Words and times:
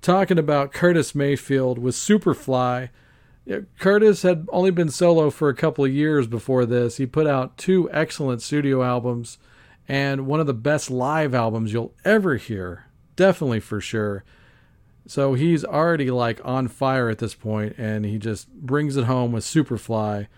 Talking 0.00 0.38
about 0.38 0.72
Curtis 0.72 1.12
Mayfield 1.12 1.78
with 1.78 1.96
Superfly. 1.96 2.90
Curtis 3.80 4.22
had 4.22 4.46
only 4.52 4.70
been 4.70 4.90
solo 4.90 5.30
for 5.30 5.48
a 5.48 5.56
couple 5.56 5.84
of 5.84 5.92
years 5.92 6.28
before 6.28 6.64
this. 6.64 6.98
He 6.98 7.06
put 7.06 7.26
out 7.26 7.58
two 7.58 7.90
excellent 7.90 8.42
studio 8.42 8.84
albums 8.84 9.38
and 9.88 10.26
one 10.26 10.38
of 10.38 10.46
the 10.46 10.54
best 10.54 10.88
live 10.88 11.34
albums 11.34 11.72
you'll 11.72 11.94
ever 12.04 12.36
hear. 12.36 12.84
Definitely 13.16 13.60
for 13.60 13.80
sure. 13.80 14.22
So 15.06 15.34
he's 15.34 15.64
already 15.64 16.12
like 16.12 16.40
on 16.44 16.68
fire 16.68 17.08
at 17.10 17.18
this 17.18 17.34
point 17.34 17.74
and 17.76 18.04
he 18.04 18.18
just 18.18 18.48
brings 18.52 18.96
it 18.96 19.04
home 19.04 19.32
with 19.32 19.44
Superfly. 19.44 20.28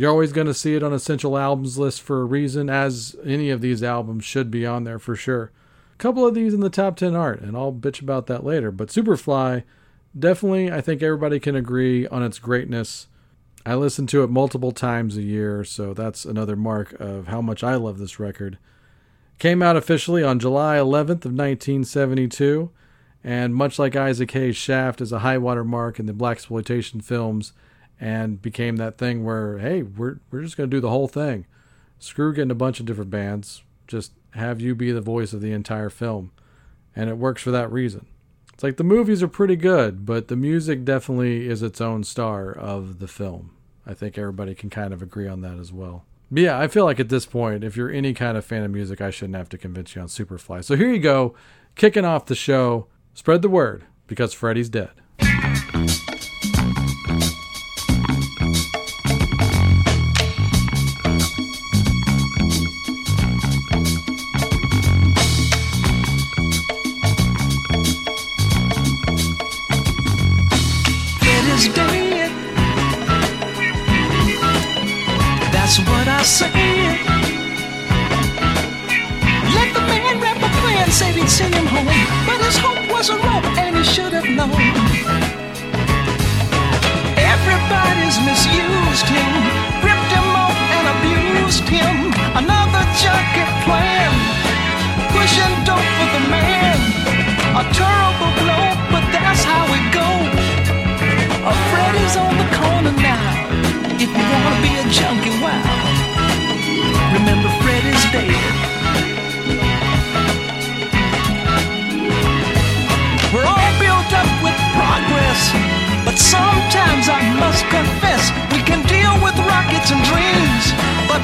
You're 0.00 0.10
always 0.10 0.32
going 0.32 0.46
to 0.46 0.54
see 0.54 0.74
it 0.74 0.82
on 0.82 0.94
Essential 0.94 1.36
Albums 1.36 1.76
list 1.76 2.00
for 2.00 2.22
a 2.22 2.24
reason, 2.24 2.70
as 2.70 3.14
any 3.22 3.50
of 3.50 3.60
these 3.60 3.82
albums 3.82 4.24
should 4.24 4.50
be 4.50 4.64
on 4.64 4.84
there 4.84 4.98
for 4.98 5.14
sure. 5.14 5.52
A 5.92 5.96
couple 5.98 6.26
of 6.26 6.34
these 6.34 6.54
in 6.54 6.60
the 6.60 6.70
top 6.70 6.96
10 6.96 7.14
aren't, 7.14 7.42
and 7.42 7.54
I'll 7.54 7.70
bitch 7.70 8.00
about 8.00 8.26
that 8.28 8.42
later. 8.42 8.70
But 8.70 8.88
Superfly, 8.88 9.62
definitely, 10.18 10.72
I 10.72 10.80
think 10.80 11.02
everybody 11.02 11.38
can 11.38 11.54
agree 11.54 12.06
on 12.06 12.22
its 12.22 12.38
greatness. 12.38 13.08
I 13.66 13.74
listen 13.74 14.06
to 14.06 14.22
it 14.22 14.30
multiple 14.30 14.72
times 14.72 15.18
a 15.18 15.22
year, 15.22 15.64
so 15.64 15.92
that's 15.92 16.24
another 16.24 16.56
mark 16.56 16.98
of 16.98 17.26
how 17.26 17.42
much 17.42 17.62
I 17.62 17.74
love 17.74 17.98
this 17.98 18.18
record. 18.18 18.56
Came 19.38 19.62
out 19.62 19.76
officially 19.76 20.24
on 20.24 20.38
July 20.38 20.78
11th 20.78 21.26
of 21.26 21.34
1972, 21.34 22.70
and 23.22 23.54
much 23.54 23.78
like 23.78 23.94
Isaac 23.96 24.30
Hayes' 24.30 24.56
Shaft 24.56 25.02
is 25.02 25.12
a 25.12 25.18
high 25.18 25.36
water 25.36 25.62
mark 25.62 26.00
in 26.00 26.06
the 26.06 26.14
blaxploitation 26.14 27.04
films 27.04 27.52
and 28.00 28.40
became 28.40 28.76
that 28.76 28.96
thing 28.96 29.24
where 29.24 29.58
hey 29.58 29.82
we're 29.82 30.16
we're 30.30 30.42
just 30.42 30.56
going 30.56 30.70
to 30.70 30.76
do 30.76 30.80
the 30.80 30.88
whole 30.88 31.08
thing. 31.08 31.46
Screw 31.98 32.32
getting 32.32 32.50
a 32.50 32.54
bunch 32.54 32.80
of 32.80 32.86
different 32.86 33.10
bands 33.10 33.62
just 33.86 34.12
have 34.30 34.60
you 34.60 34.74
be 34.74 34.90
the 34.90 35.00
voice 35.00 35.32
of 35.32 35.40
the 35.40 35.52
entire 35.52 35.90
film. 35.90 36.32
And 36.96 37.10
it 37.10 37.18
works 37.18 37.42
for 37.42 37.50
that 37.50 37.70
reason. 37.70 38.06
It's 38.54 38.62
like 38.62 38.76
the 38.76 38.84
movies 38.84 39.22
are 39.22 39.28
pretty 39.28 39.56
good 39.56 40.06
but 40.06 40.28
the 40.28 40.36
music 40.36 40.84
definitely 40.84 41.46
is 41.48 41.62
its 41.62 41.80
own 41.80 42.04
star 42.04 42.50
of 42.50 42.98
the 42.98 43.08
film. 43.08 43.54
I 43.86 43.94
think 43.94 44.16
everybody 44.16 44.54
can 44.54 44.70
kind 44.70 44.94
of 44.94 45.02
agree 45.02 45.28
on 45.28 45.42
that 45.42 45.58
as 45.58 45.72
well. 45.72 46.04
But 46.30 46.42
yeah 46.42 46.58
i 46.58 46.68
feel 46.68 46.84
like 46.84 47.00
at 47.00 47.10
this 47.10 47.26
point 47.26 47.64
if 47.64 47.76
you're 47.76 47.90
any 47.90 48.14
kind 48.14 48.38
of 48.38 48.44
fan 48.44 48.62
of 48.62 48.70
music 48.70 49.00
i 49.00 49.10
shouldn't 49.10 49.36
have 49.36 49.48
to 49.50 49.58
convince 49.58 49.94
you 49.94 50.00
on 50.00 50.08
superfly. 50.08 50.64
So 50.64 50.74
here 50.76 50.90
you 50.90 51.00
go 51.00 51.34
kicking 51.74 52.04
off 52.04 52.26
the 52.26 52.34
show. 52.34 52.86
Spread 53.12 53.42
the 53.42 53.48
word 53.48 53.84
because 54.06 54.32
freddie's 54.32 54.70
dead 54.70 54.90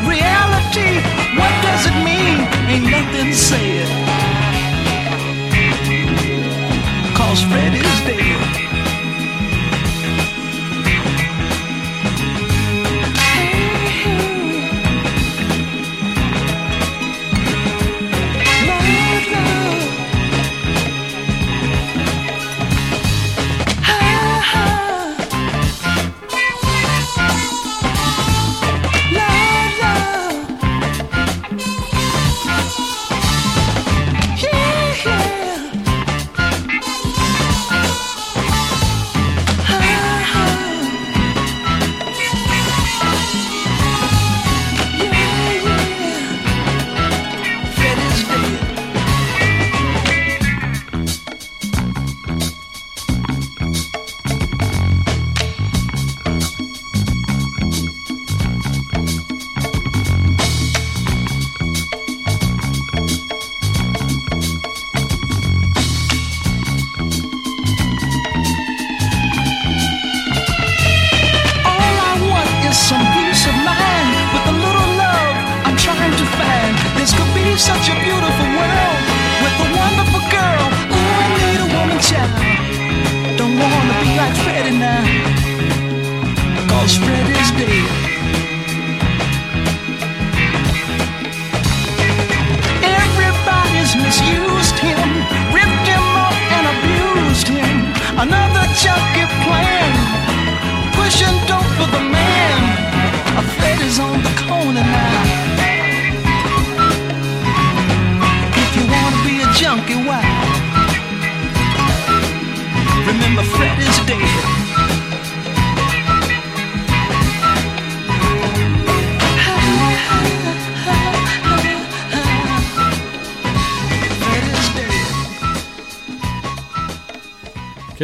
reality, 0.07 1.01
what 1.39 1.53
does 1.63 1.87
it 1.87 1.97
mean? 2.05 2.39
Ain't 2.71 2.91
nothing 2.91 3.33
said. 3.33 3.87
Cause 7.17 7.43
Fred 7.43 7.75
is 7.75 8.01
dead. 8.07 8.66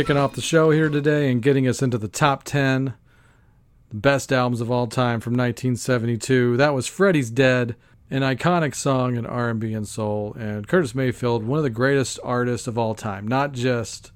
Kicking 0.03 0.17
off 0.17 0.33
the 0.33 0.41
show 0.41 0.73
here 0.73 0.89
today 0.89 1.31
and 1.31 1.43
getting 1.43 1.69
us 1.69 1.81
into 1.81 1.97
the 1.97 2.09
top 2.09 2.43
10 2.43 2.95
the 3.91 3.95
best 3.95 4.33
albums 4.33 4.61
of 4.61 4.69
all 4.69 4.89
time 4.89 5.21
from 5.21 5.35
1972. 5.35 6.57
That 6.57 6.75
was 6.75 6.89
Freddie's 6.89 7.31
Dead, 7.31 7.77
an 8.11 8.23
iconic 8.23 8.75
song 8.75 9.15
in 9.15 9.25
R&B 9.25 9.73
and 9.73 9.87
soul, 9.87 10.35
and 10.37 10.67
Curtis 10.67 10.97
Mayfield, 10.97 11.45
one 11.45 11.59
of 11.59 11.63
the 11.63 11.71
greatest 11.71 12.19
artists 12.25 12.67
of 12.67 12.77
all 12.77 12.97
time, 12.97 13.29
not 13.29 13.53
just 13.53 14.11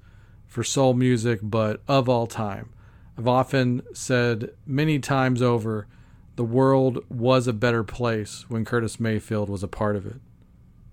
for 0.45 0.61
soul 0.61 0.93
music, 0.93 1.39
but 1.41 1.81
of 1.87 2.09
all 2.09 2.27
time. 2.27 2.73
I've 3.17 3.29
often 3.29 3.81
said 3.93 4.49
many 4.65 4.99
times 4.99 5.41
over, 5.41 5.87
the 6.35 6.43
world 6.43 6.99
was 7.09 7.47
a 7.47 7.53
better 7.53 7.85
place 7.85 8.43
when 8.49 8.65
Curtis 8.65 8.99
Mayfield 8.99 9.47
was 9.47 9.63
a 9.63 9.69
part 9.69 9.95
of 9.95 10.05
it. 10.05 10.19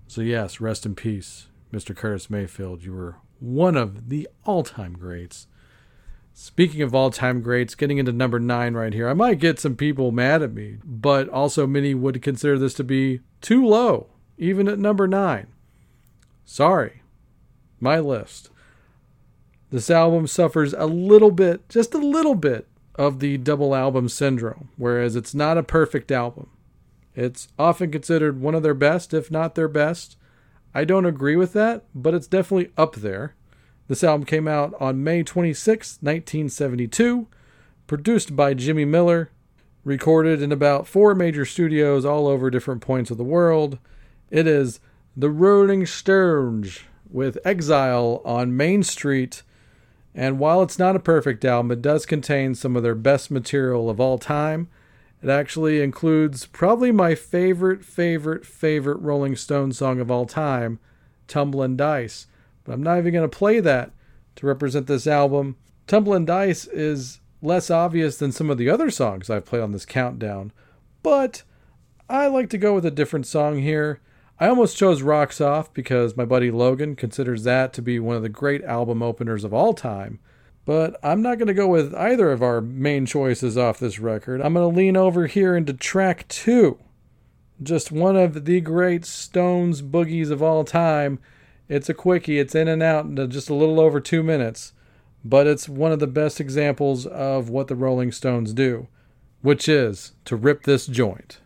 So 0.07 0.21
yes, 0.21 0.61
rest 0.61 0.85
in 0.85 0.95
peace, 0.95 1.47
Mr. 1.73 1.93
Curtis 1.93 2.29
Mayfield. 2.29 2.81
You 2.81 2.93
were 2.93 3.15
one 3.39 3.75
of 3.75 4.09
the 4.09 4.27
all 4.45 4.63
time 4.63 4.93
greats. 4.93 5.47
Speaking 6.33 6.81
of 6.81 6.93
all 6.93 7.11
time 7.11 7.41
greats, 7.41 7.75
getting 7.75 7.97
into 7.97 8.11
number 8.11 8.39
nine 8.39 8.73
right 8.73 8.93
here, 8.93 9.07
I 9.07 9.13
might 9.13 9.39
get 9.39 9.59
some 9.59 9.75
people 9.75 10.11
mad 10.11 10.41
at 10.41 10.53
me, 10.53 10.77
but 10.83 11.29
also 11.29 11.65
many 11.65 11.93
would 11.93 12.21
consider 12.21 12.57
this 12.57 12.73
to 12.75 12.83
be 12.83 13.21
too 13.41 13.65
low, 13.65 14.07
even 14.37 14.67
at 14.67 14.79
number 14.79 15.07
nine. 15.07 15.47
Sorry, 16.43 17.01
my 17.79 17.99
list. 17.99 18.49
This 19.71 19.89
album 19.89 20.27
suffers 20.27 20.73
a 20.73 20.85
little 20.85 21.31
bit, 21.31 21.67
just 21.69 21.93
a 21.93 21.99
little 21.99 22.35
bit, 22.35 22.67
of 22.97 23.19
the 23.19 23.37
double 23.37 23.75
album 23.75 24.09
syndrome, 24.09 24.69
whereas 24.77 25.15
it's 25.15 25.35
not 25.35 25.57
a 25.57 25.63
perfect 25.63 26.11
album. 26.11 26.49
It's 27.13 27.47
often 27.57 27.91
considered 27.91 28.39
one 28.39 28.55
of 28.55 28.63
their 28.63 28.73
best, 28.73 29.13
if 29.13 29.29
not 29.29 29.55
their 29.55 29.67
best. 29.67 30.17
I 30.77 30.83
don't 30.83 31.05
agree 31.05 31.37
with 31.37 31.53
that, 31.53 31.85
but 31.95 32.13
it's 32.13 32.27
definitely 32.27 32.73
up 32.77 32.95
there. 32.95 33.33
This 33.87 34.03
album 34.03 34.25
came 34.25 34.45
out 34.45 34.73
on 34.77 35.05
May 35.05 35.23
26, 35.23 35.99
1972, 36.01 37.27
produced 37.87 38.35
by 38.35 38.53
Jimmy 38.53 38.83
Miller, 38.83 39.31
recorded 39.85 40.41
in 40.41 40.51
about 40.51 40.85
four 40.85 41.15
major 41.15 41.45
studios 41.45 42.03
all 42.03 42.27
over 42.27 42.49
different 42.49 42.81
points 42.81 43.09
of 43.09 43.17
the 43.17 43.23
world. 43.23 43.79
It 44.29 44.47
is 44.47 44.81
The 45.15 45.29
Rolling 45.29 45.85
Stones 45.85 46.81
with 47.09 47.37
Exile 47.45 48.21
on 48.25 48.57
Main 48.57 48.83
Street. 48.83 49.43
And 50.13 50.39
while 50.39 50.61
it's 50.61 50.77
not 50.77 50.97
a 50.97 50.99
perfect 50.99 51.45
album, 51.45 51.71
it 51.71 51.81
does 51.81 52.05
contain 52.05 52.53
some 52.53 52.75
of 52.75 52.83
their 52.83 52.95
best 52.95 53.31
material 53.31 53.89
of 53.89 54.01
all 54.01 54.17
time. 54.17 54.67
It 55.25 55.31
actually 55.31 55.81
includes 55.81 56.45
probably 56.45 56.91
my 56.91 57.15
favorite, 57.15 57.83
favorite, 57.83 58.45
favorite 58.45 58.97
Rolling 58.97 59.35
Stone 59.35 59.71
song 59.71 59.99
of 59.99 60.11
all 60.11 60.27
time, 60.27 60.77
Tumblin' 61.27 61.75
Dice. 61.75 62.27
But 62.63 62.73
I'm 62.73 62.83
not 62.83 62.99
even 62.99 63.11
going 63.11 63.27
to 63.27 63.37
play 63.37 63.59
that 63.59 63.89
to 64.35 64.45
represent 64.45 64.85
this 64.85 65.07
album. 65.07 65.55
Tumblin' 65.87 66.25
Dice 66.25 66.67
is 66.67 67.21
less 67.41 67.71
obvious 67.71 68.17
than 68.17 68.31
some 68.31 68.51
of 68.51 68.59
the 68.59 68.69
other 68.69 68.91
songs 68.91 69.27
I've 69.31 69.45
played 69.47 69.63
on 69.63 69.71
this 69.71 69.83
countdown, 69.83 70.51
but 71.01 71.41
I 72.07 72.27
like 72.27 72.51
to 72.51 72.59
go 72.59 72.75
with 72.75 72.85
a 72.85 72.91
different 72.91 73.25
song 73.25 73.57
here. 73.57 74.01
I 74.39 74.47
almost 74.47 74.77
chose 74.77 75.01
Rocks 75.01 75.41
Off 75.41 75.73
because 75.73 76.15
my 76.15 76.25
buddy 76.25 76.51
Logan 76.51 76.95
considers 76.95 77.45
that 77.45 77.73
to 77.73 77.81
be 77.81 77.97
one 77.97 78.15
of 78.15 78.21
the 78.21 78.29
great 78.29 78.63
album 78.63 79.01
openers 79.01 79.43
of 79.43 79.55
all 79.55 79.73
time. 79.73 80.19
But 80.65 80.99
I'm 81.03 81.21
not 81.21 81.37
going 81.37 81.47
to 81.47 81.53
go 81.53 81.67
with 81.67 81.93
either 81.93 82.31
of 82.31 82.41
our 82.41 82.59
main 82.59 83.05
choices 83.05 83.57
off 83.57 83.79
this 83.79 83.99
record. 83.99 84.41
I'm 84.41 84.55
going 84.55 84.69
to 84.69 84.75
lean 84.75 84.97
over 84.97 85.27
here 85.27 85.55
into 85.55 85.73
track 85.73 86.27
two. 86.27 86.79
Just 87.61 87.91
one 87.91 88.17
of 88.17 88.45
the 88.45 88.59
great 88.61 89.05
Stones 89.05 89.81
boogies 89.83 90.31
of 90.31 90.41
all 90.41 90.63
time. 90.63 91.19
It's 91.69 91.87
a 91.87 91.93
quickie, 91.93 92.39
it's 92.39 92.55
in 92.55 92.67
and 92.67 92.83
out 92.83 93.05
in 93.05 93.29
just 93.29 93.49
a 93.49 93.55
little 93.55 93.79
over 93.79 93.99
two 93.99 94.23
minutes. 94.23 94.73
But 95.23 95.47
it's 95.47 95.69
one 95.69 95.91
of 95.91 95.99
the 95.99 96.07
best 96.07 96.39
examples 96.39 97.05
of 97.05 97.49
what 97.49 97.67
the 97.67 97.75
Rolling 97.75 98.11
Stones 98.11 98.53
do, 98.53 98.87
which 99.41 99.69
is 99.69 100.13
to 100.25 100.35
rip 100.35 100.63
this 100.63 100.85
joint. 100.85 101.39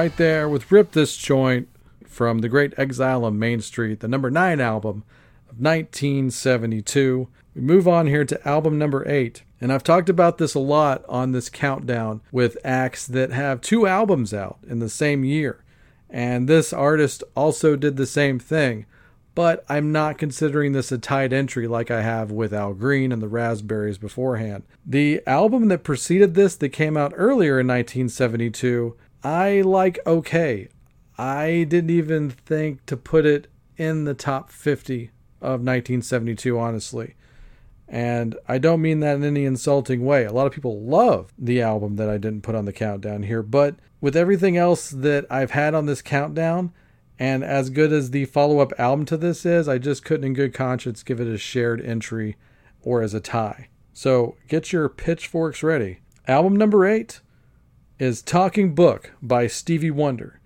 Right 0.00 0.16
there 0.16 0.48
with 0.48 0.72
Rip 0.72 0.92
This 0.92 1.14
Joint 1.14 1.68
from 2.06 2.38
The 2.38 2.48
Great 2.48 2.72
Exile 2.78 3.22
on 3.22 3.38
Main 3.38 3.60
Street, 3.60 4.00
the 4.00 4.08
number 4.08 4.30
nine 4.30 4.58
album 4.58 5.04
of 5.46 5.60
1972. 5.60 7.28
We 7.54 7.60
move 7.60 7.86
on 7.86 8.06
here 8.06 8.24
to 8.24 8.48
album 8.48 8.78
number 8.78 9.06
eight. 9.06 9.42
And 9.60 9.70
I've 9.70 9.84
talked 9.84 10.08
about 10.08 10.38
this 10.38 10.54
a 10.54 10.58
lot 10.58 11.04
on 11.06 11.32
this 11.32 11.50
countdown 11.50 12.22
with 12.32 12.56
acts 12.64 13.06
that 13.08 13.32
have 13.32 13.60
two 13.60 13.86
albums 13.86 14.32
out 14.32 14.56
in 14.66 14.78
the 14.78 14.88
same 14.88 15.22
year. 15.22 15.62
And 16.08 16.48
this 16.48 16.72
artist 16.72 17.22
also 17.36 17.76
did 17.76 17.98
the 17.98 18.06
same 18.06 18.38
thing. 18.38 18.86
But 19.34 19.66
I'm 19.68 19.92
not 19.92 20.16
considering 20.16 20.72
this 20.72 20.90
a 20.90 20.96
tied 20.96 21.34
entry 21.34 21.68
like 21.68 21.90
I 21.90 22.00
have 22.00 22.30
with 22.30 22.54
Al 22.54 22.72
Green 22.72 23.12
and 23.12 23.20
the 23.20 23.28
Raspberries 23.28 23.98
beforehand. 23.98 24.62
The 24.86 25.20
album 25.26 25.68
that 25.68 25.84
preceded 25.84 26.34
this, 26.34 26.56
that 26.56 26.70
came 26.70 26.96
out 26.96 27.12
earlier 27.14 27.60
in 27.60 27.66
1972, 27.66 28.96
I 29.22 29.60
like 29.60 29.98
okay. 30.06 30.68
I 31.18 31.66
didn't 31.68 31.90
even 31.90 32.30
think 32.30 32.86
to 32.86 32.96
put 32.96 33.26
it 33.26 33.48
in 33.76 34.04
the 34.04 34.14
top 34.14 34.50
50 34.50 35.10
of 35.40 35.60
1972, 35.60 36.58
honestly. 36.58 37.14
And 37.86 38.36
I 38.46 38.58
don't 38.58 38.80
mean 38.80 39.00
that 39.00 39.16
in 39.16 39.24
any 39.24 39.44
insulting 39.44 40.04
way. 40.04 40.24
A 40.24 40.32
lot 40.32 40.46
of 40.46 40.52
people 40.52 40.80
love 40.80 41.32
the 41.36 41.60
album 41.60 41.96
that 41.96 42.08
I 42.08 42.18
didn't 42.18 42.42
put 42.42 42.54
on 42.54 42.64
the 42.64 42.72
countdown 42.72 43.24
here, 43.24 43.42
but 43.42 43.76
with 44.00 44.16
everything 44.16 44.56
else 44.56 44.90
that 44.90 45.26
I've 45.28 45.50
had 45.50 45.74
on 45.74 45.86
this 45.86 46.00
countdown, 46.00 46.72
and 47.18 47.44
as 47.44 47.68
good 47.68 47.92
as 47.92 48.12
the 48.12 48.24
follow 48.26 48.60
up 48.60 48.72
album 48.78 49.04
to 49.06 49.16
this 49.16 49.44
is, 49.44 49.68
I 49.68 49.76
just 49.78 50.04
couldn't 50.04 50.24
in 50.24 50.34
good 50.34 50.54
conscience 50.54 51.02
give 51.02 51.20
it 51.20 51.26
a 51.26 51.36
shared 51.36 51.82
entry 51.82 52.36
or 52.80 53.02
as 53.02 53.12
a 53.12 53.20
tie. 53.20 53.68
So 53.92 54.36
get 54.48 54.72
your 54.72 54.88
pitchforks 54.88 55.62
ready. 55.62 55.98
Album 56.26 56.56
number 56.56 56.86
eight 56.86 57.20
is 58.00 58.22
Talking 58.22 58.74
Book 58.74 59.12
by 59.20 59.46
Stevie 59.46 59.90
Wonder. 59.90 60.40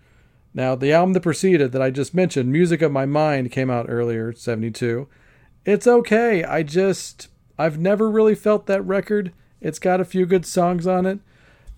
Now, 0.52 0.75
the 0.75 0.92
album 0.92 1.12
that 1.12 1.20
preceded 1.20 1.70
that 1.70 1.80
I 1.80 1.90
just 1.90 2.12
mentioned, 2.12 2.50
Music 2.50 2.82
of 2.82 2.90
My 2.90 3.06
Mind, 3.06 3.52
came 3.52 3.70
out 3.70 3.87
earlier, 3.88 4.32
72. 4.32 5.06
It's 5.64 5.87
okay. 5.87 6.42
I 6.42 6.64
just 6.64 7.28
I've 7.56 7.78
never 7.78 8.11
really 8.11 8.34
felt 8.34 8.66
that 8.66 8.82
record. 8.82 9.32
It's 9.61 9.78
got 9.78 10.00
a 10.00 10.04
few 10.04 10.26
good 10.26 10.44
songs 10.44 10.84
on 10.84 11.06
it. 11.06 11.20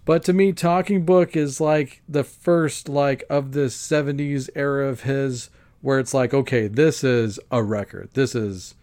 But 0.07 0.25
to 0.25 0.33
me, 0.33 0.55
Talking 0.55 1.05
Book 1.05 1.37
is 1.37 1.61
like 1.61 2.03
the 2.09 2.25
first 2.25 2.89
like 2.89 3.25
of 3.29 3.53
this 3.53 3.77
70s 3.77 4.49
era 4.55 4.89
of 4.89 5.03
his 5.03 5.51
where 5.83 5.99
it's 5.99 6.15
like, 6.15 6.33
okay, 6.33 6.69
this 6.69 7.05
is 7.05 7.39
a 7.51 7.63
record. 7.63 8.09
This 8.15 8.35
is 8.35 8.77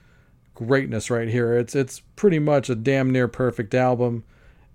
greatness 0.53 1.09
right 1.09 1.27
here. 1.27 1.57
It's 1.57 1.73
it's 1.73 2.01
pretty 2.15 2.39
much 2.39 2.69
a 2.69 2.75
damn 2.75 3.09
near 3.09 3.27
perfect 3.27 3.73
album. 3.73 4.25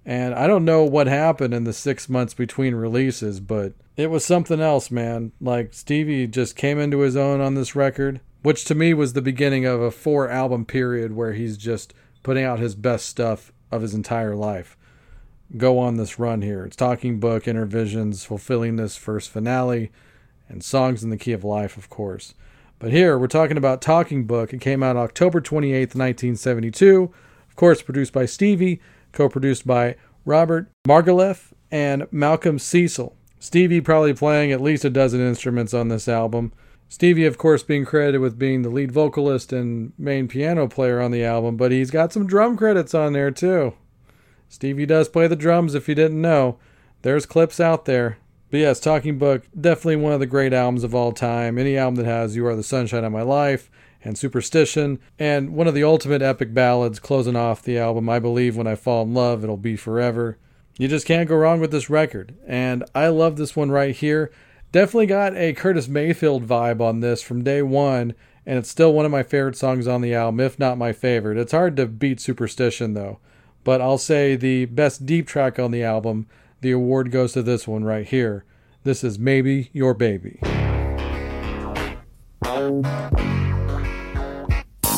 And 0.09 0.35
I 0.35 0.47
don't 0.47 0.65
know 0.65 0.85
what 0.85 1.07
happened 1.07 1.53
in 1.53 1.65
the 1.65 1.73
six 1.75 2.09
months 2.09 2.33
between 2.33 2.75
releases, 2.75 3.41
but 3.41 3.75
it 3.95 4.09
was 4.09 4.25
something 4.25 4.59
else, 4.59 4.91
man. 4.91 5.33
Like 5.39 5.75
Stevie 5.75 6.27
just 6.27 6.57
came 6.57 6.79
into 6.79 7.01
his 7.01 7.15
own 7.15 7.43
on 7.43 7.57
this 7.57 7.77
record, 7.77 8.23
which 8.41 8.65
to 8.65 8.75
me 8.75 8.95
was 8.95 9.13
the 9.13 9.21
beginning 9.21 9.67
of 9.67 9.83
a 9.83 9.91
four 9.91 10.31
album 10.31 10.65
period 10.65 11.15
where 11.15 11.35
he's 11.35 11.59
just 11.59 11.93
putting 12.23 12.43
out 12.43 12.59
his 12.59 12.75
best 12.75 13.05
stuff 13.05 13.53
of 13.71 13.83
his 13.83 13.93
entire 13.93 14.35
life. 14.35 14.79
Go 15.59 15.79
on 15.79 15.99
this 15.99 16.19
run 16.19 16.41
here. 16.41 16.65
It's 16.65 16.75
Talking 16.75 17.21
Book, 17.21 17.45
Innervisions, 17.45 18.25
Fulfillingness' 18.25 18.97
First 18.97 19.29
Finale, 19.29 19.93
and 20.49 20.65
Songs 20.65 21.05
in 21.05 21.11
the 21.11 21.19
Key 21.19 21.33
of 21.33 21.45
Life, 21.45 21.77
of 21.77 21.91
course. 21.91 22.33
But 22.79 22.93
here 22.93 23.19
we're 23.19 23.27
talking 23.27 23.59
about 23.59 23.83
Talking 23.83 24.25
Book. 24.25 24.55
It 24.55 24.63
came 24.63 24.83
out 24.83 24.97
October 24.97 25.43
28th, 25.43 25.95
1972. 25.95 27.13
Of 27.47 27.57
course, 27.57 27.83
produced 27.83 28.15
by 28.15 28.25
Stevie, 28.25 28.81
co 29.13 29.29
produced 29.29 29.67
by 29.67 29.97
Robert 30.25 30.71
Margouleff 30.87 31.53
and 31.71 32.07
Malcolm 32.11 32.59
Cecil. 32.59 33.17
Stevie 33.41 33.81
probably 33.81 34.15
playing 34.15 34.53
at 34.53 34.61
least 34.61 34.85
a 34.85 34.91
dozen 34.91 35.21
instruments 35.21 35.73
on 35.73 35.89
this 35.89 36.09
album. 36.09 36.53
Stevie, 36.89 37.27
of 37.27 37.39
course, 37.39 37.63
being 37.63 37.85
credited 37.85 38.21
with 38.21 38.39
being 38.39 38.63
the 38.63 38.71
lead 38.71 38.91
vocalist 38.91 39.53
and 39.53 39.93
main 39.99 40.27
piano 40.27 40.67
player 40.67 41.01
on 41.01 41.11
the 41.11 41.25
album, 41.25 41.57
but 41.57 41.71
he's 41.71 41.91
got 41.91 42.13
some 42.13 42.27
drum 42.27 42.57
credits 42.57 42.95
on 42.95 43.13
there 43.13 43.31
too. 43.31 43.75
Stevie 44.49 44.87
does 44.87 45.09
play 45.09 45.27
the 45.27 45.37
drums 45.37 45.75
if 45.75 45.89
you 45.89 45.95
didn't 45.95 46.21
know. 46.21 46.59
There's 47.03 47.27
clips 47.27 47.61
out 47.61 47.85
there. 47.85 48.19
But 48.51 48.61
yes, 48.61 48.81
Talking 48.81 49.19
Book, 49.19 49.47
definitely 49.59 49.97
one 49.97 50.15
of 50.15 50.21
the 50.21 50.27
great 50.27 50.55
albums 50.55 50.83
of 50.83 50.95
all 50.95 51.13
time. 51.13 51.59
Any 51.59 51.77
album 51.77 51.97
that 51.97 52.07
has 52.07 52.35
You 52.35 52.47
Are 52.47 52.57
the 52.57 52.63
Sunshine 52.63 53.05
of 53.05 53.13
My 53.13 53.23
Life 53.23 53.71
and 54.05 54.17
Superstition, 54.17 54.99
and 55.19 55.55
one 55.55 55.67
of 55.67 55.75
the 55.75 55.85
ultimate 55.85 56.23
epic 56.23 56.55
ballads 56.55 56.99
closing 56.99 57.37
off 57.37 57.63
the 57.63 57.79
album, 57.79 58.09
I 58.09 58.19
Believe 58.19 58.57
When 58.57 58.67
I 58.67 58.75
Fall 58.75 59.03
in 59.03 59.15
Love, 59.15 59.43
It'll 59.43 59.57
Be 59.57 59.77
Forever. 59.77 60.39
You 60.79 60.87
just 60.87 61.07
can't 61.07 61.29
go 61.29 61.37
wrong 61.37 61.61
with 61.61 61.73
this 61.73 61.91
record. 61.91 62.37
And 62.47 62.85
I 62.95 63.09
love 63.09 63.37
this 63.37 63.57
one 63.57 63.71
right 63.71 63.95
here. 63.95 64.31
Definitely 64.71 65.07
got 65.07 65.37
a 65.37 65.53
Curtis 65.53 65.89
Mayfield 65.89 66.47
vibe 66.47 66.81
on 66.81 67.01
this 67.01 67.23
from 67.23 67.43
day 67.43 67.63
one, 67.63 68.15
and 68.47 68.59
it's 68.59 68.69
still 68.69 68.93
one 68.93 69.05
of 69.05 69.11
my 69.11 69.23
favorite 69.23 69.57
songs 69.57 69.89
on 69.89 70.03
the 70.03 70.15
album, 70.15 70.41
if 70.41 70.59
not 70.59 70.79
my 70.79 70.93
favorite. 70.93 71.39
It's 71.39 71.53
hard 71.53 71.77
to 71.77 71.87
beat 71.87 72.21
Superstition, 72.21 72.95
though, 72.95 73.19
but 73.65 73.81
I'll 73.81 73.99
say 73.99 74.37
the 74.37 74.67
best 74.67 75.05
deep 75.05 75.27
track 75.27 75.59
on 75.59 75.71
the 75.71 75.83
album, 75.83 76.29
the 76.61 76.71
award 76.71 77.11
goes 77.11 77.33
to 77.33 77.43
this 77.43 77.67
one 77.67 77.85
right 77.85 78.07
here. 78.07 78.45
This 78.85 79.03
is 79.03 79.19
Maybe 79.19 79.71
Your 79.73 79.95
Baby. 79.95 80.39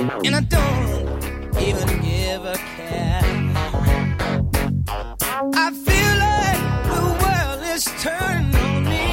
and 0.00 0.34
I 0.34 0.40
don't 0.40 1.58
even 1.60 2.00
give 2.00 2.44
a 2.44 2.56
care. 2.76 3.20
I 5.54 5.70
feel 5.86 6.12
like 6.26 6.60
the 6.94 7.02
world 7.22 7.60
is 7.74 7.84
turning 8.00 8.54
on 8.54 8.84
me. 8.84 9.04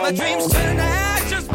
My 0.00 0.12
dreams 0.12 0.50
turn 0.50 0.76
to 0.76 0.82
ashes 0.82 1.46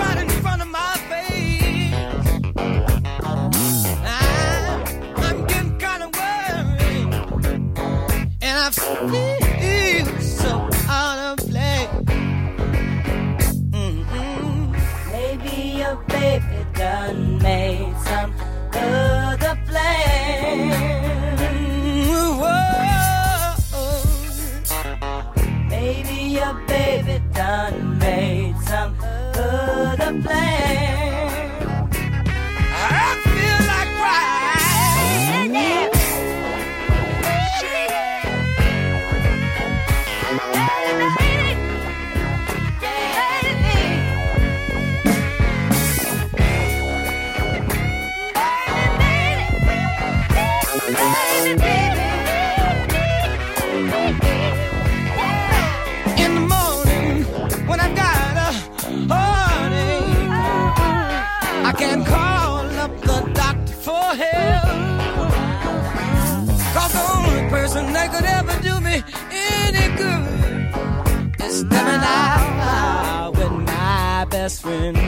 my 74.63 75.00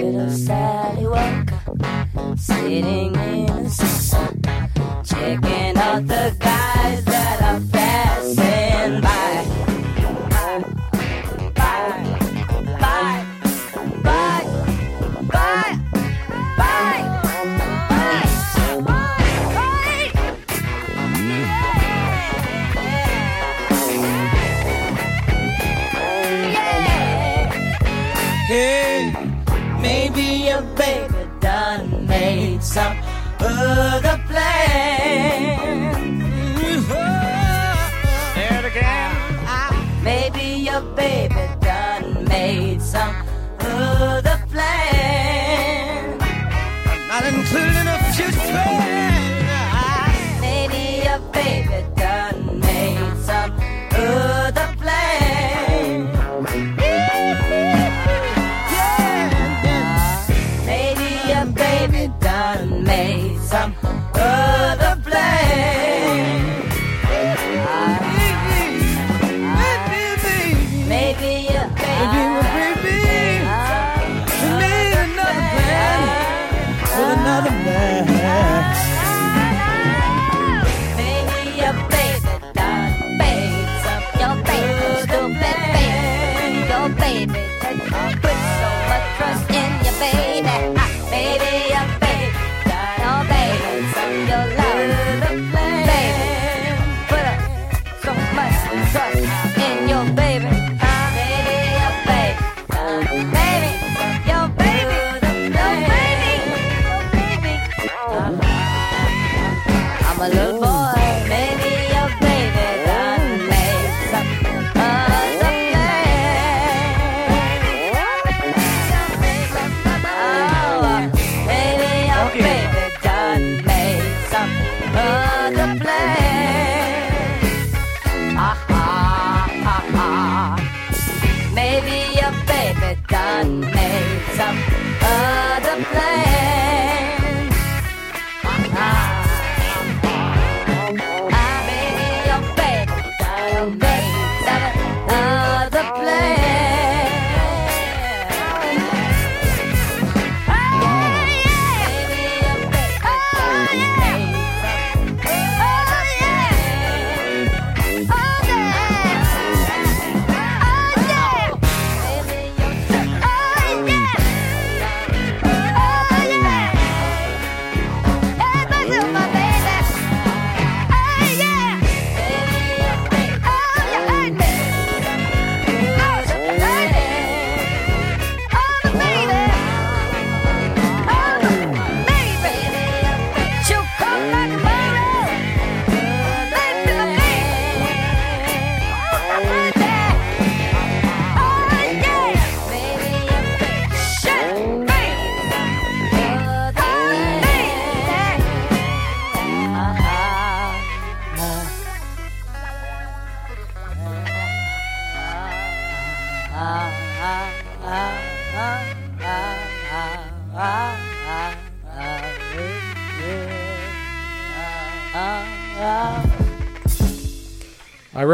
Little 0.00 0.30
Sally 0.30 1.06
Walker 1.08 2.36
sitting 2.36 3.16
in 3.16 3.46
the 3.46 3.68
sun, 3.68 4.40
checking 5.04 5.76
out 5.76 6.06
the 6.06 6.36
guys 6.38 7.04
that 7.04 7.42
are 7.42 7.77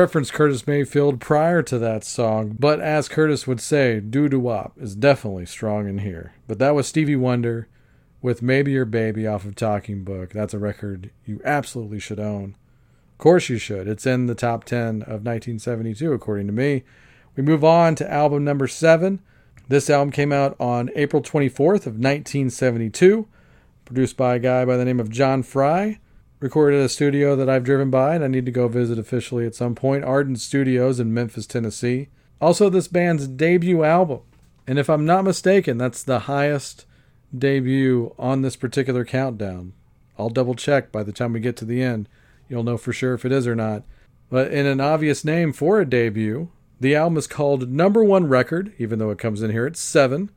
I 0.04 0.06
referenced 0.06 0.34
Curtis 0.34 0.66
Mayfield 0.66 1.18
prior 1.18 1.62
to 1.62 1.78
that 1.78 2.04
song, 2.04 2.56
but 2.60 2.78
as 2.78 3.08
Curtis 3.08 3.46
would 3.46 3.58
say, 3.58 4.00
doo 4.00 4.28
doo 4.28 4.38
wop 4.38 4.74
is 4.78 4.94
definitely 4.94 5.46
strong 5.46 5.88
in 5.88 6.00
here. 6.00 6.34
But 6.46 6.58
that 6.58 6.74
was 6.74 6.86
Stevie 6.86 7.16
Wonder 7.16 7.68
with 8.20 8.42
Maybe 8.42 8.72
Your 8.72 8.84
Baby 8.84 9.26
off 9.26 9.46
of 9.46 9.56
Talking 9.56 10.04
Book. 10.04 10.34
That's 10.34 10.52
a 10.52 10.58
record 10.58 11.10
you 11.24 11.40
absolutely 11.42 12.00
should 12.00 12.20
own. 12.20 12.54
Of 13.12 13.18
course 13.18 13.48
you 13.48 13.56
should. 13.56 13.88
It's 13.88 14.04
in 14.04 14.26
the 14.26 14.34
top 14.34 14.64
10 14.64 15.04
of 15.04 15.24
1972, 15.24 16.12
according 16.12 16.48
to 16.48 16.52
me. 16.52 16.84
We 17.34 17.42
move 17.42 17.64
on 17.64 17.94
to 17.94 18.12
album 18.12 18.44
number 18.44 18.68
seven. 18.68 19.22
This 19.68 19.88
album 19.88 20.12
came 20.12 20.32
out 20.32 20.54
on 20.60 20.90
April 20.96 21.22
24th 21.22 21.86
of 21.86 21.96
1972. 21.96 23.26
produced 23.86 24.18
by 24.18 24.34
a 24.34 24.38
guy 24.38 24.66
by 24.66 24.76
the 24.76 24.84
name 24.84 25.00
of 25.00 25.08
John 25.08 25.42
Fry. 25.42 25.98
Recorded 26.44 26.80
at 26.80 26.84
a 26.84 26.88
studio 26.90 27.34
that 27.36 27.48
I've 27.48 27.64
driven 27.64 27.88
by 27.88 28.14
and 28.14 28.22
I 28.22 28.28
need 28.28 28.44
to 28.44 28.52
go 28.52 28.68
visit 28.68 28.98
officially 28.98 29.46
at 29.46 29.54
some 29.54 29.74
point 29.74 30.04
Ardent 30.04 30.38
Studios 30.38 31.00
in 31.00 31.14
Memphis, 31.14 31.46
Tennessee. 31.46 32.08
Also, 32.38 32.68
this 32.68 32.86
band's 32.86 33.26
debut 33.26 33.82
album. 33.82 34.20
And 34.66 34.78
if 34.78 34.90
I'm 34.90 35.06
not 35.06 35.24
mistaken, 35.24 35.78
that's 35.78 36.02
the 36.02 36.18
highest 36.18 36.84
debut 37.34 38.14
on 38.18 38.42
this 38.42 38.56
particular 38.56 39.06
countdown. 39.06 39.72
I'll 40.18 40.28
double 40.28 40.54
check 40.54 40.92
by 40.92 41.02
the 41.02 41.12
time 41.12 41.32
we 41.32 41.40
get 41.40 41.56
to 41.56 41.64
the 41.64 41.82
end. 41.82 42.10
You'll 42.46 42.62
know 42.62 42.76
for 42.76 42.92
sure 42.92 43.14
if 43.14 43.24
it 43.24 43.32
is 43.32 43.46
or 43.46 43.54
not. 43.54 43.84
But 44.28 44.52
in 44.52 44.66
an 44.66 44.82
obvious 44.82 45.24
name 45.24 45.50
for 45.54 45.80
a 45.80 45.88
debut, 45.88 46.50
the 46.78 46.94
album 46.94 47.16
is 47.16 47.26
called 47.26 47.70
Number 47.70 48.04
One 48.04 48.28
Record, 48.28 48.74
even 48.76 48.98
though 48.98 49.08
it 49.08 49.18
comes 49.18 49.40
in 49.40 49.50
here 49.50 49.64
at 49.64 49.78
seven. 49.78 50.30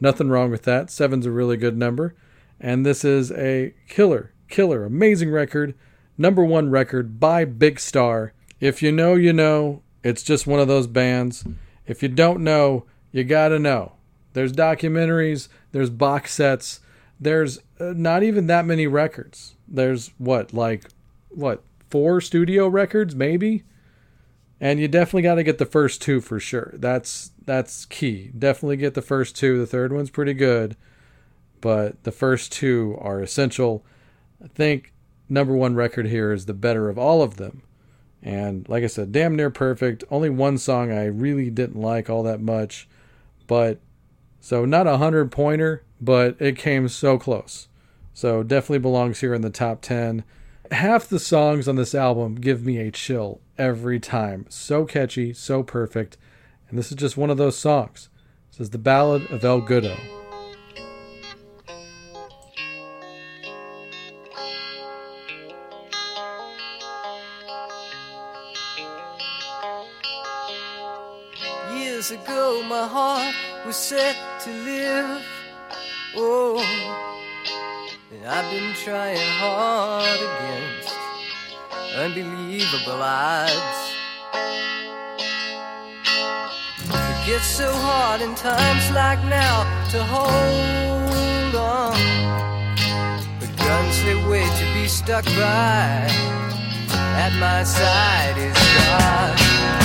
Nothing 0.00 0.28
wrong 0.28 0.50
with 0.50 0.64
that. 0.64 0.90
Seven's 0.90 1.24
a 1.24 1.30
really 1.30 1.56
good 1.56 1.76
number. 1.76 2.16
And 2.58 2.84
this 2.84 3.04
is 3.04 3.30
a 3.30 3.74
killer, 3.88 4.32
killer, 4.52 4.84
amazing 4.84 5.32
record. 5.32 5.74
Number 6.16 6.44
one 6.44 6.70
record 6.70 7.18
by 7.18 7.44
Big 7.44 7.80
Star. 7.80 8.34
If 8.60 8.82
you 8.82 8.92
know, 8.92 9.14
you 9.14 9.32
know. 9.32 9.82
It's 10.04 10.22
just 10.22 10.46
one 10.46 10.60
of 10.60 10.68
those 10.68 10.86
bands. 10.86 11.44
If 11.86 12.02
you 12.02 12.08
don't 12.08 12.44
know, 12.44 12.86
you 13.10 13.24
gotta 13.24 13.58
know. 13.58 13.92
There's 14.32 14.52
documentaries, 14.52 15.48
there's 15.72 15.90
box 15.90 16.32
sets, 16.32 16.80
there's 17.20 17.58
uh, 17.78 17.92
not 17.96 18.22
even 18.22 18.46
that 18.48 18.64
many 18.66 18.86
records. 18.86 19.54
There's 19.68 20.10
what, 20.18 20.52
like, 20.52 20.86
what, 21.28 21.62
four 21.88 22.20
studio 22.20 22.66
records, 22.66 23.14
maybe? 23.14 23.62
And 24.60 24.80
you 24.80 24.88
definitely 24.88 25.22
got 25.22 25.36
to 25.36 25.44
get 25.44 25.58
the 25.58 25.66
first 25.66 26.02
two 26.02 26.20
for 26.20 26.40
sure. 26.40 26.74
That's 26.74 27.32
that's 27.44 27.84
key. 27.84 28.30
Definitely 28.36 28.76
get 28.76 28.94
the 28.94 29.02
first 29.02 29.36
two. 29.36 29.58
The 29.58 29.66
third 29.66 29.92
one's 29.92 30.10
pretty 30.10 30.34
good, 30.34 30.76
but 31.60 32.02
the 32.04 32.12
first 32.12 32.52
two 32.52 32.96
are 33.00 33.20
essential. 33.20 33.84
I 34.42 34.48
think 34.48 34.92
number 35.28 35.54
one 35.54 35.74
record 35.74 36.06
here 36.06 36.32
is 36.32 36.46
the 36.46 36.54
better 36.54 36.88
of 36.88 36.98
all 36.98 37.22
of 37.22 37.36
them. 37.36 37.62
And 38.22 38.68
like 38.68 38.84
I 38.84 38.88
said, 38.88 39.12
damn 39.12 39.36
near 39.36 39.50
perfect. 39.50 40.04
Only 40.10 40.30
one 40.30 40.58
song 40.58 40.92
I 40.92 41.06
really 41.06 41.50
didn't 41.50 41.80
like 41.80 42.08
all 42.08 42.22
that 42.22 42.40
much, 42.40 42.88
but 43.46 43.80
so 44.40 44.64
not 44.64 44.86
a 44.86 44.98
hundred 44.98 45.30
pointer, 45.32 45.82
but 46.00 46.36
it 46.40 46.56
came 46.56 46.88
so 46.88 47.18
close. 47.18 47.68
So 48.14 48.42
definitely 48.42 48.78
belongs 48.78 49.20
here 49.20 49.34
in 49.34 49.42
the 49.42 49.50
top 49.50 49.80
ten. 49.80 50.24
Half 50.70 51.08
the 51.08 51.18
songs 51.18 51.68
on 51.68 51.76
this 51.76 51.94
album 51.94 52.36
give 52.36 52.64
me 52.64 52.78
a 52.78 52.90
chill 52.90 53.40
every 53.58 54.00
time. 54.00 54.46
So 54.48 54.84
catchy, 54.84 55.32
so 55.32 55.62
perfect. 55.62 56.16
And 56.68 56.78
this 56.78 56.90
is 56.90 56.96
just 56.96 57.16
one 57.16 57.30
of 57.30 57.36
those 57.36 57.58
songs. 57.58 58.08
This 58.50 58.60
is 58.60 58.70
the 58.70 58.78
Ballad 58.78 59.30
of 59.30 59.44
El 59.44 59.62
Goodo. 59.62 60.21
Years 72.02 72.20
ago, 72.20 72.64
my 72.64 72.84
heart 72.88 73.32
was 73.64 73.76
set 73.76 74.16
to 74.40 74.50
live. 74.50 75.22
Oh, 76.16 76.58
and 78.10 78.26
I've 78.26 78.50
been 78.50 78.74
trying 78.74 79.30
hard 79.38 80.18
against 80.28 80.90
unbelievable 81.94 83.00
odds. 83.00 83.78
It 87.12 87.20
gets 87.24 87.46
so 87.46 87.70
hard 87.72 88.20
in 88.20 88.34
times 88.34 88.90
like 88.90 89.22
now 89.26 89.62
to 89.92 90.02
hold 90.02 91.54
on. 91.54 91.94
The 93.38 93.46
guns 93.62 94.02
they 94.02 94.16
wait 94.28 94.50
to 94.58 94.64
be 94.74 94.88
stuck 94.88 95.24
by. 95.36 96.08
At 97.22 97.32
my 97.38 97.62
side 97.62 98.38
is 98.38 98.58
God. 98.88 99.81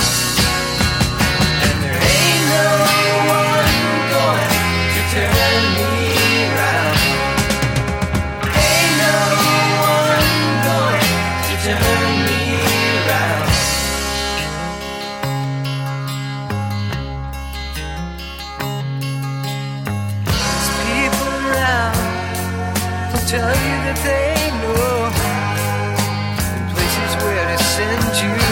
Tell 23.28 23.46
you 23.46 23.76
that 23.84 23.98
they 24.08 24.40
know 24.62 25.12
the 26.48 26.62
places 26.72 27.12
where 27.22 27.44
to 27.44 27.58
send 27.62 28.02
you, 28.24 28.47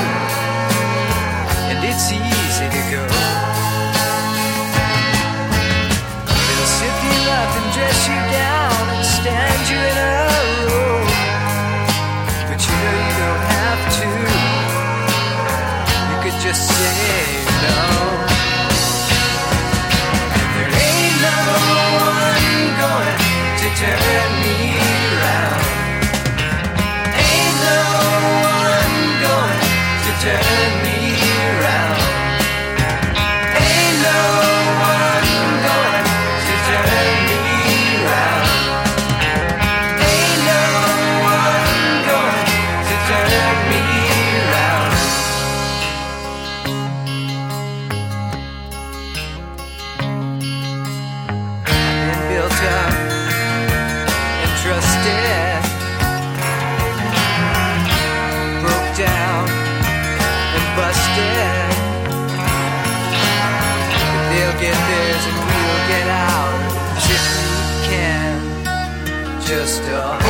can. 69.66 70.25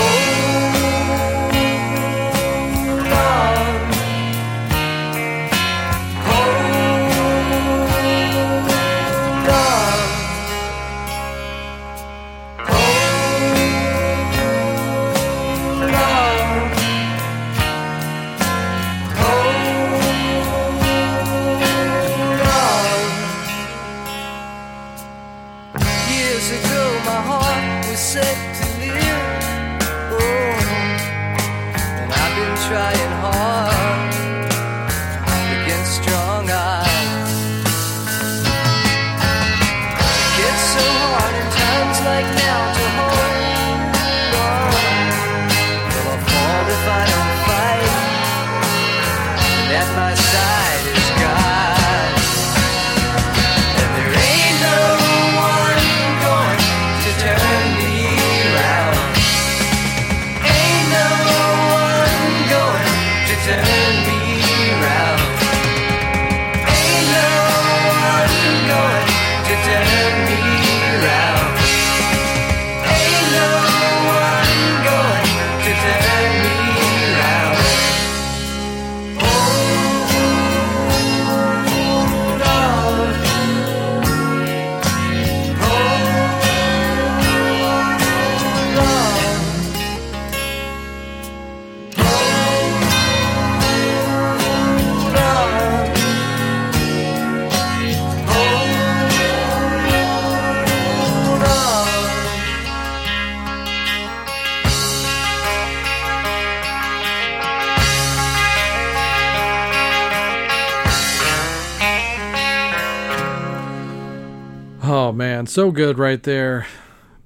So 115.56 115.70
good 115.70 115.98
right 115.98 116.22
there. 116.22 116.66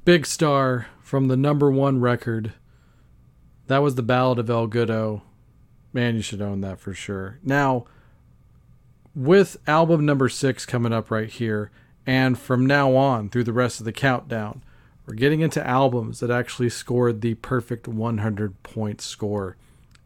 Big 0.04 0.24
star 0.24 0.86
from 1.02 1.26
the 1.26 1.36
number 1.36 1.68
one 1.68 2.00
record. 2.00 2.52
That 3.66 3.78
was 3.78 3.96
the 3.96 4.04
Ballad 4.04 4.38
of 4.38 4.48
El 4.48 4.68
Goodo. 4.68 5.22
Man, 5.92 6.14
you 6.14 6.22
should 6.22 6.40
own 6.40 6.60
that 6.60 6.78
for 6.78 6.94
sure. 6.94 7.40
Now, 7.42 7.86
with 9.16 9.56
album 9.66 10.06
number 10.06 10.28
six 10.28 10.64
coming 10.64 10.92
up 10.92 11.10
right 11.10 11.28
here, 11.28 11.72
and 12.06 12.38
from 12.38 12.66
now 12.66 12.94
on 12.94 13.30
through 13.30 13.42
the 13.42 13.52
rest 13.52 13.80
of 13.80 13.84
the 13.84 13.92
countdown, 13.92 14.62
we're 15.06 15.14
getting 15.14 15.40
into 15.40 15.66
albums 15.66 16.20
that 16.20 16.30
actually 16.30 16.70
scored 16.70 17.22
the 17.22 17.34
perfect 17.34 17.88
100 17.88 18.62
point 18.62 19.00
score 19.00 19.56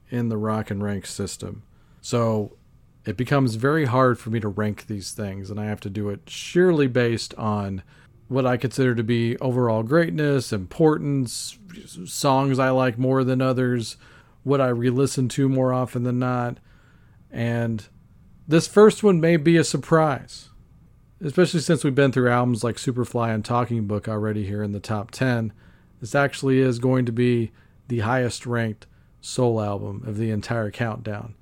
in 0.09 0.31
the 0.31 0.39
Rock 0.39 0.71
and 0.71 0.83
Rank 0.83 1.05
system. 1.05 1.63
So 2.01 2.57
it 3.05 3.19
becomes 3.19 3.57
very 3.57 3.85
hard 3.85 4.19
for 4.19 4.31
me 4.31 4.41
to 4.41 4.49
rank 4.49 4.87
these 4.87 5.13
things, 5.13 5.51
and 5.51 5.61
I 5.61 5.67
have 5.67 5.81
to 5.81 5.91
do 5.91 6.09
it 6.09 6.23
sheerly 6.31 6.87
based 6.87 7.35
on 7.35 7.83
what 8.29 8.47
I 8.47 8.57
consider 8.57 8.95
to 8.95 9.03
be 9.03 9.37
overall 9.39 9.83
greatness, 9.83 10.53
importance, 10.53 11.59
songs 12.07 12.59
I 12.59 12.71
like 12.71 12.99
more 12.99 13.25
than 13.25 13.43
others, 13.43 13.97
what 14.43 14.61
I 14.61 14.69
re 14.69 14.91
listen 14.91 15.29
to 15.31 15.49
more 15.49 15.73
often 15.73 16.05
than 16.05 16.19
not. 16.19 16.59
And 17.31 17.87
this 18.47 18.67
first 18.67 19.03
one 19.03 19.21
may 19.21 19.37
be 19.37 19.57
a 19.57 19.65
surprise, 19.65 20.51
especially 21.21 21.61
since 21.61 21.83
we've 21.83 21.95
been 21.95 22.13
through 22.13 22.31
albums 22.31 22.63
like 22.63 22.77
Superfly 22.77 23.35
and 23.35 23.45
Talking 23.45 23.87
Book 23.87 24.09
already 24.09 24.47
here 24.47 24.63
in 24.63 24.73
the 24.73 24.81
top 24.81 25.11
10. 25.11 25.53
This 26.01 26.15
actually 26.15 26.61
is 26.61 26.79
going 26.79 27.07
to 27.07 27.13
be 27.13 27.53
the 27.89 28.01
highest 28.01 28.47
ranked 28.47 28.87
soul 29.21 29.61
album 29.61 30.03
of 30.07 30.19
the 30.19 30.31
entire 30.31 30.71
countdown. 30.71 31.35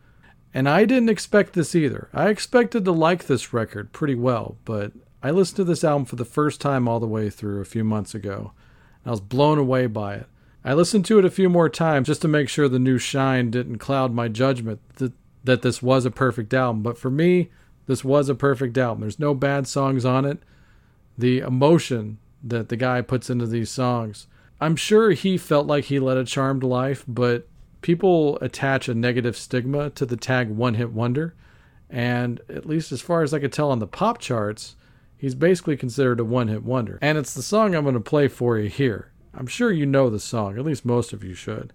And 0.54 0.68
I 0.68 0.84
didn't 0.84 1.08
expect 1.08 1.54
this 1.54 1.74
either. 1.74 2.08
I 2.12 2.28
expected 2.28 2.84
to 2.84 2.92
like 2.92 3.26
this 3.26 3.52
record 3.52 3.92
pretty 3.92 4.14
well, 4.14 4.56
but 4.64 4.92
I 5.22 5.30
listened 5.30 5.56
to 5.56 5.64
this 5.64 5.84
album 5.84 6.04
for 6.04 6.16
the 6.16 6.24
first 6.24 6.60
time 6.60 6.88
all 6.88 6.98
the 6.98 7.06
way 7.06 7.30
through 7.30 7.60
a 7.60 7.66
few 7.66 7.84
months 7.84 8.14
ago. 8.14 8.52
I 9.06 9.10
was 9.10 9.20
blown 9.20 9.58
away 9.58 9.86
by 9.86 10.16
it. 10.16 10.26
I 10.64 10.74
listened 10.74 11.04
to 11.06 11.18
it 11.18 11.24
a 11.24 11.30
few 11.30 11.48
more 11.48 11.68
times 11.68 12.08
just 12.08 12.22
to 12.22 12.28
make 12.28 12.48
sure 12.48 12.68
the 12.68 12.78
new 12.78 12.98
shine 12.98 13.50
didn't 13.50 13.78
cloud 13.78 14.12
my 14.12 14.28
judgment 14.28 14.80
that, 14.96 15.12
that 15.44 15.62
this 15.62 15.82
was 15.82 16.04
a 16.04 16.10
perfect 16.10 16.54
album. 16.54 16.82
But 16.82 16.98
for 16.98 17.10
me, 17.10 17.50
this 17.86 18.04
was 18.04 18.28
a 18.28 18.34
perfect 18.34 18.78
album. 18.78 19.02
There's 19.02 19.18
no 19.18 19.34
bad 19.34 19.66
songs 19.66 20.04
on 20.04 20.24
it. 20.24 20.38
The 21.18 21.38
emotion 21.38 22.18
that 22.42 22.68
the 22.68 22.76
guy 22.76 23.00
puts 23.02 23.28
into 23.28 23.46
these 23.46 23.70
songs, 23.70 24.26
I'm 24.60 24.76
sure 24.76 25.10
he 25.10 25.36
felt 25.36 25.66
like 25.66 25.84
he 25.84 25.98
led 25.98 26.16
a 26.16 26.24
charmed 26.24 26.62
life, 26.62 27.04
but 27.08 27.48
people 27.80 28.38
attach 28.40 28.88
a 28.88 28.94
negative 28.94 29.36
stigma 29.36 29.90
to 29.90 30.06
the 30.06 30.16
tag 30.16 30.48
one 30.48 30.74
hit 30.74 30.92
wonder. 30.92 31.34
And 31.90 32.40
at 32.48 32.66
least 32.66 32.92
as 32.92 33.02
far 33.02 33.22
as 33.22 33.34
I 33.34 33.40
could 33.40 33.52
tell 33.52 33.70
on 33.70 33.80
the 33.80 33.86
pop 33.86 34.18
charts, 34.18 34.76
he's 35.22 35.36
basically 35.36 35.76
considered 35.76 36.18
a 36.18 36.24
one 36.24 36.48
hit 36.48 36.64
wonder. 36.64 36.98
And 37.00 37.16
it's 37.16 37.32
the 37.32 37.44
song 37.44 37.76
I'm 37.76 37.84
going 37.84 37.94
to 37.94 38.00
play 38.00 38.26
for 38.26 38.58
you 38.58 38.68
here. 38.68 39.12
I'm 39.32 39.46
sure 39.46 39.70
you 39.70 39.86
know 39.86 40.10
the 40.10 40.18
song, 40.18 40.58
at 40.58 40.64
least 40.64 40.84
most 40.84 41.12
of 41.12 41.22
you 41.22 41.32
should. 41.32 41.72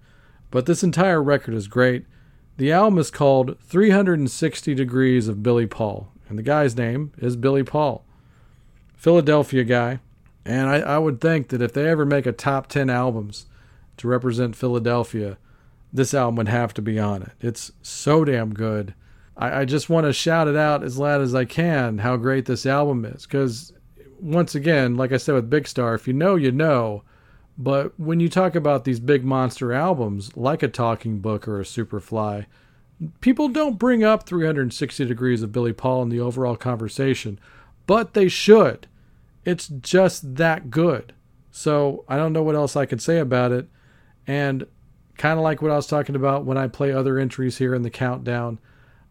But 0.52 0.66
this 0.66 0.84
entire 0.84 1.24
record 1.24 1.54
is 1.54 1.70
great. 1.70 2.06
The 2.58 2.74
album 2.74 3.00
is 3.00 3.10
called 3.10 3.58
360 3.62 4.76
Degrees 4.76 5.30
of 5.30 5.44
Billy 5.44 5.66
Paul, 5.66 6.12
and 6.28 6.38
the 6.38 6.44
guy's 6.44 6.76
name 6.76 7.14
is 7.20 7.38
Billy 7.38 7.64
Paul. 7.64 8.04
Philadelphia 8.98 9.64
guy. 9.64 10.02
And 10.44 10.70
I, 10.70 10.80
I 10.80 10.98
would 10.98 11.22
think 11.22 11.48
that 11.50 11.62
if 11.62 11.72
they 11.72 11.88
ever 11.88 12.06
make 12.06 12.26
a 12.26 12.34
top 12.34 12.68
10 12.68 12.90
albums 12.90 13.46
to 13.96 14.10
represent 14.10 14.58
Philadelphia, 14.58 15.38
this 15.94 16.14
album 16.14 16.36
would 16.36 16.50
have 16.50 16.74
to 16.74 16.82
be 16.82 17.00
on 17.00 17.22
it. 17.22 17.32
It's 17.40 17.72
so 17.82 18.26
damn 18.26 18.54
good. 18.54 18.94
I, 19.38 19.62
I 19.62 19.66
just 19.66 19.90
want 19.90 20.06
to 20.06 20.14
shout 20.14 20.48
it 20.48 20.56
out 20.56 20.84
as 20.84 20.98
loud 20.98 21.22
as 21.22 21.36
I 21.36 21.46
can 21.46 22.00
how 22.00 22.18
great 22.18 22.46
this 22.46 22.66
album 22.66 23.06
is. 23.06 23.26
Because, 23.26 23.74
once 24.20 24.56
again, 24.56 24.96
like 24.96 25.12
I 25.12 25.18
said 25.18 25.36
with 25.36 25.50
Big 25.50 25.68
Star, 25.68 25.94
if 25.96 26.08
you 26.08 26.14
know, 26.14 26.36
you 26.36 26.52
know. 26.52 27.04
But 27.58 28.00
when 28.00 28.20
you 28.20 28.30
talk 28.30 28.56
about 28.56 28.84
these 28.84 29.00
big 29.00 29.24
monster 29.24 29.74
albums, 29.74 30.36
like 30.38 30.62
a 30.62 30.68
Talking 30.68 31.20
Book 31.20 31.48
or 31.48 31.60
a 31.60 31.64
Superfly, 31.64 32.46
people 33.22 33.48
don't 33.48 33.80
bring 33.80 34.04
up 34.04 34.28
360 34.28 35.06
Degrees 35.06 35.42
of 35.42 35.52
Billy 35.52 35.74
Paul 35.74 36.04
in 36.04 36.10
the 36.10 36.20
overall 36.20 36.56
conversation, 36.56 37.40
but 37.86 38.14
they 38.14 38.28
should. 38.28 38.88
It's 39.46 39.68
just 39.68 40.36
that 40.36 40.70
good. 40.70 41.14
So 41.52 42.04
I 42.08 42.18
don't 42.18 42.34
know 42.34 42.44
what 42.44 42.56
else 42.56 42.76
I 42.76 42.86
can 42.86 43.00
say 43.00 43.18
about 43.18 43.52
it. 43.52 43.68
And 44.28 44.68
kind 45.18 45.40
of 45.40 45.44
like 45.44 45.62
what 45.62 45.72
I 45.72 45.76
was 45.76 45.88
talking 45.88 46.16
about 46.16 46.46
when 46.46 46.58
I 46.58 46.68
play 46.68 46.92
other 46.92 47.18
entries 47.18 47.58
here 47.58 47.74
in 47.74 47.82
the 47.82 47.90
countdown, 47.90 48.60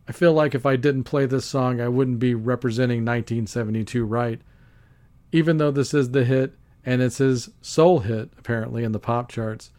I 0.09 0.13
feel 0.13 0.33
like 0.33 0.55
if 0.55 0.65
I 0.65 0.77
didn't 0.77 1.05
play 1.05 1.27
this 1.27 1.45
song, 1.45 1.81
I 1.81 1.89
wouldn't 1.89 2.19
be 2.19 2.35
representing 2.35 2.99
1972 2.99 4.05
right. 4.05 4.41
Even 5.33 5.57
though 5.57 5.71
this 5.71 5.93
is 5.93 6.11
the 6.11 6.25
hit 6.25 6.55
and 6.85 7.03
it's 7.03 7.19
his 7.19 7.51
soul 7.61 8.01
hit, 8.01 8.31
apparently, 8.39 8.85
in 8.85 8.93
the 8.93 9.01
pop 9.01 9.31
charts, 9.31 9.73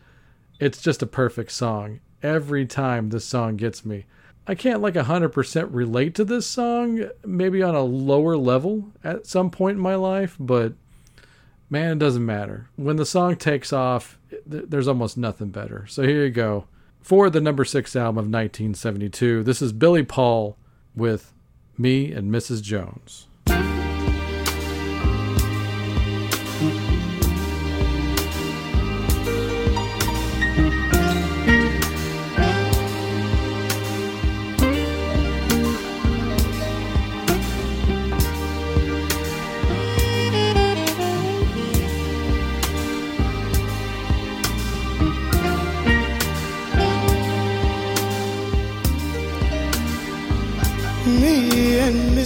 it's 0.60 0.82
just 0.82 1.02
a 1.02 1.08
perfect 1.08 1.52
song. 1.52 2.02
Every 2.22 2.66
time 2.66 3.10
this 3.10 3.26
song 3.26 3.56
gets 3.56 3.86
me. 3.86 4.06
I 4.48 4.56
can't 4.56 4.82
like 4.82 4.96
100% 4.96 5.68
relate 5.72 6.16
to 6.16 6.26
this 6.26 6.48
song, 6.48 7.10
maybe 7.26 7.62
on 7.62 7.76
a 7.76 7.82
lower 7.82 8.38
level 8.38 8.92
at 9.04 9.28
some 9.28 9.50
point 9.50 9.78
in 9.78 9.84
my 9.84 9.96
life, 9.96 10.36
but 10.40 10.74
man, 11.70 11.94
it 11.94 12.00
doesn't 12.00 12.26
matter. 12.26 12.70
When 12.78 12.96
the 12.96 13.06
song 13.06 13.36
takes 13.36 13.74
off, 13.74 14.18
there's 14.46 14.88
almost 14.88 15.18
nothing 15.18 15.50
better. 15.50 15.86
So 15.88 16.04
here 16.04 16.24
you 16.24 16.32
go. 16.32 16.66
For 17.08 17.30
the 17.30 17.40
number 17.40 17.64
six 17.64 17.96
album 17.96 18.18
of 18.18 18.26
1972, 18.26 19.42
this 19.44 19.62
is 19.62 19.72
Billy 19.72 20.04
Paul 20.04 20.58
with 20.94 21.32
Me 21.78 22.12
and 22.12 22.30
Mrs. 22.30 22.62
Jones. 22.62 23.28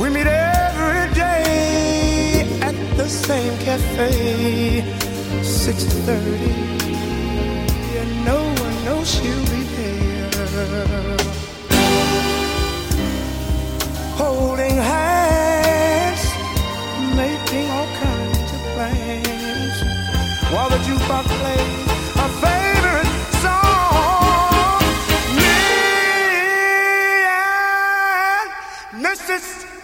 We 0.00 0.08
meet 0.10 0.26
every 0.26 1.14
day 1.14 2.58
at 2.60 2.74
the 2.96 3.08
same 3.08 3.56
cafe, 3.58 4.82
6:30, 5.42 6.52
and 8.00 8.10
no 8.24 8.40
one 8.64 8.76
knows 8.84 9.06
she'll 9.14 9.46
be 9.54 9.62
there. 9.76 11.16
Holding 14.22 14.76
hands, 14.92 16.22
making 17.14 17.66
all 17.76 17.90
kinds 18.06 18.50
of 18.56 18.62
plans, 18.74 19.76
while 20.52 20.70
the 20.74 20.80
jukebox 20.86 21.26
plays 21.40 21.91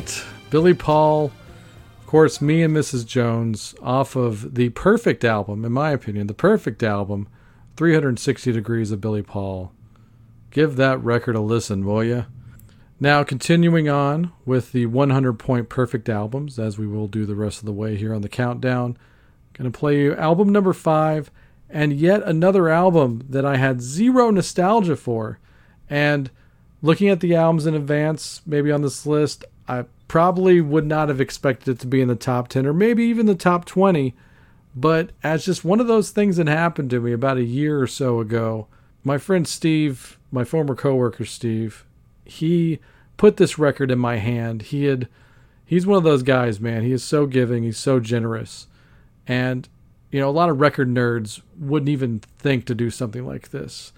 right. 0.00 0.24
Billy 0.48 0.74
Paul, 0.74 1.30
of 2.00 2.06
course, 2.06 2.40
me 2.40 2.62
and 2.62 2.74
Mrs. 2.74 3.06
Jones 3.06 3.74
off 3.82 4.16
of 4.16 4.54
the 4.54 4.70
perfect 4.70 5.24
album, 5.24 5.64
in 5.64 5.72
my 5.72 5.90
opinion, 5.90 6.26
the 6.26 6.34
perfect 6.34 6.82
album, 6.82 7.28
360 7.76 8.52
Degrees 8.52 8.90
of 8.90 9.00
Billy 9.00 9.22
Paul. 9.22 9.72
Give 10.50 10.76
that 10.76 11.02
record 11.04 11.36
a 11.36 11.40
listen, 11.40 11.84
will 11.84 12.02
ya? 12.02 12.24
Now, 12.98 13.22
continuing 13.22 13.88
on 13.88 14.32
with 14.44 14.72
the 14.72 14.86
100 14.86 15.34
point 15.34 15.68
perfect 15.68 16.08
albums, 16.08 16.58
as 16.58 16.78
we 16.78 16.86
will 16.86 17.06
do 17.06 17.26
the 17.26 17.36
rest 17.36 17.60
of 17.60 17.66
the 17.66 17.72
way 17.72 17.96
here 17.96 18.14
on 18.14 18.22
the 18.22 18.28
countdown. 18.28 18.96
Going 19.52 19.70
to 19.70 19.78
play 19.78 20.00
you 20.00 20.16
album 20.16 20.48
number 20.48 20.72
five, 20.72 21.30
and 21.68 21.92
yet 21.92 22.22
another 22.22 22.68
album 22.68 23.22
that 23.28 23.44
I 23.44 23.56
had 23.56 23.82
zero 23.82 24.30
nostalgia 24.30 24.96
for. 24.96 25.38
And 25.88 26.30
looking 26.82 27.08
at 27.08 27.20
the 27.20 27.34
albums 27.34 27.66
in 27.66 27.74
advance, 27.74 28.42
maybe 28.46 28.72
on 28.72 28.82
this 28.82 29.06
list, 29.06 29.44
I 29.70 29.84
probably 30.08 30.60
would 30.60 30.84
not 30.84 31.08
have 31.08 31.20
expected 31.20 31.70
it 31.70 31.78
to 31.78 31.86
be 31.86 32.00
in 32.00 32.08
the 32.08 32.16
top 32.16 32.48
10 32.48 32.66
or 32.66 32.72
maybe 32.72 33.04
even 33.04 33.26
the 33.26 33.36
top 33.36 33.64
20. 33.64 34.16
But 34.74 35.10
as 35.22 35.44
just 35.44 35.64
one 35.64 35.78
of 35.78 35.86
those 35.86 36.10
things 36.10 36.36
that 36.36 36.48
happened 36.48 36.90
to 36.90 37.00
me 37.00 37.12
about 37.12 37.36
a 37.36 37.44
year 37.44 37.80
or 37.80 37.86
so 37.86 38.18
ago, 38.18 38.66
my 39.04 39.16
friend 39.16 39.46
Steve, 39.46 40.18
my 40.32 40.42
former 40.42 40.74
coworker 40.74 41.24
Steve, 41.24 41.86
he 42.24 42.80
put 43.16 43.36
this 43.36 43.60
record 43.60 43.92
in 43.92 43.98
my 44.00 44.16
hand. 44.16 44.62
He 44.62 44.86
had 44.86 45.08
he's 45.64 45.86
one 45.86 45.98
of 45.98 46.04
those 46.04 46.24
guys, 46.24 46.58
man. 46.58 46.82
He 46.82 46.90
is 46.90 47.04
so 47.04 47.26
giving, 47.26 47.62
he's 47.62 47.78
so 47.78 48.00
generous. 48.00 48.66
And 49.24 49.68
you 50.10 50.18
know, 50.18 50.28
a 50.28 50.32
lot 50.32 50.50
of 50.50 50.60
record 50.60 50.88
nerds 50.88 51.42
wouldn't 51.56 51.88
even 51.88 52.22
think 52.40 52.64
to 52.64 52.74
do 52.74 52.90
something 52.90 53.24
like 53.24 53.50
this. 53.50 53.92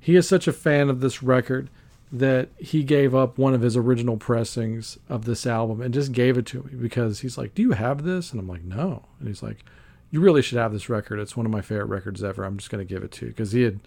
He 0.00 0.16
is 0.16 0.26
such 0.26 0.48
a 0.48 0.52
fan 0.54 0.88
of 0.88 1.00
this 1.00 1.22
record 1.22 1.68
that 2.10 2.48
he 2.58 2.82
gave 2.82 3.14
up 3.14 3.36
one 3.36 3.54
of 3.54 3.60
his 3.60 3.76
original 3.76 4.16
pressings 4.16 4.98
of 5.08 5.24
this 5.24 5.46
album 5.46 5.80
and 5.82 5.92
just 5.92 6.12
gave 6.12 6.38
it 6.38 6.46
to 6.46 6.62
me 6.62 6.74
because 6.74 7.20
he's 7.20 7.36
like, 7.36 7.54
"Do 7.54 7.62
you 7.62 7.72
have 7.72 8.02
this?" 8.02 8.32
And 8.32 8.40
I'm 8.40 8.48
like, 8.48 8.64
"No." 8.64 9.04
And 9.18 9.28
he's 9.28 9.42
like, 9.42 9.64
"You 10.10 10.20
really 10.20 10.42
should 10.42 10.58
have 10.58 10.72
this 10.72 10.88
record. 10.88 11.18
It's 11.18 11.36
one 11.36 11.46
of 11.46 11.52
my 11.52 11.60
favorite 11.60 11.86
records 11.86 12.24
ever. 12.24 12.44
I'm 12.44 12.56
just 12.56 12.70
going 12.70 12.86
to 12.86 12.94
give 12.94 13.02
it 13.02 13.12
to 13.12 13.26
you." 13.26 13.32
Because 13.32 13.52
he 13.52 13.62
had 13.62 13.80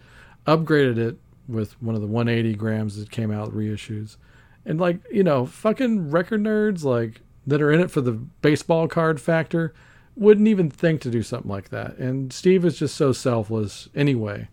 upgraded 0.46 0.98
it 0.98 1.18
with 1.48 1.82
one 1.82 1.96
of 1.96 2.02
the 2.02 2.08
180 2.08 2.56
grams 2.56 2.98
that 2.98 3.12
came 3.12 3.32
out 3.32 3.52
reissues. 3.52 4.18
And 4.66 4.80
like, 4.80 5.00
you 5.12 5.24
know, 5.24 5.46
fucking 5.46 6.12
record 6.12 6.42
nerds 6.42 6.84
like 6.84 7.22
that 7.48 7.62
are 7.62 7.72
in 7.72 7.82
it 7.82 7.92
for 7.92 8.02
the 8.02 8.12
baseball 8.12 8.88
card 8.88 9.20
factor 9.20 9.74
wouldn't 10.16 10.48
even 10.48 10.70
think 10.70 11.02
to 11.02 11.10
do 11.10 11.24
something 11.24 11.50
like 11.50 11.70
that. 11.70 11.98
And 11.98 12.32
Steve 12.32 12.64
is 12.66 12.78
just 12.78 12.96
so 12.96 13.12
selfless 13.12 13.90
anyway. 13.96 14.48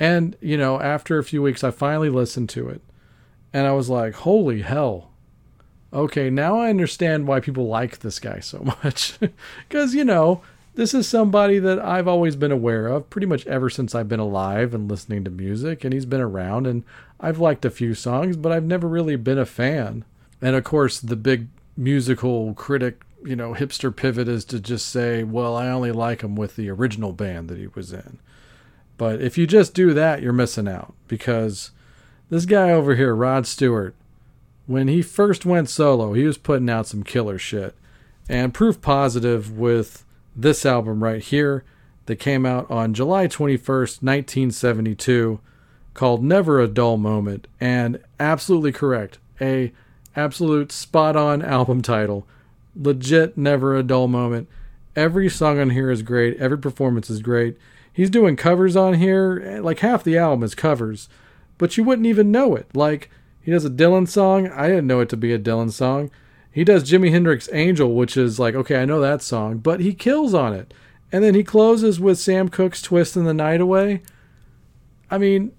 And, 0.00 0.36
you 0.40 0.56
know, 0.56 0.80
after 0.80 1.18
a 1.18 1.24
few 1.24 1.42
weeks 1.42 1.62
I 1.62 1.70
finally 1.70 2.08
listened 2.08 2.48
to 2.50 2.68
it 2.68 2.80
and 3.54 3.66
I 3.66 3.72
was 3.72 3.88
like, 3.88 4.14
"Holy 4.14 4.60
hell." 4.60 5.10
Okay, 5.92 6.28
now 6.28 6.58
I 6.58 6.70
understand 6.70 7.26
why 7.26 7.38
people 7.40 7.68
like 7.68 8.00
this 8.00 8.18
guy 8.18 8.40
so 8.40 8.64
much. 8.84 9.18
Cuz, 9.70 9.94
you 9.94 10.04
know, 10.04 10.42
this 10.74 10.92
is 10.92 11.08
somebody 11.08 11.60
that 11.60 11.78
I've 11.78 12.08
always 12.08 12.34
been 12.34 12.50
aware 12.50 12.88
of 12.88 13.08
pretty 13.08 13.28
much 13.28 13.46
ever 13.46 13.70
since 13.70 13.94
I've 13.94 14.08
been 14.08 14.18
alive 14.20 14.74
and 14.74 14.90
listening 14.90 15.22
to 15.24 15.30
music 15.30 15.84
and 15.84 15.94
he's 15.94 16.04
been 16.04 16.20
around 16.20 16.66
and 16.66 16.82
I've 17.20 17.38
liked 17.38 17.64
a 17.64 17.70
few 17.70 17.94
songs 17.94 18.36
but 18.36 18.50
I've 18.50 18.64
never 18.64 18.88
really 18.88 19.14
been 19.14 19.38
a 19.38 19.46
fan. 19.46 20.04
And 20.42 20.56
of 20.56 20.64
course 20.64 20.98
the 20.98 21.16
big 21.16 21.46
musical 21.76 22.54
critic, 22.54 23.02
you 23.24 23.36
know, 23.36 23.54
hipster 23.54 23.94
pivot 23.94 24.26
is 24.26 24.44
to 24.46 24.58
just 24.58 24.88
say, 24.88 25.22
"Well, 25.22 25.56
I 25.56 25.68
only 25.68 25.92
like 25.92 26.22
him 26.22 26.34
with 26.34 26.56
the 26.56 26.70
original 26.70 27.12
band 27.12 27.48
that 27.48 27.58
he 27.58 27.68
was 27.68 27.92
in." 27.92 28.18
But 28.96 29.20
if 29.20 29.38
you 29.38 29.46
just 29.46 29.74
do 29.74 29.94
that, 29.94 30.22
you're 30.22 30.32
missing 30.32 30.68
out 30.68 30.94
because 31.08 31.70
this 32.30 32.46
guy 32.46 32.70
over 32.70 32.94
here, 32.96 33.14
Rod 33.14 33.46
Stewart, 33.46 33.94
when 34.66 34.88
he 34.88 35.02
first 35.02 35.44
went 35.44 35.68
solo, 35.68 36.14
he 36.14 36.24
was 36.24 36.38
putting 36.38 36.70
out 36.70 36.86
some 36.86 37.02
killer 37.02 37.38
shit. 37.38 37.74
And 38.28 38.54
proof 38.54 38.80
positive 38.80 39.56
with 39.56 40.04
this 40.34 40.64
album 40.64 41.04
right 41.04 41.22
here 41.22 41.64
that 42.06 42.16
came 42.16 42.46
out 42.46 42.70
on 42.70 42.94
July 42.94 43.26
21st, 43.26 44.02
1972 44.02 45.40
called 45.92 46.24
Never 46.24 46.60
a 46.60 46.66
Dull 46.68 46.96
Moment 46.96 47.46
and 47.60 48.00
absolutely 48.18 48.72
correct. 48.72 49.18
A 49.40 49.72
absolute 50.16 50.72
spot 50.72 51.16
on 51.16 51.42
album 51.42 51.82
title. 51.82 52.26
Legit 52.76 53.38
never 53.38 53.76
a 53.76 53.82
dull 53.82 54.08
moment. 54.08 54.48
Every 54.96 55.28
song 55.28 55.60
on 55.60 55.70
here 55.70 55.90
is 55.90 56.02
great. 56.02 56.36
Every 56.38 56.58
performance 56.58 57.08
is 57.08 57.20
great. 57.20 57.56
He's 57.92 58.10
doing 58.10 58.36
covers 58.36 58.74
on 58.74 58.94
here. 58.94 59.60
Like 59.62 59.78
half 59.80 60.02
the 60.02 60.18
album 60.18 60.42
is 60.42 60.54
covers, 60.54 61.08
but 61.58 61.76
you 61.76 61.84
wouldn't 61.84 62.06
even 62.06 62.30
know 62.30 62.56
it. 62.56 62.68
Like 62.74 63.10
he 63.40 63.50
does 63.50 63.64
a 63.64 63.70
Dylan 63.70 64.08
song. 64.08 64.48
I 64.48 64.68
didn't 64.68 64.86
know 64.86 65.00
it 65.00 65.08
to 65.10 65.16
be 65.16 65.32
a 65.32 65.38
Dylan 65.38 65.70
song. 65.70 66.10
He 66.50 66.64
does 66.64 66.88
Jimi 66.88 67.10
Hendrix 67.10 67.48
Angel, 67.52 67.92
which 67.92 68.16
is 68.16 68.38
like, 68.38 68.54
okay, 68.54 68.80
I 68.80 68.84
know 68.84 69.00
that 69.00 69.22
song, 69.22 69.58
but 69.58 69.80
he 69.80 69.92
kills 69.92 70.34
on 70.34 70.54
it. 70.54 70.72
And 71.10 71.22
then 71.22 71.34
he 71.34 71.44
closes 71.44 72.00
with 72.00 72.18
Sam 72.18 72.48
Cooke's 72.48 72.80
Twisting 72.80 73.24
the 73.24 73.34
Night 73.34 73.60
Away. 73.60 74.02
I 75.10 75.18
mean, 75.18 75.52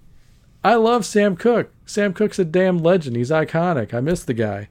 I 0.63 0.75
love 0.75 1.05
Sam 1.05 1.35
Cooke. 1.35 1.71
Sam 1.85 2.13
Cooke's 2.13 2.39
a 2.39 2.45
damn 2.45 2.79
legend. 2.79 3.15
He's 3.15 3.29
iconic. 3.29 3.93
I 3.93 3.99
miss 3.99 4.23
the 4.23 4.33
guy. 4.33 4.69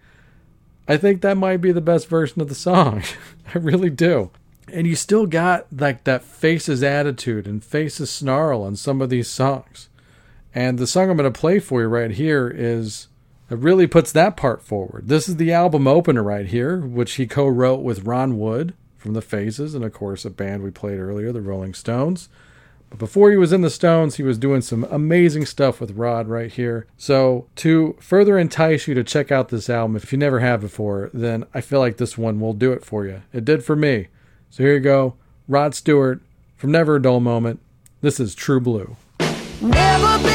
I 0.89 0.97
think 0.97 1.23
that 1.23 1.37
might 1.37 1.59
be 1.59 1.73
the 1.73 1.81
best 1.81 2.09
version 2.09 2.43
of 2.43 2.49
the 2.49 2.55
song. 2.55 3.03
I 3.55 3.59
really 3.59 3.91
do. 3.91 4.31
And 4.73 4.87
you 4.87 4.97
still 4.97 5.27
got 5.27 5.67
like 5.73 6.05
that 6.05 6.25
faces 6.25 6.83
attitude 6.83 7.47
and 7.47 7.63
faces 7.63 8.11
snarl 8.11 8.63
on 8.63 8.77
some 8.77 9.01
of 9.01 9.11
these 9.11 9.29
songs. 9.29 9.89
And 10.55 10.79
the 10.79 10.87
song 10.87 11.11
I'm 11.11 11.17
going 11.17 11.31
to 11.31 11.39
play 11.39 11.59
for 11.59 11.81
you 11.81 11.89
right 11.89 12.13
here 12.13 12.49
is 12.49 13.09
it 13.51 13.59
really 13.59 13.87
puts 13.87 14.13
that 14.13 14.37
part 14.37 14.63
forward. 14.63 15.09
This 15.09 15.29
is 15.29 15.37
the 15.37 15.53
album 15.53 15.87
opener 15.89 16.23
right 16.23 16.47
here, 16.47 16.79
which 16.79 17.15
he 17.15 17.27
co-wrote 17.27 17.83
with 17.83 18.05
Ron 18.05 18.39
Wood 18.39 18.75
from 18.97 19.15
the 19.15 19.21
Faces 19.21 19.75
and 19.75 19.85
of 19.85 19.93
course 19.93 20.25
a 20.25 20.31
band 20.31 20.63
we 20.63 20.71
played 20.71 20.99
earlier, 20.99 21.33
the 21.33 21.43
Rolling 21.43 21.75
Stones. 21.75 22.29
But 22.89 23.01
before 23.01 23.33
he 23.33 23.37
was 23.37 23.53
in 23.53 23.63
the 23.63 23.71
Stones, 23.71 24.17
he 24.17 24.23
was 24.23 24.39
doing 24.39 24.61
some 24.61 24.85
amazing 24.85 25.47
stuff 25.47 25.81
with 25.81 25.97
Rod 25.97 26.29
right 26.29 26.53
here. 26.53 26.87
So, 26.97 27.49
to 27.57 27.97
further 27.99 28.39
entice 28.39 28.87
you 28.87 28.95
to 28.95 29.03
check 29.03 29.33
out 29.33 29.49
this 29.49 29.69
album, 29.69 29.97
if 29.97 30.13
you 30.13 30.19
never 30.19 30.39
have 30.39 30.61
before, 30.61 31.11
then 31.13 31.45
I 31.53 31.61
feel 31.61 31.81
like 31.81 31.97
this 31.97 32.17
one 32.17 32.39
will 32.39 32.53
do 32.53 32.73
it 32.73 32.85
for 32.85 33.05
you. 33.05 33.23
It 33.33 33.45
did 33.45 33.65
for 33.65 33.75
me. 33.75 34.09
So, 34.49 34.63
here 34.63 34.75
you 34.75 34.81
go 34.81 35.17
Rod 35.49 35.75
Stewart 35.75 36.23
from 36.57 36.71
Never 36.71 36.97
a 36.97 37.03
Dull 37.03 37.19
Moment. 37.19 37.59
This 38.01 38.21
is 38.21 38.33
True 38.33 38.61
Blue. 38.61 38.97
Never 39.61 40.34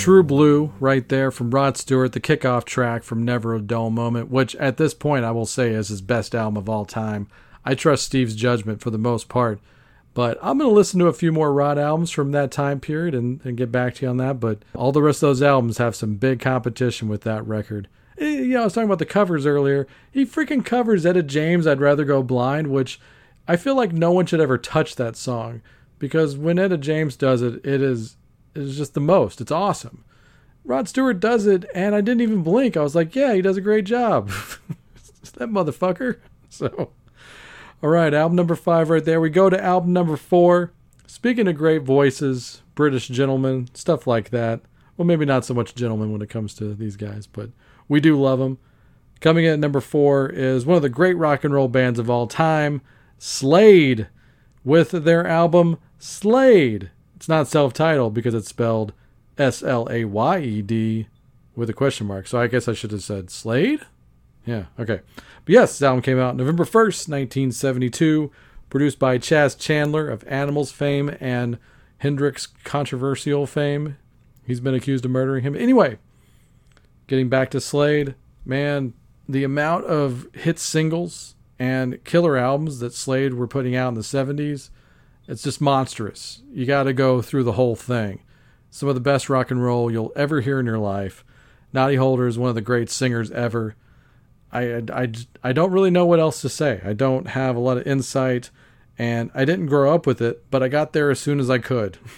True 0.00 0.22
Blue, 0.22 0.72
right 0.80 1.06
there 1.10 1.30
from 1.30 1.50
Rod 1.50 1.76
Stewart, 1.76 2.12
the 2.12 2.20
kickoff 2.20 2.64
track 2.64 3.02
from 3.02 3.22
Never 3.22 3.54
a 3.54 3.60
Dull 3.60 3.90
Moment, 3.90 4.30
which 4.30 4.56
at 4.56 4.78
this 4.78 4.94
point 4.94 5.26
I 5.26 5.30
will 5.30 5.44
say 5.44 5.72
is 5.72 5.88
his 5.88 6.00
best 6.00 6.34
album 6.34 6.56
of 6.56 6.70
all 6.70 6.86
time. 6.86 7.28
I 7.66 7.74
trust 7.74 8.06
Steve's 8.06 8.34
judgment 8.34 8.80
for 8.80 8.88
the 8.88 8.96
most 8.96 9.28
part, 9.28 9.60
but 10.14 10.38
I'm 10.40 10.56
going 10.56 10.70
to 10.70 10.74
listen 10.74 10.98
to 11.00 11.08
a 11.08 11.12
few 11.12 11.32
more 11.32 11.52
Rod 11.52 11.76
albums 11.76 12.10
from 12.10 12.32
that 12.32 12.50
time 12.50 12.80
period 12.80 13.14
and, 13.14 13.42
and 13.44 13.58
get 13.58 13.70
back 13.70 13.96
to 13.96 14.06
you 14.06 14.08
on 14.08 14.16
that. 14.16 14.40
But 14.40 14.60
all 14.74 14.90
the 14.90 15.02
rest 15.02 15.22
of 15.22 15.28
those 15.28 15.42
albums 15.42 15.76
have 15.76 15.94
some 15.94 16.14
big 16.14 16.40
competition 16.40 17.06
with 17.08 17.20
that 17.24 17.46
record. 17.46 17.86
Eh, 18.16 18.24
You 18.38 18.54
know, 18.54 18.62
I 18.62 18.64
was 18.64 18.72
talking 18.72 18.88
about 18.88 19.00
the 19.00 19.04
covers 19.04 19.44
earlier. 19.44 19.86
He 20.10 20.24
freaking 20.24 20.64
covers 20.64 21.04
Etta 21.04 21.22
James, 21.22 21.66
I'd 21.66 21.78
Rather 21.78 22.06
Go 22.06 22.22
Blind, 22.22 22.68
which 22.68 22.98
I 23.46 23.56
feel 23.56 23.74
like 23.74 23.92
no 23.92 24.12
one 24.12 24.24
should 24.24 24.40
ever 24.40 24.56
touch 24.56 24.96
that 24.96 25.14
song 25.14 25.60
because 25.98 26.38
when 26.38 26.58
Etta 26.58 26.78
James 26.78 27.16
does 27.16 27.42
it, 27.42 27.56
it 27.66 27.82
is 27.82 28.16
is 28.54 28.76
just 28.76 28.94
the 28.94 29.00
most. 29.00 29.40
It's 29.40 29.52
awesome. 29.52 30.04
Rod 30.64 30.88
Stewart 30.88 31.20
does 31.20 31.46
it, 31.46 31.64
and 31.74 31.94
I 31.94 32.00
didn't 32.00 32.20
even 32.20 32.42
blink. 32.42 32.76
I 32.76 32.82
was 32.82 32.94
like, 32.94 33.14
yeah, 33.14 33.34
he 33.34 33.42
does 33.42 33.56
a 33.56 33.62
great 33.62 33.84
job. 33.84 34.30
that 35.40 35.50
motherfucker. 35.50 36.18
So, 36.52 36.90
all 37.80 37.90
right, 37.90 38.12
album 38.12 38.34
number 38.34 38.56
five 38.56 38.90
right 38.90 39.04
there. 39.04 39.20
We 39.20 39.30
go 39.30 39.48
to 39.48 39.64
album 39.64 39.92
number 39.92 40.16
four. 40.16 40.72
Speaking 41.06 41.46
of 41.46 41.54
great 41.54 41.82
voices, 41.82 42.62
British 42.74 43.06
gentlemen, 43.06 43.68
stuff 43.72 44.04
like 44.04 44.30
that. 44.30 44.60
Well, 44.96 45.06
maybe 45.06 45.24
not 45.24 45.44
so 45.44 45.54
much 45.54 45.76
gentlemen 45.76 46.10
when 46.10 46.22
it 46.22 46.28
comes 46.28 46.54
to 46.54 46.74
these 46.74 46.96
guys, 46.96 47.28
but 47.28 47.50
we 47.86 48.00
do 48.00 48.20
love 48.20 48.40
them. 48.40 48.58
Coming 49.20 49.44
in 49.44 49.52
at 49.52 49.58
number 49.60 49.80
four 49.80 50.28
is 50.28 50.66
one 50.66 50.74
of 50.74 50.82
the 50.82 50.88
great 50.88 51.16
rock 51.16 51.44
and 51.44 51.54
roll 51.54 51.68
bands 51.68 52.00
of 52.00 52.10
all 52.10 52.26
time, 52.26 52.82
Slade, 53.16 54.08
with 54.64 54.90
their 54.90 55.24
album 55.24 55.78
Slayed. 56.00 56.90
It's 57.20 57.28
not 57.28 57.48
self 57.48 57.74
titled 57.74 58.14
because 58.14 58.32
it's 58.32 58.48
spelled 58.48 58.94
S 59.36 59.62
L 59.62 59.86
A 59.90 60.06
Y 60.06 60.38
E 60.38 60.62
D 60.62 61.06
with 61.54 61.68
a 61.68 61.74
question 61.74 62.06
mark. 62.06 62.26
So 62.26 62.40
I 62.40 62.46
guess 62.46 62.66
I 62.66 62.72
should 62.72 62.92
have 62.92 63.02
said 63.02 63.28
Slayed? 63.28 63.82
Yeah, 64.46 64.64
okay. 64.78 65.02
But 65.44 65.52
yes, 65.52 65.72
this 65.72 65.82
album 65.82 66.00
came 66.00 66.18
out 66.18 66.34
November 66.34 66.64
1st, 66.64 67.10
1972, 67.10 68.30
produced 68.70 68.98
by 68.98 69.18
Chas 69.18 69.54
Chandler 69.54 70.08
of 70.08 70.24
Animals 70.28 70.72
fame 70.72 71.14
and 71.20 71.58
Hendrix 71.98 72.46
controversial 72.64 73.46
fame. 73.46 73.98
He's 74.46 74.60
been 74.60 74.74
accused 74.74 75.04
of 75.04 75.10
murdering 75.10 75.44
him. 75.44 75.54
Anyway, 75.54 75.98
getting 77.06 77.28
back 77.28 77.50
to 77.50 77.60
Slade, 77.60 78.14
man, 78.46 78.94
the 79.28 79.44
amount 79.44 79.84
of 79.84 80.26
hit 80.32 80.58
singles 80.58 81.34
and 81.58 82.02
killer 82.02 82.38
albums 82.38 82.78
that 82.78 82.94
Slade 82.94 83.34
were 83.34 83.46
putting 83.46 83.76
out 83.76 83.88
in 83.88 83.94
the 83.94 84.00
70s, 84.00 84.70
it's 85.28 85.42
just 85.42 85.60
monstrous. 85.60 86.42
You 86.52 86.66
got 86.66 86.84
to 86.84 86.92
go 86.92 87.22
through 87.22 87.44
the 87.44 87.52
whole 87.52 87.76
thing. 87.76 88.22
Some 88.70 88.88
of 88.88 88.94
the 88.94 89.00
best 89.00 89.28
rock 89.28 89.50
and 89.50 89.62
roll 89.62 89.90
you'll 89.90 90.12
ever 90.14 90.40
hear 90.40 90.60
in 90.60 90.66
your 90.66 90.78
life. 90.78 91.24
Noddy 91.72 91.96
Holder 91.96 92.26
is 92.26 92.38
one 92.38 92.48
of 92.48 92.54
the 92.54 92.60
great 92.60 92.90
singers 92.90 93.30
ever. 93.30 93.76
I, 94.52 94.82
I, 94.92 95.12
I 95.42 95.52
don't 95.52 95.72
really 95.72 95.90
know 95.90 96.06
what 96.06 96.20
else 96.20 96.40
to 96.42 96.48
say. 96.48 96.80
I 96.84 96.92
don't 96.92 97.28
have 97.28 97.56
a 97.56 97.60
lot 97.60 97.78
of 97.78 97.86
insight, 97.86 98.50
and 98.98 99.30
I 99.34 99.44
didn't 99.44 99.66
grow 99.66 99.94
up 99.94 100.06
with 100.06 100.20
it, 100.20 100.44
but 100.50 100.62
I 100.62 100.68
got 100.68 100.92
there 100.92 101.10
as 101.10 101.20
soon 101.20 101.40
as 101.40 101.48
I 101.50 101.58
could. 101.58 101.98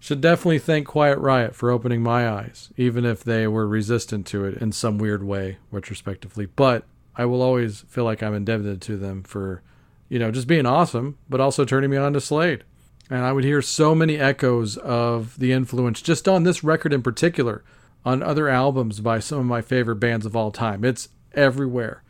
Should 0.00 0.20
definitely 0.20 0.60
thank 0.60 0.86
Quiet 0.86 1.18
Riot 1.18 1.54
for 1.54 1.70
opening 1.70 2.02
my 2.02 2.28
eyes, 2.28 2.70
even 2.76 3.04
if 3.04 3.22
they 3.22 3.46
were 3.46 3.66
resistant 3.66 4.26
to 4.28 4.44
it 4.44 4.56
in 4.62 4.72
some 4.72 4.98
weird 4.98 5.24
way, 5.24 5.58
retrospectively. 5.70 6.46
But 6.46 6.84
I 7.16 7.24
will 7.24 7.42
always 7.42 7.80
feel 7.88 8.04
like 8.04 8.22
I'm 8.22 8.34
indebted 8.34 8.80
to 8.82 8.96
them 8.96 9.24
for, 9.24 9.62
you 10.08 10.18
know, 10.18 10.30
just 10.30 10.46
being 10.46 10.66
awesome, 10.66 11.18
but 11.28 11.40
also 11.40 11.64
turning 11.64 11.90
me 11.90 11.96
on 11.96 12.12
to 12.14 12.20
Slade. 12.20 12.64
And 13.10 13.24
I 13.24 13.32
would 13.32 13.44
hear 13.44 13.62
so 13.62 13.94
many 13.94 14.18
echoes 14.18 14.76
of 14.76 15.38
the 15.38 15.52
influence 15.52 16.02
just 16.02 16.28
on 16.28 16.42
this 16.42 16.62
record 16.62 16.92
in 16.92 17.02
particular, 17.02 17.64
on 18.04 18.22
other 18.22 18.48
albums 18.48 19.00
by 19.00 19.18
some 19.18 19.38
of 19.38 19.46
my 19.46 19.62
favorite 19.62 19.96
bands 19.96 20.26
of 20.26 20.36
all 20.36 20.50
time. 20.50 20.84
It's 20.84 21.08
everywhere 21.32 22.02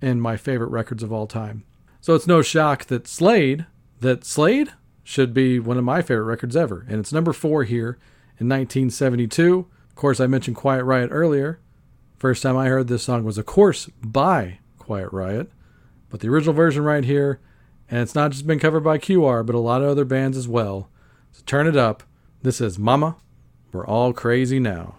in 0.00 0.20
my 0.20 0.36
favorite 0.36 0.68
records 0.68 1.02
of 1.02 1.12
all 1.12 1.26
time. 1.26 1.64
So 2.00 2.14
it's 2.14 2.26
no 2.26 2.42
shock 2.42 2.84
that 2.86 3.08
Slade, 3.08 3.66
that 4.00 4.24
Slade 4.24 4.72
should 5.02 5.34
be 5.34 5.58
one 5.58 5.78
of 5.78 5.84
my 5.84 6.02
favorite 6.02 6.24
records 6.24 6.56
ever. 6.56 6.84
And 6.88 7.00
it's 7.00 7.12
number 7.12 7.32
four 7.32 7.64
here 7.64 7.98
in 8.38 8.48
1972. 8.48 9.66
Of 9.88 9.94
course, 9.94 10.20
I 10.20 10.26
mentioned 10.26 10.56
Quiet 10.56 10.84
Riot 10.84 11.10
earlier. 11.12 11.60
First 12.16 12.42
time 12.42 12.56
I 12.56 12.68
heard 12.68 12.88
this 12.88 13.02
song 13.02 13.24
was, 13.24 13.38
of 13.38 13.46
course, 13.46 13.86
by 14.02 14.58
Quiet 14.78 15.12
Riot. 15.12 15.50
But 16.14 16.20
the 16.20 16.28
original 16.28 16.54
version 16.54 16.84
right 16.84 17.04
here, 17.04 17.40
and 17.90 18.00
it's 18.00 18.14
not 18.14 18.30
just 18.30 18.46
been 18.46 18.60
covered 18.60 18.84
by 18.84 18.98
QR, 18.98 19.44
but 19.44 19.56
a 19.56 19.58
lot 19.58 19.82
of 19.82 19.88
other 19.88 20.04
bands 20.04 20.36
as 20.36 20.46
well. 20.46 20.88
So 21.32 21.42
turn 21.44 21.66
it 21.66 21.76
up. 21.76 22.04
This 22.40 22.60
is 22.60 22.78
Mama, 22.78 23.16
We're 23.72 23.84
All 23.84 24.12
Crazy 24.12 24.60
Now. 24.60 24.94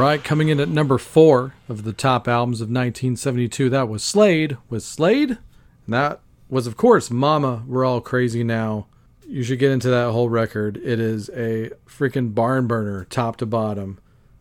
Right, 0.00 0.24
coming 0.24 0.48
in 0.48 0.60
at 0.60 0.70
number 0.70 0.96
four 0.96 1.52
of 1.68 1.84
the 1.84 1.92
top 1.92 2.26
albums 2.26 2.62
of 2.62 2.68
1972, 2.68 3.68
that 3.68 3.86
was 3.86 4.02
Slade 4.02 4.56
with 4.70 4.82
Slayed. 4.82 5.32
And 5.32 5.38
that 5.88 6.20
was, 6.48 6.66
of 6.66 6.74
course, 6.74 7.10
Mama, 7.10 7.64
We're 7.66 7.84
All 7.84 8.00
Crazy 8.00 8.42
Now. 8.42 8.86
You 9.28 9.42
should 9.42 9.58
get 9.58 9.72
into 9.72 9.90
that 9.90 10.12
whole 10.12 10.30
record. 10.30 10.78
It 10.78 11.00
is 11.00 11.28
a 11.36 11.72
freaking 11.86 12.34
barn 12.34 12.66
burner, 12.66 13.04
top 13.10 13.36
to 13.36 13.46
bottom. 13.46 13.98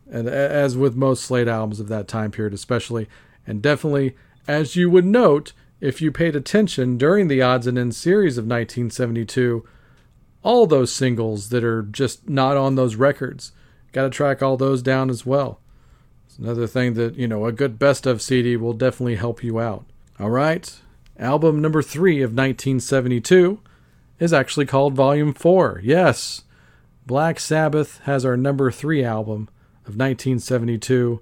And 0.09 0.29
as 0.29 0.77
with 0.77 0.95
most 0.95 1.25
Slade 1.25 1.49
albums 1.49 1.81
of 1.81 1.89
that 1.89 2.07
time 2.07 2.31
period, 2.31 2.53
especially, 2.53 3.09
and 3.45 3.61
definitely, 3.61 4.15
as 4.47 4.77
you 4.77 4.89
would 4.89 5.03
note 5.03 5.51
if 5.81 6.01
you 6.01 6.09
paid 6.09 6.37
attention 6.37 6.97
during 6.97 7.27
the 7.27 7.41
odds 7.41 7.67
and 7.67 7.77
ends 7.77 7.97
series 7.97 8.37
of 8.37 8.45
1972, 8.45 9.67
all 10.41 10.65
those 10.65 10.93
singles 10.93 11.49
that 11.49 11.65
are 11.65 11.81
just 11.81 12.29
not 12.29 12.55
on 12.55 12.75
those 12.75 12.95
records. 12.95 13.51
Got 13.91 14.03
to 14.03 14.09
track 14.09 14.41
all 14.41 14.57
those 14.57 14.81
down 14.81 15.09
as 15.09 15.25
well. 15.25 15.59
It's 16.27 16.37
another 16.37 16.67
thing 16.67 16.93
that, 16.93 17.15
you 17.15 17.27
know, 17.27 17.45
a 17.45 17.51
good 17.51 17.79
best 17.79 18.05
of 18.05 18.21
CD 18.21 18.55
will 18.55 18.73
definitely 18.73 19.15
help 19.15 19.43
you 19.43 19.59
out. 19.59 19.85
All 20.19 20.29
right. 20.29 20.79
Album 21.17 21.61
number 21.61 21.81
three 21.81 22.21
of 22.21 22.31
1972 22.31 23.59
is 24.19 24.33
actually 24.33 24.65
called 24.65 24.93
Volume 24.93 25.33
4. 25.33 25.81
Yes. 25.83 26.43
Black 27.05 27.39
Sabbath 27.39 27.99
has 28.03 28.23
our 28.23 28.37
number 28.37 28.69
three 28.71 29.03
album 29.03 29.49
of 29.85 29.95
1972. 29.95 31.21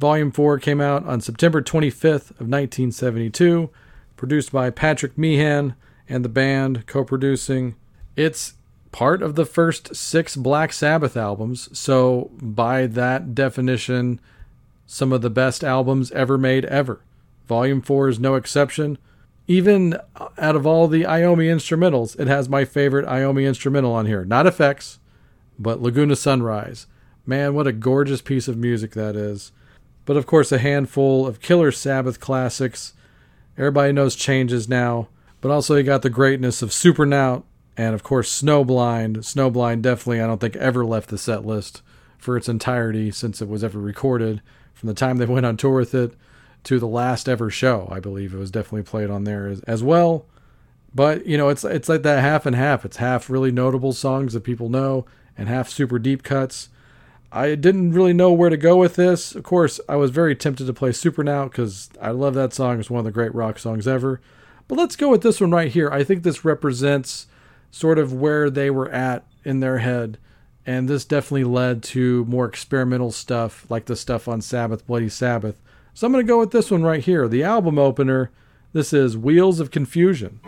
Volume 0.00 0.32
4 0.32 0.58
came 0.58 0.80
out 0.80 1.04
on 1.06 1.20
September 1.20 1.62
25th 1.62 2.30
of 2.32 2.48
1972, 2.48 3.70
produced 4.16 4.50
by 4.50 4.70
Patrick 4.70 5.16
Meehan 5.16 5.74
and 6.08 6.24
the 6.24 6.28
band 6.28 6.86
co-producing. 6.86 7.76
It's 8.16 8.54
part 8.92 9.22
of 9.22 9.34
the 9.34 9.44
first 9.44 9.94
six 9.94 10.36
Black 10.36 10.72
Sabbath 10.72 11.16
albums, 11.16 11.68
so 11.78 12.30
by 12.40 12.86
that 12.86 13.34
definition, 13.34 14.20
some 14.86 15.12
of 15.12 15.22
the 15.22 15.30
best 15.30 15.62
albums 15.62 16.10
ever 16.12 16.38
made 16.38 16.64
ever. 16.66 17.00
Volume 17.46 17.80
4 17.80 18.08
is 18.08 18.18
no 18.18 18.34
exception. 18.34 18.98
Even 19.46 19.96
out 20.36 20.56
of 20.56 20.66
all 20.66 20.88
the 20.88 21.02
Iommi 21.02 21.46
instrumentals, 21.46 22.18
it 22.20 22.28
has 22.28 22.48
my 22.48 22.64
favorite 22.64 23.06
Iommi 23.06 23.46
instrumental 23.46 23.92
on 23.92 24.06
here. 24.06 24.24
Not 24.24 24.46
FX, 24.46 24.98
but 25.58 25.80
Laguna 25.80 26.16
Sunrise. 26.16 26.86
Man, 27.24 27.54
what 27.54 27.66
a 27.66 27.72
gorgeous 27.72 28.20
piece 28.20 28.48
of 28.48 28.56
music 28.56 28.92
that 28.92 29.16
is. 29.16 29.52
But 30.04 30.16
of 30.16 30.26
course, 30.26 30.52
a 30.52 30.58
handful 30.58 31.26
of 31.26 31.40
killer 31.40 31.72
Sabbath 31.72 32.20
classics. 32.20 32.94
Everybody 33.56 33.92
knows 33.92 34.16
changes 34.16 34.68
now, 34.68 35.08
but 35.40 35.50
also 35.50 35.76
you 35.76 35.82
got 35.82 36.02
the 36.02 36.10
greatness 36.10 36.62
of 36.62 36.70
Supernaut 36.70 37.42
and 37.78 37.94
of 37.94 38.02
course 38.02 38.42
Snowblind. 38.42 39.18
Snowblind 39.18 39.80
definitely, 39.80 40.20
I 40.20 40.26
don't 40.26 40.40
think, 40.40 40.56
ever 40.56 40.84
left 40.84 41.08
the 41.08 41.16
set 41.16 41.46
list 41.46 41.80
for 42.18 42.36
its 42.36 42.48
entirety 42.48 43.12
since 43.12 43.40
it 43.40 43.48
was 43.48 43.62
ever 43.62 43.78
recorded. 43.78 44.42
From 44.74 44.88
the 44.88 44.94
time 44.94 45.16
they 45.16 45.26
went 45.26 45.46
on 45.46 45.56
tour 45.56 45.76
with 45.76 45.94
it 45.94 46.12
to 46.64 46.78
the 46.80 46.88
last 46.88 47.28
ever 47.28 47.48
show, 47.48 47.88
I 47.90 48.00
believe 48.00 48.34
it 48.34 48.38
was 48.38 48.50
definitely 48.50 48.82
played 48.82 49.08
on 49.08 49.24
there 49.24 49.46
as, 49.46 49.60
as 49.60 49.82
well. 49.82 50.26
But 50.92 51.24
you 51.26 51.38
know, 51.38 51.48
it's 51.48 51.64
it's 51.64 51.88
like 51.88 52.02
that 52.02 52.20
half 52.20 52.44
and 52.44 52.56
half. 52.56 52.84
It's 52.84 52.96
half 52.96 53.30
really 53.30 53.52
notable 53.52 53.92
songs 53.92 54.32
that 54.32 54.42
people 54.42 54.68
know, 54.68 55.06
and 55.36 55.48
half 55.48 55.68
super 55.68 56.00
deep 56.00 56.24
cuts. 56.24 56.70
I 57.30 57.54
didn't 57.54 57.92
really 57.92 58.14
know 58.14 58.32
where 58.32 58.50
to 58.50 58.56
go 58.56 58.76
with 58.76 58.96
this. 58.96 59.34
Of 59.34 59.44
course, 59.44 59.80
I 59.88 59.96
was 59.96 60.10
very 60.10 60.34
tempted 60.34 60.66
to 60.66 60.72
play 60.72 60.90
Supernaut 60.90 61.50
because 61.50 61.90
I 62.00 62.10
love 62.10 62.34
that 62.34 62.54
song. 62.54 62.80
It's 62.80 62.90
one 62.90 63.00
of 63.00 63.04
the 63.04 63.12
great 63.12 63.34
rock 63.34 63.58
songs 63.58 63.86
ever. 63.86 64.20
But 64.66 64.78
let's 64.78 64.96
go 64.96 65.10
with 65.10 65.22
this 65.22 65.40
one 65.40 65.50
right 65.50 65.70
here. 65.70 65.90
I 65.90 66.04
think 66.04 66.22
this 66.22 66.44
represents 66.44 67.26
sort 67.70 67.98
of 67.98 68.12
where 68.12 68.50
they 68.50 68.70
were 68.70 68.90
at 68.90 69.24
in 69.44 69.60
their 69.60 69.78
head. 69.78 70.18
And 70.66 70.88
this 70.88 71.04
definitely 71.04 71.44
led 71.44 71.82
to 71.84 72.24
more 72.26 72.46
experimental 72.46 73.10
stuff 73.10 73.64
like 73.70 73.86
the 73.86 73.96
stuff 73.96 74.28
on 74.28 74.40
Sabbath, 74.40 74.86
Bloody 74.86 75.08
Sabbath. 75.08 75.60
So 75.94 76.06
I'm 76.06 76.12
going 76.12 76.24
to 76.24 76.30
go 76.30 76.38
with 76.38 76.50
this 76.50 76.70
one 76.70 76.82
right 76.82 77.02
here, 77.02 77.26
the 77.26 77.42
album 77.42 77.78
opener. 77.78 78.30
This 78.72 78.92
is 78.92 79.16
Wheels 79.16 79.60
of 79.60 79.70
Confusion. 79.70 80.40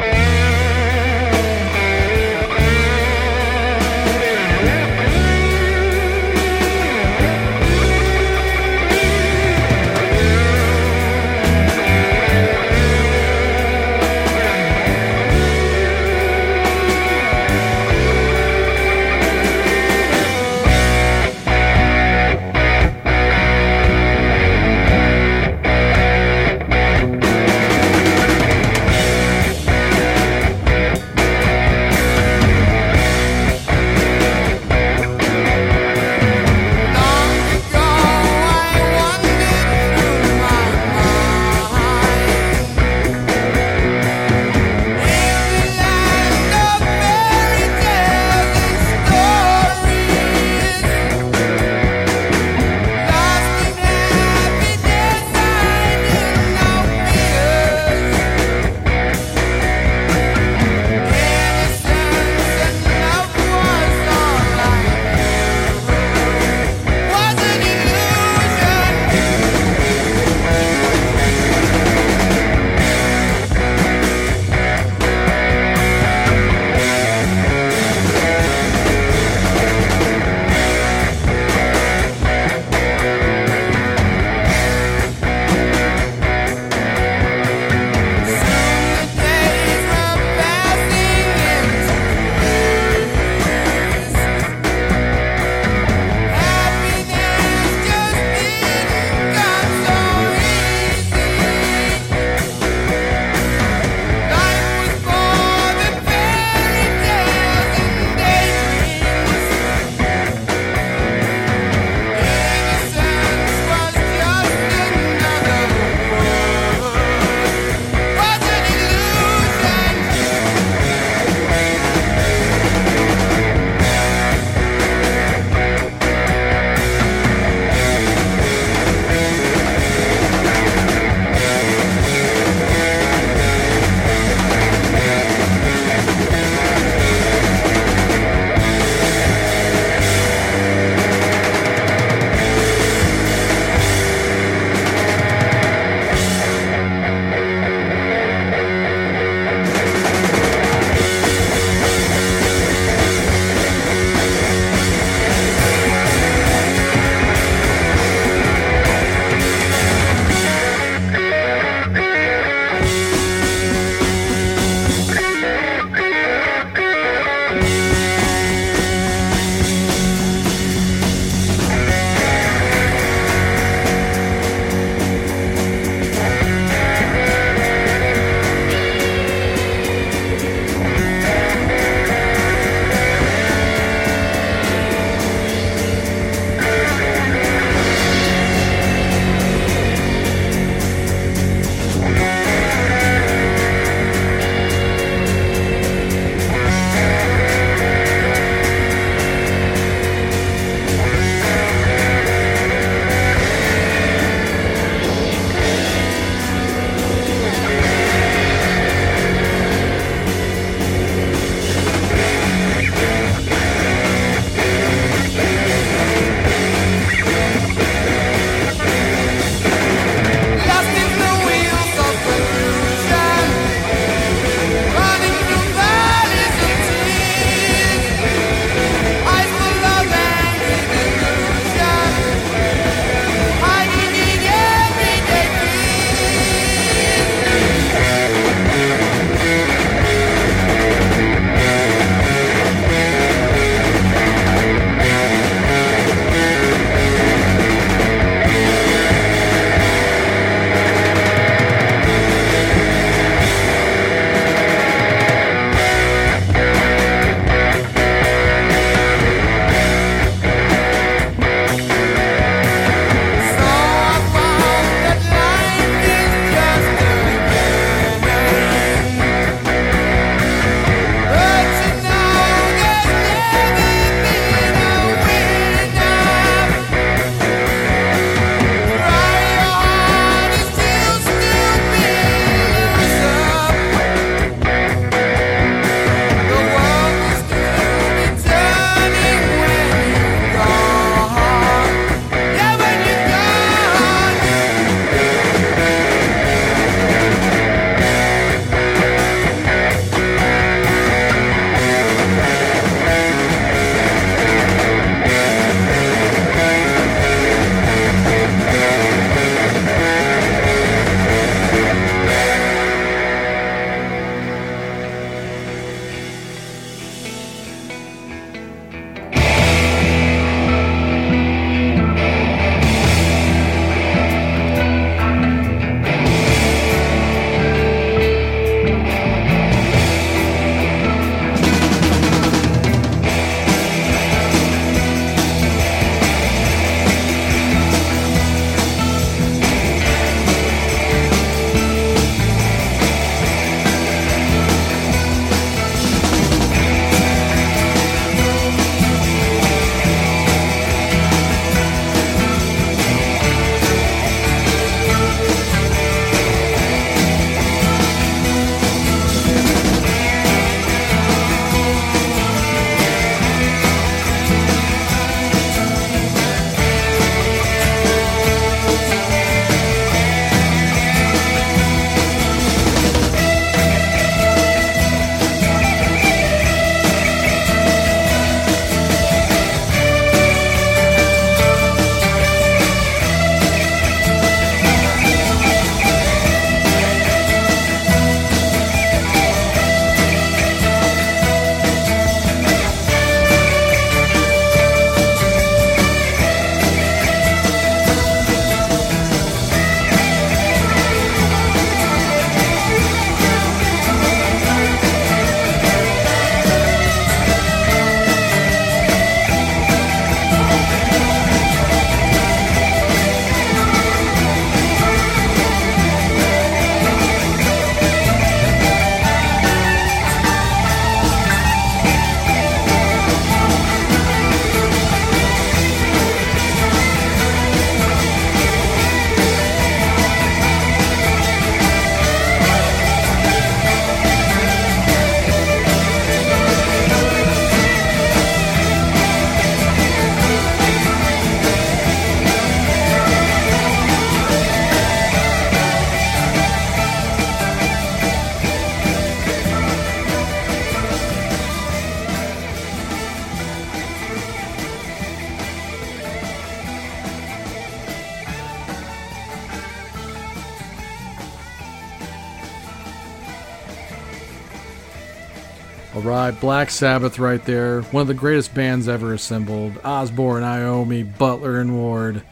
Black 466.61 466.91
Sabbath 466.91 467.39
right 467.39 467.65
there. 467.65 468.03
One 468.03 468.21
of 468.21 468.29
the 468.29 468.35
greatest 468.35 468.75
bands 468.75 469.09
ever 469.09 469.33
assembled. 469.33 469.99
Osbourne, 470.05 470.63
Iommi, 470.63 471.39
Butler, 471.39 471.81
and 471.81 471.97
Ward. 471.97 472.43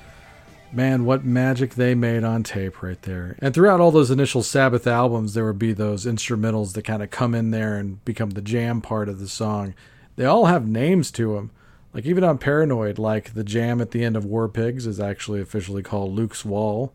Man, 0.72 1.04
what 1.04 1.26
magic 1.26 1.74
they 1.74 1.94
made 1.94 2.24
on 2.24 2.42
tape 2.42 2.82
right 2.82 3.00
there. 3.02 3.36
And 3.40 3.52
throughout 3.52 3.80
all 3.80 3.90
those 3.90 4.10
initial 4.10 4.42
Sabbath 4.42 4.86
albums, 4.86 5.34
there 5.34 5.44
would 5.44 5.58
be 5.58 5.74
those 5.74 6.06
instrumentals 6.06 6.72
that 6.72 6.84
kind 6.84 7.02
of 7.02 7.10
come 7.10 7.34
in 7.34 7.50
there 7.50 7.76
and 7.76 8.02
become 8.06 8.30
the 8.30 8.40
jam 8.40 8.80
part 8.80 9.10
of 9.10 9.18
the 9.18 9.28
song. 9.28 9.74
They 10.16 10.24
all 10.24 10.46
have 10.46 10.66
names 10.66 11.10
to 11.12 11.34
them. 11.34 11.50
Like 11.92 12.06
even 12.06 12.24
on 12.24 12.38
Paranoid, 12.38 12.98
like 12.98 13.34
the 13.34 13.44
jam 13.44 13.78
at 13.78 13.90
the 13.90 14.04
end 14.04 14.16
of 14.16 14.24
War 14.24 14.48
Pigs 14.48 14.86
is 14.86 14.98
actually 14.98 15.42
officially 15.42 15.82
called 15.82 16.14
Luke's 16.14 16.46
Wall. 16.46 16.94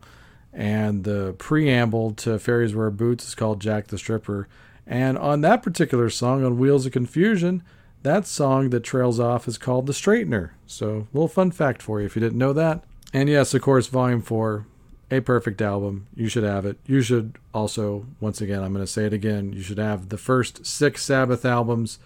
And 0.52 1.04
the 1.04 1.36
preamble 1.38 2.12
to 2.14 2.40
Fairies 2.40 2.74
Wear 2.74 2.90
Boots 2.90 3.28
is 3.28 3.34
called 3.36 3.60
Jack 3.60 3.86
the 3.86 3.98
Stripper. 3.98 4.48
And 4.86 5.16
on 5.16 5.40
that 5.40 5.62
particular 5.62 6.10
song, 6.10 6.44
on 6.44 6.58
Wheels 6.58 6.86
of 6.86 6.92
Confusion, 6.92 7.62
that 8.02 8.26
song 8.26 8.70
that 8.70 8.84
trails 8.84 9.18
off 9.18 9.48
is 9.48 9.56
called 9.56 9.86
The 9.86 9.92
Straightener. 9.92 10.50
So, 10.66 11.08
little 11.12 11.28
fun 11.28 11.50
fact 11.50 11.80
for 11.80 12.00
you 12.00 12.06
if 12.06 12.16
you 12.16 12.20
didn't 12.20 12.38
know 12.38 12.52
that. 12.52 12.84
And 13.12 13.28
yes, 13.28 13.54
of 13.54 13.62
course, 13.62 13.86
Volume 13.86 14.20
4, 14.20 14.66
a 15.10 15.20
perfect 15.20 15.62
album. 15.62 16.06
You 16.14 16.28
should 16.28 16.44
have 16.44 16.66
it. 16.66 16.78
You 16.86 17.00
should 17.00 17.38
also, 17.54 18.06
once 18.20 18.40
again, 18.40 18.62
I'm 18.62 18.72
going 18.72 18.84
to 18.84 18.90
say 18.90 19.06
it 19.06 19.12
again, 19.12 19.52
you 19.52 19.62
should 19.62 19.78
have 19.78 20.08
the 20.08 20.18
first 20.18 20.66
six 20.66 21.04
Sabbath 21.04 21.44
albums 21.44 21.98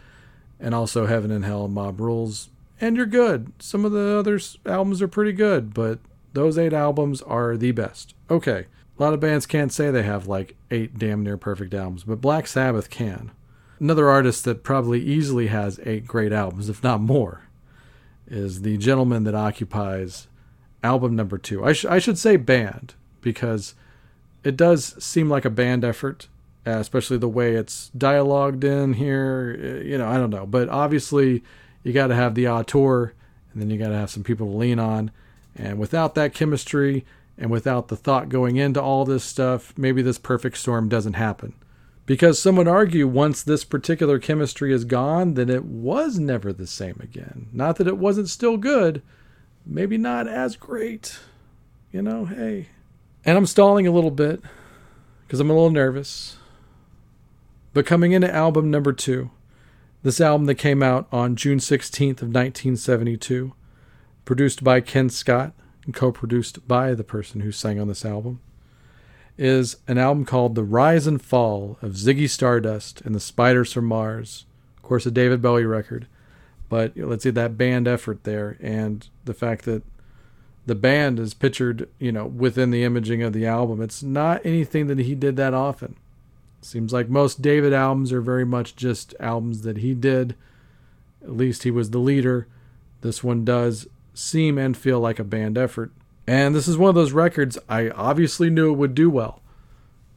and 0.61 0.74
also 0.74 1.07
Heaven 1.07 1.31
and 1.31 1.45
Hell 1.45 1.66
Mob 1.66 2.01
Rules. 2.01 2.51
And 2.81 2.97
you're 2.97 3.07
good. 3.07 3.53
Some 3.59 3.85
of 3.85 3.93
the 3.93 4.18
other 4.18 4.39
albums 4.66 5.03
are 5.03 5.09
pretty 5.09 5.33
good, 5.33 5.74
but 5.74 5.99
those 6.33 6.59
eight 6.59 6.72
albums 6.72 7.22
are 7.22 7.57
the 7.57 7.72
best. 7.72 8.14
Okay. 8.31 8.66
A 8.99 9.03
lot 9.03 9.14
of 9.14 9.20
bands 9.20 9.46
can't 9.46 9.72
say 9.72 9.90
they 9.90 10.03
have 10.03 10.26
like 10.26 10.57
eight 10.70 10.99
damn 10.99 11.22
near 11.22 11.36
perfect 11.36 11.72
albums, 11.72 12.05
but 12.05 12.20
Black 12.20 12.46
Sabbath 12.49 12.90
can. 12.90 13.30
Another 13.78 14.09
artist 14.09 14.44
that 14.44 14.64
probably 14.64 15.01
easily 15.01 15.46
has 15.46 15.78
eight 15.84 16.07
great 16.07 16.32
albums, 16.32 16.68
if 16.68 16.82
not 16.82 17.01
more, 17.01 17.42
is 18.26 18.62
the 18.62 18.76
gentleman 18.76 19.22
that 19.22 19.36
occupies 19.36 20.26
album 20.82 21.14
number 21.14 21.38
two. 21.38 21.64
I, 21.64 21.72
sh- 21.72 21.84
I 21.84 22.01
should 22.01 22.18
say 22.18 22.36
band 22.36 22.94
because 23.20 23.74
it 24.42 24.57
does 24.57 25.03
seem 25.03 25.28
like 25.28 25.44
a 25.44 25.51
band 25.51 25.84
effort, 25.84 26.26
especially 26.66 27.18
the 27.18 27.28
way 27.28 27.55
it's 27.55 27.92
dialogued 27.96 28.64
in 28.64 28.94
here. 28.94 29.82
You 29.84 29.99
know, 29.99 30.09
I 30.09 30.16
don't 30.16 30.30
know, 30.30 30.44
but 30.46 30.68
obviously 30.68 31.44
you 31.84 31.92
got 31.92 32.09
to 32.09 32.16
have 32.16 32.34
the 32.34 32.49
auteur, 32.49 33.12
and 33.53 33.62
then 33.62 33.70
you 33.70 33.78
got 33.78 33.88
to 33.88 33.96
have 33.96 34.11
some 34.11 34.24
people 34.24 34.51
to 34.51 34.57
lean 34.57 34.80
on. 34.80 35.12
And 35.55 35.78
without 35.78 36.16
that 36.16 36.34
chemistry 36.34 37.05
and 37.39 37.51
without 37.51 37.89
the 37.89 37.97
thought 37.97 38.28
going 38.28 38.57
into 38.57 38.82
all 38.82 39.05
this 39.05 39.22
stuff, 39.22 39.72
maybe 39.76 40.03
this 40.03 40.18
perfect 40.18 40.59
storm 40.59 40.89
doesn't 40.89 41.14
happen. 41.14 41.55
Because 42.05 42.41
some 42.41 42.57
would 42.57 42.66
argue 42.66 43.07
once 43.07 43.43
this 43.43 43.64
particular 43.64 44.18
chemistry 44.18 44.72
is 44.72 44.84
gone, 44.84 45.34
then 45.34 45.49
it 45.49 45.64
was 45.64 46.18
never 46.18 46.53
the 46.53 46.66
same 46.66 46.99
again. 47.01 47.49
Not 47.53 47.76
that 47.76 47.86
it 47.86 47.99
wasn't 47.99 48.28
still 48.28 48.57
good, 48.57 49.03
maybe 49.64 49.99
not 49.99 50.26
as 50.26 50.57
great. 50.57 51.18
You 51.93 52.03
know, 52.03 52.24
hey. 52.24 52.68
And 53.24 53.39
I'm 53.39 53.47
stalling 53.47 53.86
a 53.86 53.93
little 53.93 54.11
bit 54.11 54.43
because 55.26 55.39
I'm 55.39 55.51
a 55.51 55.55
little 55.55 55.70
nervous. 55.70 56.39
But 57.74 57.86
coming 57.86 58.12
into 58.12 58.34
album 58.34 58.70
number 58.70 58.93
two, 58.93 59.30
this 60.03 60.20
album 60.20 60.47
that 60.47 60.55
came 60.55 60.82
out 60.82 61.07
on 61.12 61.36
June 61.36 61.59
16th 61.59 62.22
of 62.22 62.28
1972, 62.28 63.53
produced 64.24 64.64
by 64.64 64.80
Ken 64.80 65.11
Scott 65.11 65.53
and 65.89 65.95
co-produced 65.95 66.68
by 66.68 66.93
the 66.93 67.03
person 67.03 67.41
who 67.41 67.51
sang 67.51 67.80
on 67.80 67.89
this 67.89 68.05
album, 68.05 68.41
is 69.39 69.76
an 69.86 69.97
album 69.97 70.26
called 70.26 70.55
The 70.55 70.62
Rise 70.62 71.07
and 71.07 71.20
Fall 71.20 71.78
of 71.80 71.93
Ziggy 71.93 72.28
Stardust 72.28 73.01
and 73.01 73.14
the 73.14 73.20
Spiders 73.20 73.72
from 73.72 73.86
Mars. 73.86 74.45
Of 74.76 74.82
course, 74.82 75.07
a 75.07 75.11
David 75.11 75.41
Bowie 75.41 75.64
record. 75.64 76.07
But 76.68 76.95
you 76.95 77.05
know, 77.05 77.09
let's 77.09 77.22
see 77.22 77.30
that 77.30 77.57
band 77.57 77.89
effort 77.89 78.24
there 78.24 78.59
and 78.61 79.09
the 79.24 79.32
fact 79.32 79.64
that 79.64 79.82
the 80.66 80.74
band 80.74 81.18
is 81.18 81.32
pictured, 81.32 81.89
you 81.99 82.12
know, 82.12 82.26
within 82.26 82.70
the 82.70 82.84
imaging 82.84 83.22
of 83.22 83.32
the 83.32 83.47
album. 83.47 83.80
It's 83.80 84.03
not 84.03 84.45
anything 84.45 84.89
that 84.89 84.99
he 84.99 85.14
did 85.14 85.36
that 85.36 85.55
often. 85.55 85.97
Seems 86.61 86.93
like 86.93 87.09
most 87.09 87.41
David 87.41 87.72
albums 87.72 88.12
are 88.12 88.20
very 88.20 88.45
much 88.45 88.76
just 88.76 89.14
albums 89.18 89.62
that 89.62 89.78
he 89.78 89.95
did. 89.95 90.34
At 91.22 91.34
least 91.34 91.62
he 91.62 91.70
was 91.70 91.89
the 91.89 91.99
leader. 91.99 92.47
This 93.01 93.24
one 93.24 93.47
does 93.47 93.86
seem 94.19 94.59
and 94.59 94.77
feel 94.77 95.01
like 95.01 95.19
a 95.19 95.25
band 95.25 95.57
effort. 95.57 95.93
And 96.27 96.55
this 96.55 96.69
is 96.69 96.77
one 96.77 96.89
of 96.89 96.95
those 96.95 97.12
records 97.12 97.57
I 97.69 97.91
obviously 97.91 98.51
knew 98.51 98.73
it 98.73 98.77
would 98.77 98.95
do 98.95 99.09
well. 99.09 99.43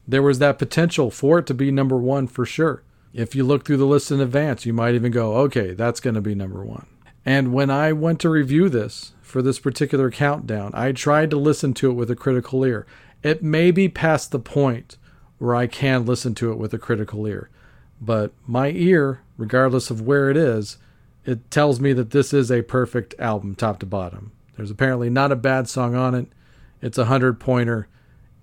There 0.06 0.22
was 0.22 0.40
that 0.40 0.58
potential 0.58 1.10
for 1.10 1.38
it 1.38 1.46
to 1.46 1.54
be 1.54 1.70
number 1.70 1.96
one 1.96 2.26
for 2.26 2.44
sure. 2.44 2.82
If 3.14 3.34
you 3.34 3.44
look 3.44 3.64
through 3.64 3.76
the 3.76 3.86
list 3.86 4.10
in 4.10 4.20
advance, 4.20 4.66
you 4.66 4.72
might 4.72 4.94
even 4.94 5.12
go, 5.12 5.36
okay, 5.36 5.72
that's 5.72 6.00
going 6.00 6.14
to 6.14 6.20
be 6.20 6.34
number 6.34 6.64
one. 6.64 6.86
And 7.24 7.52
when 7.52 7.70
I 7.70 7.92
went 7.92 8.20
to 8.20 8.28
review 8.28 8.68
this 8.68 9.12
for 9.22 9.40
this 9.40 9.60
particular 9.60 10.10
countdown, 10.10 10.72
I 10.74 10.92
tried 10.92 11.30
to 11.30 11.38
listen 11.38 11.72
to 11.74 11.90
it 11.90 11.94
with 11.94 12.10
a 12.10 12.16
critical 12.16 12.64
ear. 12.64 12.86
It 13.22 13.42
may 13.42 13.70
be 13.70 13.88
past 13.88 14.32
the 14.32 14.40
point 14.40 14.96
where 15.38 15.54
I 15.54 15.68
can 15.68 16.04
listen 16.04 16.34
to 16.36 16.50
it 16.50 16.58
with 16.58 16.74
a 16.74 16.78
critical 16.78 17.26
ear, 17.26 17.48
but 18.00 18.32
my 18.46 18.70
ear, 18.70 19.20
regardless 19.36 19.90
of 19.90 20.00
where 20.00 20.28
it 20.28 20.36
is, 20.36 20.78
it 21.24 21.50
tells 21.50 21.80
me 21.80 21.92
that 21.92 22.10
this 22.10 22.32
is 22.32 22.50
a 22.50 22.62
perfect 22.62 23.14
album 23.18 23.54
top 23.54 23.78
to 23.80 23.86
bottom. 23.86 24.32
There's 24.56 24.70
apparently 24.70 25.08
not 25.08 25.32
a 25.32 25.36
bad 25.36 25.68
song 25.68 25.94
on 25.94 26.14
it. 26.14 26.28
It's 26.80 26.98
a 26.98 27.06
hundred 27.06 27.38
pointer, 27.38 27.88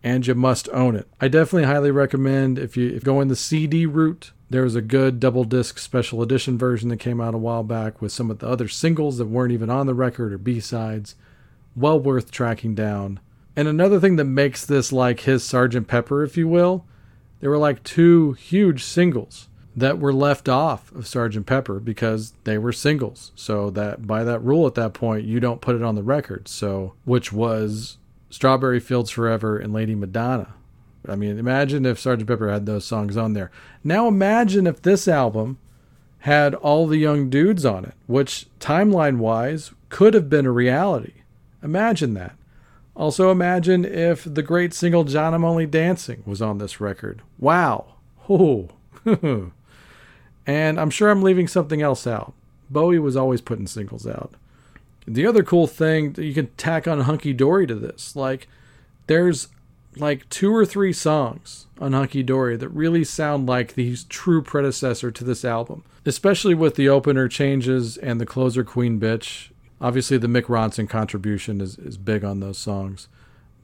and 0.03 0.25
you 0.25 0.33
must 0.33 0.69
own 0.69 0.95
it. 0.95 1.07
I 1.19 1.27
definitely 1.27 1.65
highly 1.65 1.91
recommend 1.91 2.57
if 2.57 2.77
you 2.77 2.89
if 2.89 3.03
going 3.03 3.27
the 3.27 3.35
CD 3.35 3.85
route. 3.85 4.31
There 4.49 4.63
was 4.63 4.75
a 4.75 4.81
good 4.81 5.19
double 5.19 5.43
disc 5.43 5.77
special 5.77 6.23
edition 6.23 6.57
version 6.57 6.89
that 6.89 6.97
came 6.97 7.21
out 7.21 7.35
a 7.35 7.37
while 7.37 7.63
back 7.63 8.01
with 8.01 8.11
some 8.11 8.31
of 8.31 8.39
the 8.39 8.47
other 8.47 8.67
singles 8.67 9.17
that 9.17 9.27
weren't 9.27 9.51
even 9.51 9.69
on 9.69 9.85
the 9.85 9.93
record 9.93 10.33
or 10.33 10.37
B 10.39 10.59
sides. 10.59 11.15
Well 11.75 11.99
worth 11.99 12.31
tracking 12.31 12.73
down. 12.73 13.19
And 13.55 13.67
another 13.67 13.99
thing 13.99 14.15
that 14.15 14.25
makes 14.25 14.65
this 14.65 14.91
like 14.91 15.21
his 15.21 15.43
Sergeant 15.43 15.87
Pepper, 15.87 16.23
if 16.23 16.37
you 16.37 16.47
will, 16.47 16.85
there 17.41 17.49
were 17.49 17.57
like 17.57 17.83
two 17.83 18.33
huge 18.33 18.83
singles 18.83 19.48
that 19.79 19.99
were 19.99 20.13
left 20.13 20.49
off 20.49 20.91
of 20.91 21.07
Sergeant 21.07 21.45
Pepper 21.45 21.79
because 21.79 22.33
they 22.43 22.57
were 22.57 22.73
singles. 22.73 23.31
So 23.35 23.69
that 23.71 24.05
by 24.05 24.23
that 24.23 24.43
rule 24.43 24.67
at 24.67 24.75
that 24.75 24.93
point, 24.93 25.25
you 25.25 25.39
don't 25.39 25.61
put 25.61 25.75
it 25.75 25.83
on 25.83 25.95
the 25.95 26.03
record. 26.03 26.47
So 26.47 26.93
which 27.05 27.31
was 27.31 27.97
Strawberry 28.29 28.79
Fields 28.79 29.09
Forever 29.09 29.57
and 29.57 29.73
Lady 29.73 29.95
Madonna. 29.95 30.53
I 31.07 31.15
mean, 31.15 31.39
imagine 31.39 31.85
if 31.85 31.99
Sergeant 31.99 32.27
Pepper 32.27 32.51
had 32.51 32.65
those 32.65 32.85
songs 32.85 33.15
on 33.15 33.33
there. 33.33 33.51
Now 33.83 34.07
imagine 34.07 34.67
if 34.67 34.81
this 34.81 35.07
album 35.07 35.57
had 36.19 36.53
all 36.55 36.85
the 36.85 36.97
young 36.97 37.29
dudes 37.29 37.65
on 37.65 37.85
it, 37.85 37.93
which 38.05 38.47
timeline 38.59 39.17
wise 39.17 39.71
could 39.87 40.13
have 40.13 40.29
been 40.29 40.45
a 40.45 40.51
reality. 40.51 41.13
Imagine 41.63 42.13
that. 42.15 42.35
Also, 42.95 43.31
imagine 43.31 43.85
if 43.85 44.25
the 44.25 44.43
great 44.43 44.73
single 44.73 45.05
John 45.05 45.33
I'm 45.33 45.45
Only 45.45 45.65
Dancing 45.65 46.21
was 46.25 46.41
on 46.41 46.57
this 46.57 46.81
record. 46.81 47.21
Wow. 47.37 47.85
Oh. 48.31 48.69
and 50.45 50.79
I'm 50.79 50.89
sure 50.89 51.09
I'm 51.09 51.23
leaving 51.23 51.47
something 51.47 51.81
else 51.81 52.07
out. 52.07 52.33
Bowie 52.69 52.99
was 52.99 53.15
always 53.15 53.41
putting 53.41 53.67
singles 53.67 54.05
out. 54.05 54.33
The 55.07 55.25
other 55.25 55.43
cool 55.43 55.65
thing 55.67 56.15
you 56.17 56.33
can 56.33 56.47
tack 56.57 56.87
on 56.87 57.01
Hunky 57.01 57.33
Dory 57.33 57.65
to 57.65 57.75
this, 57.75 58.15
like, 58.15 58.47
there's 59.07 59.47
like 59.95 60.29
two 60.29 60.55
or 60.55 60.65
three 60.65 60.93
songs 60.93 61.65
on 61.79 61.93
Hunky 61.93 62.21
Dory 62.21 62.55
that 62.57 62.69
really 62.69 63.03
sound 63.03 63.47
like 63.47 63.73
the 63.73 63.97
true 64.07 64.41
predecessor 64.41 65.11
to 65.11 65.23
this 65.23 65.43
album, 65.43 65.83
especially 66.05 66.53
with 66.53 66.75
the 66.75 66.89
opener 66.89 67.27
changes 67.27 67.97
and 67.97 68.21
the 68.21 68.25
closer 68.25 68.63
Queen 68.63 68.99
Bitch. 68.99 69.49
Obviously, 69.81 70.17
the 70.17 70.27
Mick 70.27 70.43
Ronson 70.43 70.87
contribution 70.87 71.61
is, 71.61 71.77
is 71.79 71.97
big 71.97 72.23
on 72.23 72.39
those 72.39 72.57
songs, 72.57 73.07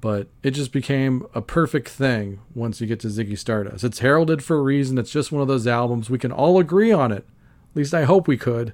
but 0.02 0.28
it 0.44 0.52
just 0.52 0.72
became 0.72 1.26
a 1.34 1.42
perfect 1.42 1.90
thing 1.90 2.40
once 2.54 2.80
you 2.80 2.88
get 2.88 3.00
to 3.02 3.08
Ziggy 3.08 3.38
Stardust. 3.38 3.84
It's 3.84 4.00
heralded 4.00 4.44
for 4.44 4.58
a 4.58 4.62
reason. 4.62 4.98
It's 4.98 5.12
just 5.12 5.32
one 5.32 5.42
of 5.42 5.48
those 5.48 5.68
albums. 5.68 6.10
We 6.10 6.20
can 6.20 6.32
all 6.32 6.60
agree 6.60 6.92
on 6.92 7.12
it. 7.12 7.26
At 7.72 7.76
least 7.76 7.94
I 7.94 8.04
hope 8.04 8.28
we 8.28 8.38
could. 8.38 8.74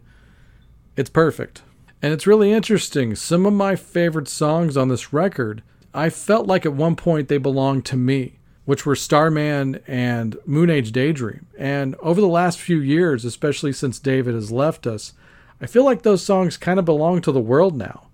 It's 0.97 1.09
perfect. 1.09 1.61
And 2.01 2.13
it's 2.13 2.28
really 2.28 2.51
interesting. 2.51 3.15
Some 3.15 3.45
of 3.45 3.53
my 3.53 3.76
favorite 3.76 4.28
songs 4.28 4.76
on 4.76 4.88
this 4.88 5.13
record, 5.13 5.63
I 5.93 6.09
felt 6.09 6.47
like 6.47 6.65
at 6.65 6.74
one 6.74 6.95
point 6.95 7.28
they 7.28 7.38
belonged 7.38 7.86
to 7.86 7.97
me, 7.97 8.39
which 8.65 8.86
were 8.86 8.95
Starman 8.95 9.82
and 9.88 10.38
Moon 10.45 10.69
Age 10.69 10.91
Daydream. 10.91 11.45
And 11.57 11.95
over 11.95 12.19
the 12.19 12.28
last 12.28 12.59
few 12.59 12.80
years, 12.80 13.24
especially 13.24 13.74
since 13.74 13.99
David 13.99 14.34
has 14.34 14.51
left 14.51 14.88
us, 14.88 15.13
I 15.61 15.67
feel 15.67 15.86
like 15.86 16.01
those 16.01 16.24
songs 16.24 16.57
kind 16.57 16.80
of 16.80 16.86
belong 16.86 17.22
to 17.22 17.32
the 17.32 17.39
world 17.39 17.78
now. 17.78 18.07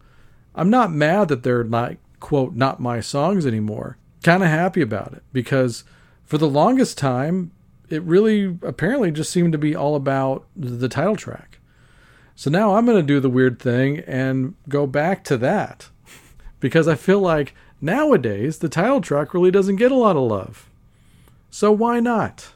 I'm 0.53 0.69
not 0.69 0.91
mad 0.91 1.29
that 1.29 1.43
they're 1.43 1.63
not, 1.63 1.95
quote, 2.19 2.55
not 2.55 2.79
my 2.79 2.99
songs 2.99 3.45
anymore. 3.45 3.97
Kind 4.23 4.43
of 4.43 4.49
happy 4.49 4.81
about 4.81 5.13
it 5.13 5.23
because 5.31 5.83
for 6.25 6.37
the 6.37 6.47
longest 6.47 6.97
time, 6.97 7.51
it 7.89 8.01
really 8.03 8.57
apparently 8.63 9.11
just 9.11 9.31
seemed 9.31 9.51
to 9.53 9.57
be 9.57 9.75
all 9.75 9.95
about 9.95 10.45
the 10.55 10.89
title 10.89 11.15
track. 11.15 11.59
So 12.35 12.49
now 12.49 12.75
I'm 12.75 12.85
going 12.85 12.97
to 12.97 13.03
do 13.03 13.19
the 13.19 13.29
weird 13.29 13.59
thing 13.59 13.99
and 13.99 14.55
go 14.67 14.85
back 14.85 15.23
to 15.25 15.37
that 15.37 15.89
because 16.59 16.87
I 16.87 16.95
feel 16.95 17.19
like 17.19 17.55
nowadays 17.79 18.59
the 18.59 18.69
title 18.69 19.01
track 19.01 19.33
really 19.33 19.51
doesn't 19.51 19.77
get 19.77 19.91
a 19.91 19.95
lot 19.95 20.17
of 20.17 20.23
love. 20.23 20.69
So 21.49 21.71
why 21.71 21.99
not? 21.99 22.53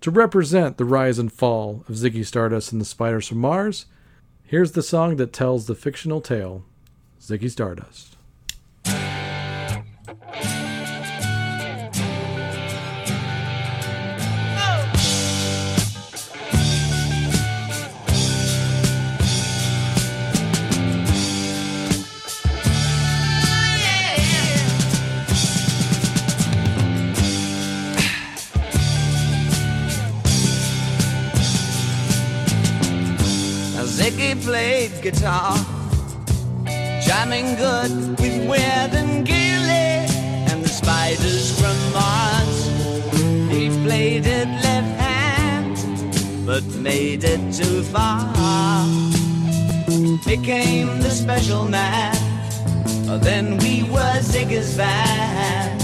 to 0.00 0.10
represent 0.10 0.76
the 0.76 0.84
rise 0.84 1.18
and 1.18 1.32
fall 1.32 1.84
of 1.88 1.96
Ziggy 1.96 2.24
Stardust 2.24 2.72
and 2.72 2.80
the 2.80 2.84
Spiders 2.84 3.28
from 3.28 3.38
Mars, 3.38 3.86
here's 4.44 4.72
the 4.72 4.82
song 4.82 5.16
that 5.16 5.32
tells 5.32 5.66
the 5.66 5.74
fictional 5.74 6.20
tale 6.20 6.64
Ziggy 7.20 7.50
Stardust. 7.50 8.16
Ziggy 33.98 34.40
played 34.44 34.92
guitar, 35.02 35.56
jamming 37.02 37.56
good 37.56 37.90
with 38.20 38.48
Weird 38.48 38.94
and 38.94 39.26
Gilly 39.26 39.47
and 41.08 41.18
spiders 41.18 41.60
from 41.60 41.76
Mars. 41.92 42.68
He 43.50 43.68
played 43.84 44.26
it 44.26 44.48
left 44.48 45.00
hand, 45.00 45.76
but 46.46 46.64
made 46.76 47.24
it 47.24 47.40
too 47.52 47.82
far. 47.82 48.26
Became 50.26 51.00
the 51.00 51.10
special 51.10 51.64
man, 51.64 52.14
then 53.22 53.56
we 53.58 53.84
were 53.84 54.20
Ziggy's 54.20 54.76
band. 54.76 55.80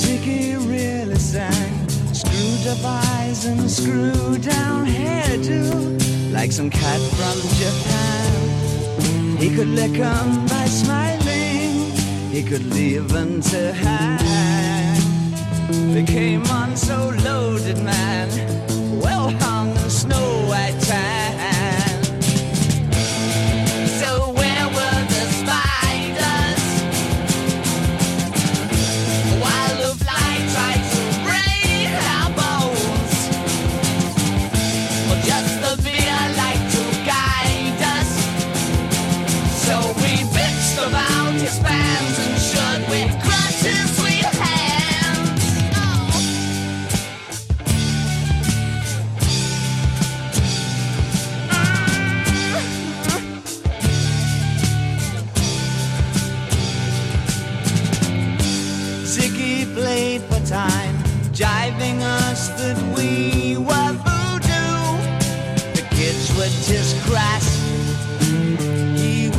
Ziggy 0.00 0.56
really 0.68 1.18
sang. 1.18 1.88
Screwed 2.12 2.66
up 2.66 2.84
eyes 2.84 3.46
and 3.46 3.70
screw 3.70 4.38
down 4.38 4.86
hairdo, 4.86 6.32
like 6.32 6.52
some 6.52 6.70
cat 6.70 7.00
from 7.16 7.36
Japan. 7.60 9.38
He 9.38 9.54
could 9.54 9.68
lick 9.68 9.98
'em 9.98 10.46
by 10.46 10.66
smiling, 10.66 10.97
he 12.38 12.44
could 12.44 12.72
leave 12.72 13.12
'em 13.16 13.40
to 13.40 13.72
hang. 13.72 15.02
They 15.92 16.04
came 16.04 16.44
on 16.58 16.76
so 16.76 17.12
loaded, 17.24 17.78
man, 17.82 18.28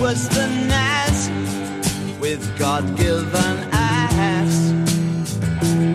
was 0.10 0.28
the 0.30 0.48
Nazz 0.72 1.30
with 2.20 2.44
God 2.58 2.84
given 2.98 3.58
ass. 3.72 4.56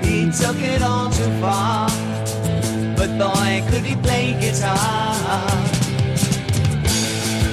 He 0.06 0.30
took 0.30 0.58
it 0.72 0.82
all 0.82 1.10
too 1.10 1.32
far, 1.40 1.88
but 2.96 3.10
boy, 3.18 3.64
could 3.68 3.84
he 3.90 3.96
play 3.96 4.26
guitar. 4.40 5.46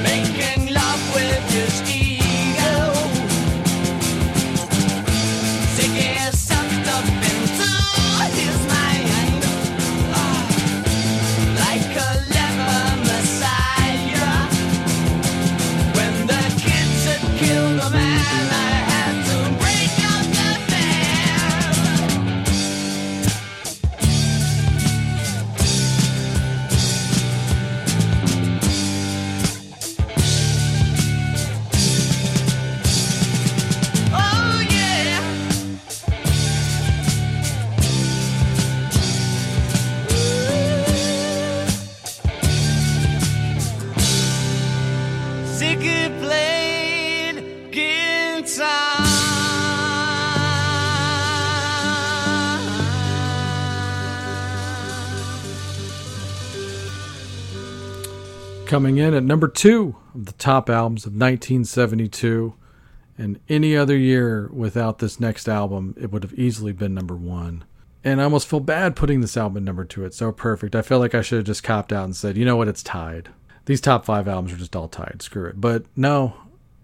Making 0.04 0.72
love 0.72 1.04
with 1.16 1.44
his 1.50 1.91
Coming 58.72 59.00
in 59.00 59.14
at 59.14 59.26
number 59.26 59.50
two 59.50 59.98
of 60.16 60.28
the 60.28 60.32
top 60.32 60.70
albums 60.70 61.06
of 61.06 61.12
1972, 61.12 62.54
and 63.18 63.38
any 63.50 63.76
other 63.76 63.98
year 63.98 64.50
without 64.54 65.00
this 65.00 65.20
next 65.20 65.50
album, 65.50 65.94
it 66.00 66.10
would 66.10 66.24
have 66.24 66.40
easily 66.40 66.72
been 66.72 66.94
number 66.94 67.18
one. 67.18 67.66
And 68.02 68.22
I 68.22 68.24
almost 68.24 68.48
feel 68.48 68.62
bad 68.62 68.96
putting 68.96 69.20
this 69.20 69.36
album 69.36 69.66
number 69.66 69.84
two. 69.84 70.06
It's 70.06 70.16
so 70.16 70.32
perfect. 70.32 70.74
I 70.74 70.84
feel 70.84 71.00
like 71.00 71.14
I 71.14 71.22
should 71.22 71.40
have 71.40 71.46
just 71.46 71.64
copped 71.64 71.92
out 71.92 72.06
and 72.06 72.16
said, 72.16 72.38
you 72.38 72.46
know 72.46 72.56
what, 72.56 72.70
it's 72.70 72.82
tied. 72.82 73.28
These 73.66 73.82
top 73.82 74.06
five 74.06 74.26
albums 74.26 74.54
are 74.54 74.58
just 74.58 74.74
all 74.74 74.88
tied. 74.88 75.22
Screw 75.22 75.48
it. 75.48 75.60
But 75.60 75.84
no, 75.98 76.36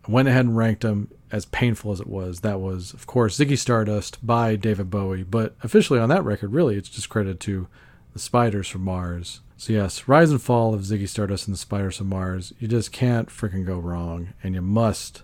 I 0.06 0.12
went 0.12 0.28
ahead 0.28 0.44
and 0.44 0.58
ranked 0.58 0.82
them 0.82 1.10
as 1.32 1.46
painful 1.46 1.94
as 1.94 2.02
it 2.02 2.08
was. 2.08 2.42
That 2.42 2.60
was, 2.60 2.92
of 2.92 3.08
course, 3.08 3.38
Ziggy 3.38 3.58
Stardust 3.58 4.28
by 4.28 4.58
David 4.58 4.90
Bowie. 4.90 5.24
But 5.24 5.56
officially 5.64 6.02
on 6.02 6.10
that 6.10 6.26
record, 6.26 6.52
really, 6.52 6.76
it's 6.76 6.90
just 6.90 7.08
credit 7.08 7.40
to 7.40 7.70
the 8.12 8.20
Spiders 8.20 8.68
from 8.68 8.82
Mars. 8.82 9.40
So 9.60 9.74
yes, 9.74 10.08
Rise 10.08 10.30
and 10.30 10.42
Fall 10.42 10.76
of 10.76 10.82
Ziggy 10.82 11.10
Stardust 11.10 11.48
and 11.48 11.54
the 11.56 11.58
Spiders 11.58 11.98
from 11.98 12.10
Mars. 12.10 12.54
You 12.60 12.68
just 12.68 12.92
can't 12.92 13.28
freaking 13.28 13.66
go 13.66 13.80
wrong, 13.80 14.34
and 14.44 14.54
you 14.54 14.62
must, 14.62 15.24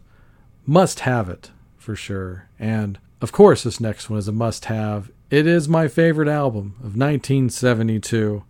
must 0.66 1.02
have 1.02 1.30
it 1.30 1.52
for 1.78 1.96
sure. 1.96 2.50
And 2.58 2.98
of 3.22 3.32
course, 3.32 3.64
this 3.64 3.80
next 3.80 4.10
one 4.10 4.18
is 4.18 4.28
a 4.28 4.32
must-have. 4.32 5.12
It 5.30 5.46
is 5.46 5.70
my 5.70 5.88
favorite 5.88 6.28
album 6.28 6.76
of 6.80 6.98
1972. 6.98 8.44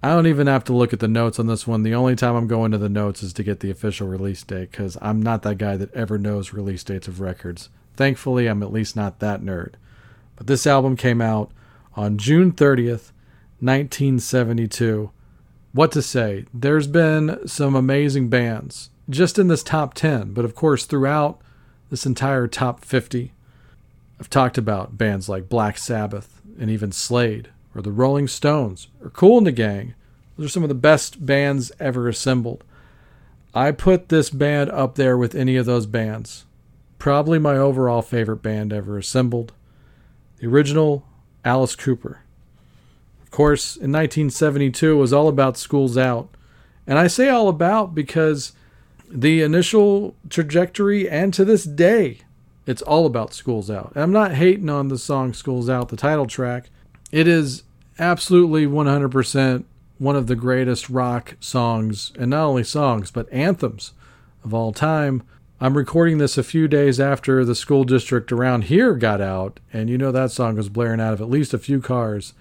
I 0.00 0.10
don't 0.10 0.28
even 0.28 0.46
have 0.46 0.62
to 0.64 0.72
look 0.72 0.92
at 0.92 1.00
the 1.00 1.08
notes 1.08 1.40
on 1.40 1.48
this 1.48 1.66
one. 1.66 1.82
The 1.82 1.94
only 1.94 2.14
time 2.14 2.36
I'm 2.36 2.46
going 2.46 2.70
to 2.70 2.78
the 2.78 2.88
notes 2.88 3.24
is 3.24 3.32
to 3.32 3.42
get 3.42 3.58
the 3.60 3.70
official 3.70 4.06
release 4.06 4.44
date 4.44 4.70
because 4.70 4.96
I'm 5.02 5.20
not 5.20 5.42
that 5.42 5.58
guy 5.58 5.76
that 5.76 5.92
ever 5.92 6.18
knows 6.18 6.52
release 6.52 6.84
dates 6.84 7.08
of 7.08 7.20
records. 7.20 7.68
Thankfully, 7.96 8.46
I'm 8.46 8.62
at 8.62 8.72
least 8.72 8.94
not 8.94 9.18
that 9.18 9.42
nerd. 9.42 9.74
But 10.36 10.46
this 10.46 10.68
album 10.68 10.96
came 10.96 11.20
out 11.20 11.50
on 11.96 12.16
June 12.16 12.52
30th, 12.52 13.10
1972. 13.58 15.10
What 15.76 15.92
to 15.92 16.00
say? 16.00 16.46
There's 16.54 16.86
been 16.86 17.46
some 17.46 17.74
amazing 17.74 18.30
bands 18.30 18.88
just 19.10 19.38
in 19.38 19.48
this 19.48 19.62
top 19.62 19.92
10, 19.92 20.32
but 20.32 20.46
of 20.46 20.54
course, 20.54 20.86
throughout 20.86 21.38
this 21.90 22.06
entire 22.06 22.46
top 22.46 22.82
50, 22.82 23.34
I've 24.18 24.30
talked 24.30 24.56
about 24.56 24.96
bands 24.96 25.28
like 25.28 25.50
Black 25.50 25.76
Sabbath 25.76 26.40
and 26.58 26.70
even 26.70 26.92
Slade 26.92 27.50
or 27.74 27.82
the 27.82 27.92
Rolling 27.92 28.26
Stones 28.26 28.88
or 29.04 29.10
Kool 29.10 29.36
and 29.36 29.46
the 29.46 29.52
Gang. 29.52 29.92
Those 30.38 30.46
are 30.46 30.48
some 30.48 30.62
of 30.62 30.70
the 30.70 30.74
best 30.74 31.26
bands 31.26 31.70
ever 31.78 32.08
assembled. 32.08 32.64
I 33.54 33.70
put 33.70 34.08
this 34.08 34.30
band 34.30 34.70
up 34.70 34.94
there 34.94 35.18
with 35.18 35.34
any 35.34 35.56
of 35.56 35.66
those 35.66 35.84
bands. 35.84 36.46
Probably 36.98 37.38
my 37.38 37.58
overall 37.58 38.00
favorite 38.00 38.40
band 38.40 38.72
ever 38.72 38.96
assembled. 38.96 39.52
The 40.38 40.46
original 40.46 41.06
Alice 41.44 41.76
Cooper. 41.76 42.20
Course, 43.36 43.76
in 43.76 43.92
1972, 43.92 44.92
it 44.92 44.94
was 44.94 45.12
all 45.12 45.28
about 45.28 45.58
Schools 45.58 45.98
Out. 45.98 46.34
And 46.86 46.98
I 46.98 47.06
say 47.06 47.28
all 47.28 47.50
about 47.50 47.94
because 47.94 48.52
the 49.10 49.42
initial 49.42 50.16
trajectory 50.30 51.06
and 51.06 51.34
to 51.34 51.44
this 51.44 51.64
day, 51.64 52.20
it's 52.64 52.80
all 52.80 53.04
about 53.04 53.34
Schools 53.34 53.70
Out. 53.70 53.92
And 53.94 54.02
I'm 54.02 54.10
not 54.10 54.32
hating 54.32 54.70
on 54.70 54.88
the 54.88 54.96
song 54.96 55.34
Schools 55.34 55.68
Out, 55.68 55.90
the 55.90 55.98
title 55.98 56.24
track. 56.24 56.70
It 57.12 57.28
is 57.28 57.64
absolutely 57.98 58.66
100% 58.66 59.64
one 59.98 60.16
of 60.16 60.28
the 60.28 60.34
greatest 60.34 60.88
rock 60.88 61.36
songs, 61.38 62.12
and 62.18 62.30
not 62.30 62.46
only 62.46 62.64
songs, 62.64 63.10
but 63.10 63.30
anthems 63.30 63.92
of 64.44 64.54
all 64.54 64.72
time. 64.72 65.22
I'm 65.60 65.76
recording 65.76 66.16
this 66.16 66.38
a 66.38 66.42
few 66.42 66.68
days 66.68 66.98
after 66.98 67.44
the 67.44 67.54
school 67.54 67.84
district 67.84 68.32
around 68.32 68.64
here 68.64 68.94
got 68.94 69.20
out, 69.20 69.60
and 69.74 69.90
you 69.90 69.98
know 69.98 70.10
that 70.10 70.30
song 70.30 70.56
was 70.56 70.70
blaring 70.70 71.02
out 71.02 71.12
of 71.12 71.20
at 71.20 71.28
least 71.28 71.52
a 71.52 71.58
few 71.58 71.82
cars. 71.82 72.32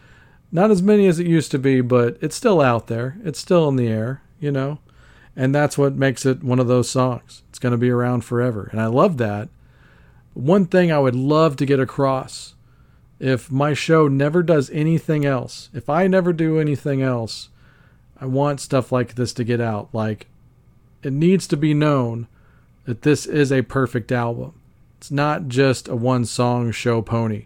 Not 0.52 0.72
as 0.72 0.82
many 0.82 1.08
as 1.08 1.20
it 1.20 1.28
used 1.28 1.52
to 1.52 1.60
be, 1.60 1.82
but 1.82 2.18
it's 2.22 2.36
still 2.36 2.62
out 2.62 2.88
there. 2.88 3.18
It's 3.24 3.40
still 3.40 3.68
in 3.68 3.76
the 3.76 3.88
air, 3.88 4.22
you 4.40 4.52
know? 4.52 4.80
And 5.36 5.54
that's 5.54 5.78
what 5.78 5.96
makes 5.96 6.26
it 6.26 6.44
one 6.44 6.60
of 6.60 6.68
those 6.68 6.90
songs. 6.90 7.44
It's 7.50 7.60
going 7.60 7.72
to 7.72 7.78
be 7.78 7.90
around 7.90 8.24
forever. 8.24 8.70
And 8.72 8.80
I 8.80 8.86
love 8.86 9.18
that. 9.18 9.50
One 10.34 10.66
thing 10.66 10.92
I 10.92 11.00
would 11.00 11.16
love 11.16 11.58
to 11.58 11.66
get 11.66 11.80
across 11.80 12.56
if 13.20 13.50
my 13.50 13.74
show 13.74 14.08
never 14.08 14.44
does 14.44 14.70
anything 14.72 15.26
else, 15.26 15.70
if 15.74 15.90
I 15.90 16.08
never 16.08 16.34
do 16.34 16.60
anything 16.60 17.02
else, 17.02 17.50
I 18.20 18.26
want 18.26 18.60
stuff 18.60 18.92
like 18.92 19.16
this 19.16 19.34
to 19.34 19.44
get 19.44 19.62
out. 19.62 19.90
Like, 19.94 20.28
it 21.04 21.14
needs 21.14 21.48
to 21.48 21.58
be 21.58 21.74
known 21.74 22.28
that 22.86 23.04
this 23.04 23.26
is 23.26 23.52
a 23.52 23.62
perfect 23.62 24.12
album. 24.12 24.60
It's 24.98 25.12
not 25.12 25.48
just 25.48 25.88
a 25.88 25.96
one 25.96 26.26
song 26.26 26.72
show 26.72 27.02
pony. 27.02 27.46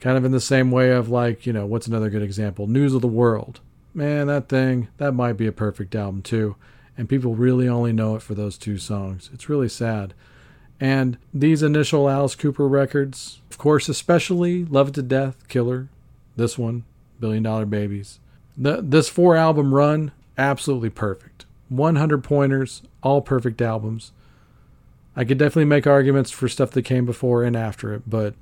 Kind 0.00 0.16
of 0.16 0.24
in 0.24 0.32
the 0.32 0.40
same 0.40 0.70
way 0.70 0.90
of, 0.90 1.08
like, 1.08 1.46
you 1.46 1.52
know, 1.52 1.66
what's 1.66 1.86
another 1.86 2.10
good 2.10 2.22
example? 2.22 2.66
News 2.66 2.94
of 2.94 3.02
the 3.02 3.08
World. 3.08 3.60
Man, 3.92 4.28
that 4.28 4.48
thing, 4.48 4.88
that 4.98 5.12
might 5.12 5.34
be 5.34 5.46
a 5.46 5.52
perfect 5.52 5.94
album 5.94 6.22
too. 6.22 6.56
And 6.96 7.08
people 7.08 7.34
really 7.34 7.68
only 7.68 7.92
know 7.92 8.16
it 8.16 8.22
for 8.22 8.34
those 8.34 8.56
two 8.56 8.78
songs. 8.78 9.30
It's 9.32 9.48
really 9.48 9.68
sad. 9.68 10.14
And 10.78 11.18
these 11.34 11.62
initial 11.62 12.08
Alice 12.08 12.34
Cooper 12.34 12.66
records, 12.66 13.40
of 13.50 13.58
course, 13.58 13.88
especially 13.88 14.64
Love 14.64 14.92
to 14.92 15.02
Death, 15.02 15.46
Killer, 15.48 15.88
this 16.36 16.56
one, 16.56 16.84
Billion 17.18 17.42
Dollar 17.42 17.66
Babies. 17.66 18.18
The, 18.56 18.80
this 18.80 19.08
four 19.08 19.36
album 19.36 19.74
run, 19.74 20.12
absolutely 20.38 20.90
perfect. 20.90 21.44
100 21.68 22.24
pointers, 22.24 22.82
all 23.02 23.20
perfect 23.20 23.60
albums. 23.60 24.12
I 25.14 25.24
could 25.24 25.38
definitely 25.38 25.66
make 25.66 25.86
arguments 25.86 26.30
for 26.30 26.48
stuff 26.48 26.70
that 26.70 26.82
came 26.82 27.04
before 27.04 27.44
and 27.44 27.56
after 27.56 27.92
it, 27.94 28.08
but 28.08 28.34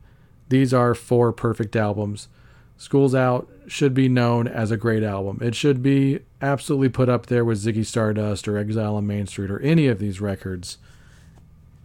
these 0.49 0.73
are 0.73 0.95
four 0.95 1.33
perfect 1.33 1.77
albums. 1.77 2.29
School's 2.77 3.15
Out 3.15 3.49
should 3.66 3.93
be 3.93 4.09
known 4.09 4.47
as 4.47 4.70
a 4.70 4.77
great 4.77 5.03
album. 5.03 5.39
It 5.43 5.55
should 5.55 5.83
be 5.83 6.20
absolutely 6.41 6.89
put 6.89 7.09
up 7.09 7.27
there 7.27 7.45
with 7.45 7.59
Ziggy 7.59 7.85
Stardust 7.85 8.47
or 8.47 8.57
Exile 8.57 8.97
on 8.97 9.07
Main 9.07 9.27
Street 9.27 9.51
or 9.51 9.61
any 9.61 9.89
of 9.89 9.99
these 9.99 10.20
records. 10.20 10.79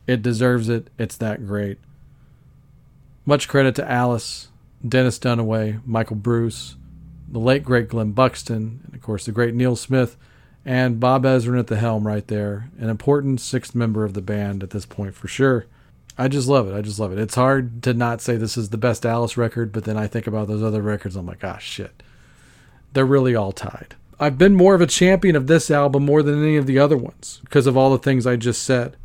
It 0.05 0.21
deserves 0.21 0.69
it. 0.69 0.89
It's 0.99 1.17
that 1.17 1.47
great. 1.47 1.79
Much 3.25 3.47
credit 3.47 3.73
to 3.75 3.89
Alice, 3.89 4.49
Dennis 4.87 5.17
Dunaway, 5.17 5.81
Michael 5.85 6.17
Bruce, 6.17 6.75
the 7.27 7.39
late 7.39 7.63
great 7.63 7.87
Glen 7.89 8.11
Buxton, 8.11 8.81
and 8.85 8.93
of 8.93 9.01
course 9.01 9.25
the 9.25 9.31
great 9.31 9.55
Neal 9.55 9.75
Smith, 9.75 10.17
and 10.65 10.99
Bob 10.99 11.23
Ezrin 11.23 11.59
at 11.59 11.67
the 11.67 11.77
helm 11.77 12.05
right 12.05 12.27
there. 12.27 12.69
An 12.77 12.89
important 12.89 13.41
sixth 13.41 13.73
member 13.73 14.03
of 14.03 14.13
the 14.13 14.21
band 14.21 14.61
at 14.61 14.69
this 14.69 14.85
point 14.85 15.15
for 15.15 15.27
sure. 15.27 15.65
I 16.17 16.27
just 16.27 16.47
love 16.47 16.67
it. 16.67 16.75
I 16.75 16.81
just 16.81 16.99
love 16.99 17.11
it. 17.11 17.19
It's 17.19 17.35
hard 17.35 17.81
to 17.83 17.93
not 17.93 18.21
say 18.21 18.37
this 18.37 18.57
is 18.57 18.69
the 18.69 18.77
best 18.77 19.05
Alice 19.05 19.35
record, 19.35 19.71
but 19.71 19.83
then 19.83 19.97
I 19.97 20.07
think 20.07 20.27
about 20.27 20.47
those 20.47 20.63
other 20.63 20.81
records. 20.81 21.15
I'm 21.15 21.25
like, 21.25 21.39
gosh, 21.39 21.65
shit. 21.65 22.03
They're 22.93 23.05
really 23.05 23.35
all 23.35 23.51
tied. 23.51 23.95
I've 24.19 24.37
been 24.37 24.55
more 24.55 24.75
of 24.75 24.81
a 24.81 24.87
champion 24.87 25.35
of 25.35 25.47
this 25.47 25.71
album 25.71 26.05
more 26.05 26.21
than 26.21 26.41
any 26.41 26.55
of 26.55 26.67
the 26.67 26.77
other 26.77 26.97
ones 26.97 27.41
because 27.43 27.65
of 27.65 27.75
all 27.75 27.91
the 27.91 27.97
things 27.97 28.27
I 28.27 28.35
just 28.35 28.63
said. 28.63 28.95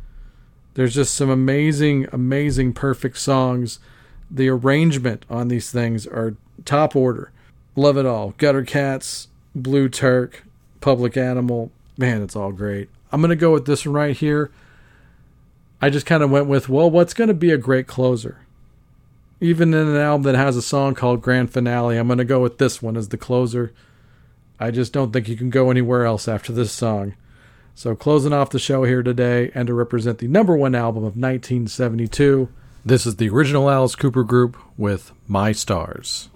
There's 0.75 0.93
just 0.93 1.15
some 1.15 1.29
amazing, 1.29 2.07
amazing, 2.13 2.73
perfect 2.73 3.17
songs. 3.17 3.79
The 4.29 4.49
arrangement 4.49 5.25
on 5.29 5.47
these 5.47 5.71
things 5.71 6.05
are 6.05 6.35
top 6.63 6.95
order. 6.95 7.31
Love 7.75 7.97
it 7.97 8.05
all. 8.05 8.35
Gutter 8.37 8.63
Cats, 8.63 9.27
Blue 9.55 9.89
Turk, 9.89 10.43
Public 10.79 11.17
Animal. 11.17 11.71
Man, 11.97 12.21
it's 12.21 12.35
all 12.35 12.51
great. 12.51 12.89
I'm 13.11 13.21
going 13.21 13.29
to 13.29 13.35
go 13.35 13.51
with 13.51 13.65
this 13.65 13.85
one 13.85 13.95
right 13.95 14.15
here. 14.15 14.51
I 15.81 15.89
just 15.89 16.05
kind 16.05 16.23
of 16.23 16.29
went 16.29 16.47
with, 16.47 16.67
well, 16.67 16.89
what's 16.89 17.13
going 17.13 17.29
to 17.29 17.33
be 17.33 17.51
a 17.51 17.57
great 17.57 17.87
closer? 17.87 18.41
Even 19.39 19.73
in 19.73 19.87
an 19.87 19.95
album 19.95 20.23
that 20.23 20.35
has 20.35 20.57
a 20.57 20.61
song 20.61 20.93
called 20.93 21.21
Grand 21.21 21.51
Finale, 21.51 21.97
I'm 21.97 22.07
going 22.07 22.17
to 22.17 22.25
go 22.25 22.41
with 22.41 22.57
this 22.57 22.81
one 22.81 22.97
as 22.97 23.09
the 23.09 23.17
closer. 23.17 23.73
I 24.59 24.71
just 24.71 24.91
don't 24.91 25.13
think 25.13 25.29
you 25.29 25.37
can 25.37 25.49
go 25.49 25.71
anywhere 25.71 26.05
else 26.05 26.27
after 26.27 26.51
this 26.51 26.73
song. 26.73 27.15
So, 27.75 27.95
closing 27.95 28.33
off 28.33 28.49
the 28.49 28.59
show 28.59 28.83
here 28.83 29.01
today, 29.01 29.51
and 29.55 29.67
to 29.67 29.73
represent 29.73 30.17
the 30.17 30.27
number 30.27 30.57
one 30.57 30.75
album 30.75 31.03
of 31.03 31.15
1972, 31.15 32.49
this 32.83 33.05
is 33.05 33.15
the 33.15 33.29
original 33.29 33.69
Alice 33.69 33.95
Cooper 33.95 34.25
group 34.25 34.57
with 34.75 35.13
My 35.27 35.53
Stars. 35.53 36.27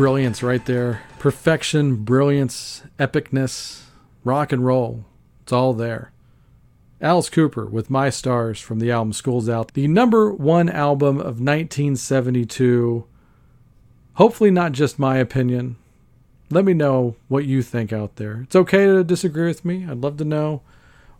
Brilliance 0.00 0.42
right 0.42 0.64
there. 0.64 1.02
Perfection, 1.18 1.96
brilliance, 1.96 2.82
epicness, 2.98 3.82
rock 4.24 4.50
and 4.50 4.64
roll. 4.64 5.04
It's 5.42 5.52
all 5.52 5.74
there. 5.74 6.10
Alice 7.02 7.28
Cooper 7.28 7.66
with 7.66 7.90
My 7.90 8.08
Stars 8.08 8.58
from 8.60 8.78
the 8.78 8.90
album 8.90 9.12
School's 9.12 9.46
Out, 9.46 9.74
the 9.74 9.86
number 9.88 10.32
one 10.32 10.70
album 10.70 11.18
of 11.18 11.38
1972. 11.38 13.04
Hopefully, 14.14 14.50
not 14.50 14.72
just 14.72 14.98
my 14.98 15.18
opinion. 15.18 15.76
Let 16.48 16.64
me 16.64 16.72
know 16.72 17.16
what 17.28 17.44
you 17.44 17.62
think 17.62 17.92
out 17.92 18.16
there. 18.16 18.40
It's 18.44 18.56
okay 18.56 18.86
to 18.86 19.04
disagree 19.04 19.48
with 19.48 19.66
me. 19.66 19.84
I'd 19.86 19.98
love 19.98 20.16
to 20.16 20.24
know 20.24 20.62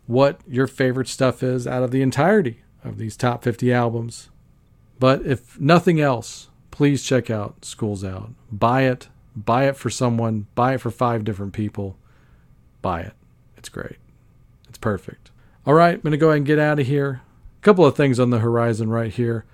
what 0.06 0.40
your 0.48 0.66
favorite 0.66 1.08
stuff 1.08 1.42
is 1.42 1.66
out 1.66 1.82
of 1.82 1.90
the 1.90 2.00
entirety 2.00 2.62
of 2.82 2.96
these 2.96 3.14
top 3.14 3.44
50 3.44 3.70
albums. 3.74 4.30
But 4.98 5.26
if 5.26 5.60
nothing 5.60 6.00
else, 6.00 6.48
please 6.80 7.02
check 7.02 7.28
out 7.28 7.62
School's 7.62 8.02
Out. 8.02 8.30
Buy 8.50 8.84
it. 8.84 9.08
Buy 9.36 9.68
it 9.68 9.76
for 9.76 9.90
someone. 9.90 10.46
Buy 10.54 10.72
it 10.72 10.80
for 10.80 10.90
five 10.90 11.24
different 11.24 11.52
people. 11.52 11.98
Buy 12.80 13.02
it. 13.02 13.12
It's 13.54 13.68
great. 13.68 13.98
It's 14.66 14.78
perfect. 14.78 15.30
All 15.66 15.74
right, 15.74 15.96
I'm 15.96 16.00
going 16.00 16.12
to 16.12 16.16
go 16.16 16.28
ahead 16.28 16.38
and 16.38 16.46
get 16.46 16.58
out 16.58 16.78
of 16.78 16.86
here. 16.86 17.20
A 17.58 17.60
couple 17.60 17.84
of 17.84 17.96
things 17.96 18.18
on 18.18 18.30
the 18.30 18.38
horizon 18.38 18.88
right 18.88 19.12
here. 19.12 19.44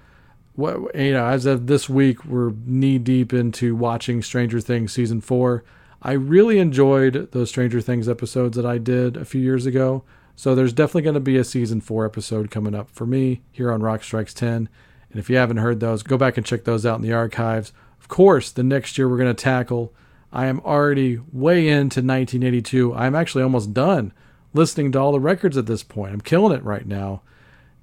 What 0.54 0.94
you 0.94 1.14
know, 1.14 1.26
as 1.26 1.46
of 1.46 1.66
this 1.66 1.88
week, 1.88 2.24
we're 2.24 2.52
knee 2.64 2.98
deep 2.98 3.32
into 3.32 3.74
watching 3.74 4.22
Stranger 4.22 4.60
Things 4.60 4.92
season 4.92 5.20
four. 5.20 5.64
I 6.02 6.12
really 6.12 6.60
enjoyed 6.60 7.32
those 7.32 7.48
Stranger 7.48 7.80
Things 7.80 8.08
episodes 8.08 8.56
that 8.56 8.64
I 8.66 8.78
did 8.78 9.16
a 9.16 9.24
few 9.24 9.40
years 9.40 9.66
ago. 9.66 10.04
So 10.36 10.54
there's 10.54 10.72
definitely 10.72 11.02
going 11.02 11.14
to 11.14 11.20
be 11.20 11.38
a 11.38 11.42
season 11.42 11.80
four 11.80 12.06
episode 12.06 12.52
coming 12.52 12.76
up 12.76 12.88
for 12.88 13.04
me 13.04 13.42
here 13.50 13.72
on 13.72 13.82
Rock 13.82 14.04
Strikes 14.04 14.32
10. 14.32 14.68
And 15.16 15.20
if 15.22 15.30
you 15.30 15.36
haven't 15.38 15.56
heard 15.56 15.80
those, 15.80 16.02
go 16.02 16.18
back 16.18 16.36
and 16.36 16.44
check 16.44 16.64
those 16.64 16.84
out 16.84 16.96
in 16.96 17.02
the 17.02 17.14
archives. 17.14 17.72
Of 17.98 18.06
course, 18.06 18.50
the 18.50 18.62
next 18.62 18.98
year 18.98 19.08
we're 19.08 19.16
going 19.16 19.34
to 19.34 19.42
tackle. 19.42 19.94
I 20.30 20.44
am 20.44 20.60
already 20.60 21.20
way 21.32 21.68
into 21.68 22.00
1982. 22.00 22.94
I'm 22.94 23.14
actually 23.14 23.42
almost 23.42 23.72
done 23.72 24.12
listening 24.52 24.92
to 24.92 24.98
all 24.98 25.12
the 25.12 25.18
records 25.18 25.56
at 25.56 25.64
this 25.64 25.82
point. 25.82 26.12
I'm 26.12 26.20
killing 26.20 26.54
it 26.54 26.62
right 26.62 26.86
now. 26.86 27.22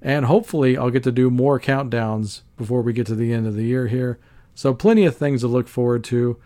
And 0.00 0.26
hopefully, 0.26 0.78
I'll 0.78 0.90
get 0.90 1.02
to 1.02 1.10
do 1.10 1.28
more 1.28 1.58
countdowns 1.58 2.42
before 2.56 2.82
we 2.82 2.92
get 2.92 3.08
to 3.08 3.16
the 3.16 3.32
end 3.32 3.48
of 3.48 3.56
the 3.56 3.64
year 3.64 3.88
here. 3.88 4.20
So, 4.54 4.72
plenty 4.72 5.04
of 5.04 5.16
things 5.16 5.40
to 5.40 5.48
look 5.48 5.66
forward 5.66 6.04
to. 6.04 6.38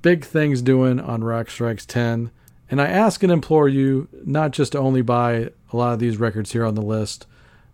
Big 0.00 0.24
things 0.24 0.62
doing 0.62 1.00
on 1.00 1.24
Rock 1.24 1.50
Strikes 1.50 1.86
10. 1.86 2.30
And 2.70 2.80
I 2.80 2.86
ask 2.86 3.24
and 3.24 3.32
implore 3.32 3.68
you 3.68 4.06
not 4.24 4.52
just 4.52 4.70
to 4.72 4.78
only 4.78 5.02
buy 5.02 5.50
a 5.72 5.76
lot 5.76 5.94
of 5.94 5.98
these 5.98 6.18
records 6.18 6.52
here 6.52 6.64
on 6.64 6.76
the 6.76 6.82
list, 6.82 7.26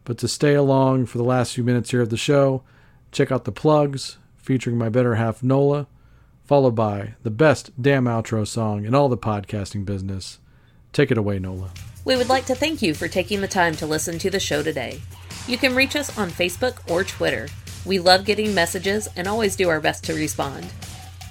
but 0.07 0.17
to 0.19 0.29
stay 0.29 0.55
along 0.55 1.05
for 1.05 1.19
the 1.19 1.25
last 1.25 1.53
few 1.53 1.65
minutes 1.65 1.91
here 1.91 2.01
of 2.01 2.11
the 2.11 2.17
show. 2.17 2.63
Check 3.13 3.31
out 3.31 3.45
the 3.45 3.53
plugs 3.53 4.17
featuring 4.37 4.79
my 4.79 4.89
better 4.89 5.17
half 5.17 5.43
Nola, 5.43 5.89
followed 6.45 6.77
by 6.77 7.15
the 7.25 7.31
best 7.31 7.71
damn 7.83 8.05
outro 8.05 8.47
song 8.47 8.85
in 8.87 8.95
all 8.95 9.09
the 9.09 9.19
podcasting 9.19 9.85
business. 9.85 10.39
Take 10.93 11.11
it 11.11 11.19
away, 11.19 11.41
Nola. 11.41 11.71
We 12.05 12.17
would 12.17 12.29
like 12.29 12.47
to 12.47 12.55
thank 12.55 12.81
you 12.83 12.95
for 12.95 13.09
taking 13.09 13.41
the 13.41 13.49
time 13.49 13.75
to 13.77 13.87
listen 13.87 14.19
to 14.21 14.31
the 14.31 14.39
show 14.39 14.63
today. 14.63 15.01
You 15.49 15.59
can 15.59 15.75
reach 15.75 15.97
us 15.97 16.17
on 16.17 16.31
Facebook 16.31 16.89
or 16.89 17.03
Twitter. 17.03 17.49
We 17.85 17.99
love 17.99 18.25
getting 18.25 18.55
messages 18.55 19.09
and 19.17 19.27
always 19.27 19.57
do 19.57 19.69
our 19.69 19.81
best 19.81 20.05
to 20.05 20.15
respond. 20.15 20.67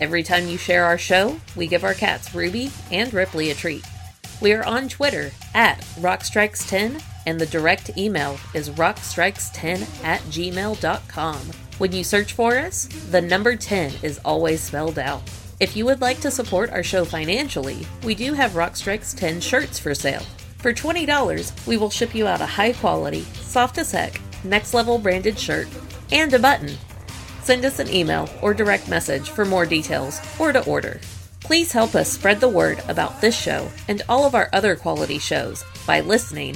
Every 0.02 0.22
time 0.22 0.48
you 0.48 0.58
share 0.58 0.84
our 0.84 0.98
show, 0.98 1.40
we 1.56 1.68
give 1.68 1.86
our 1.86 1.94
cats 1.94 2.36
Ruby 2.36 2.72
and 2.92 3.14
Ripley 3.14 3.52
a 3.52 3.56
treat. 3.56 3.86
We 4.42 4.52
are 4.52 4.66
on 4.66 4.90
Twitter 4.90 5.32
at 5.54 5.80
Rockstrikes10 6.00 7.02
and 7.26 7.40
the 7.40 7.46
direct 7.46 7.98
email 7.98 8.38
is 8.54 8.70
rockstrikes10 8.72 10.04
at 10.04 10.22
gmail.com. 10.22 11.40
When 11.78 11.92
you 11.92 12.04
search 12.04 12.34
for 12.34 12.58
us, 12.58 12.86
the 13.12 13.22
number 13.22 13.56
10 13.56 13.94
is 14.02 14.20
always 14.24 14.62
spelled 14.62 14.98
out. 14.98 15.22
If 15.60 15.76
you 15.76 15.86
would 15.86 16.02
like 16.02 16.20
to 16.22 16.32
support 16.32 16.70
our 16.72 16.84
show 16.84 17.06
financially, 17.06 17.88
we 18.04 18.14
do 18.14 18.34
have 18.34 18.52
Rockstrikes 18.52 19.18
10 19.18 19.40
shirts 19.40 19.80
for 19.80 19.96
sale. 19.96 20.24
For 20.58 20.74
$20, 20.74 21.68
we 21.68 21.78
will 21.78 21.90
ship 21.90 22.14
you 22.14 22.28
out 22.28 22.42
a 22.42 22.46
high 22.46 22.74
quality, 22.74 23.22
soft 23.22 23.78
as 23.78 23.92
heck, 23.92 24.20
next 24.44 24.74
level 24.74 24.98
branded 24.98 25.40
shirt 25.40 25.68
and 26.12 26.34
a 26.34 26.40
button. 26.40 26.72
Send 27.44 27.64
us 27.64 27.80
an 27.80 27.90
email 27.90 28.30
or 28.42 28.54
direct 28.54 28.90
message 28.90 29.30
for 29.30 29.46
more 29.46 29.66
details 29.66 30.20
or 30.40 30.52
to 30.52 30.66
order. 30.66 31.00
Please 31.40 31.72
help 31.72 31.94
us 31.94 32.12
spread 32.12 32.40
the 32.40 32.50
word 32.50 32.82
about 32.88 33.22
this 33.22 33.40
show 33.40 33.70
and 33.88 34.02
all 34.10 34.26
of 34.26 34.34
our 34.34 34.50
other 34.52 34.76
quality 34.76 35.20
shows 35.20 35.64
by 35.86 36.02
listening, 36.02 36.56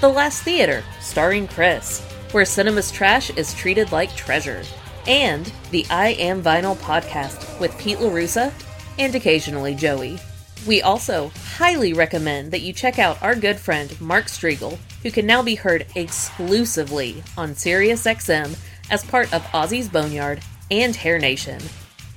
The 0.00 0.08
Last 0.08 0.44
Theater, 0.44 0.82
starring 0.98 1.46
Chris, 1.46 2.00
where 2.32 2.46
cinema's 2.46 2.90
trash 2.90 3.28
is 3.36 3.52
treated 3.52 3.92
like 3.92 4.16
treasure. 4.16 4.62
And 5.06 5.52
the 5.72 5.84
I 5.90 6.12
Am 6.12 6.42
Vinyl 6.42 6.74
podcast 6.78 7.60
with 7.60 7.76
Pete 7.76 7.98
LaRussa 7.98 8.50
and 8.98 9.14
occasionally 9.14 9.74
Joey. 9.74 10.18
We 10.66 10.80
also 10.80 11.30
highly 11.58 11.92
recommend 11.92 12.50
that 12.52 12.62
you 12.62 12.72
check 12.72 12.98
out 12.98 13.22
our 13.22 13.34
good 13.34 13.58
friend 13.58 14.00
Mark 14.00 14.24
Strigl, 14.24 14.78
who 15.02 15.10
can 15.10 15.26
now 15.26 15.42
be 15.42 15.54
heard 15.54 15.84
exclusively 15.94 17.22
on 17.36 17.50
SiriusXM 17.50 18.56
as 18.90 19.04
part 19.04 19.30
of 19.34 19.42
Ozzy's 19.52 19.90
Boneyard 19.90 20.40
and 20.70 20.96
Hair 20.96 21.18
Nation. 21.18 21.60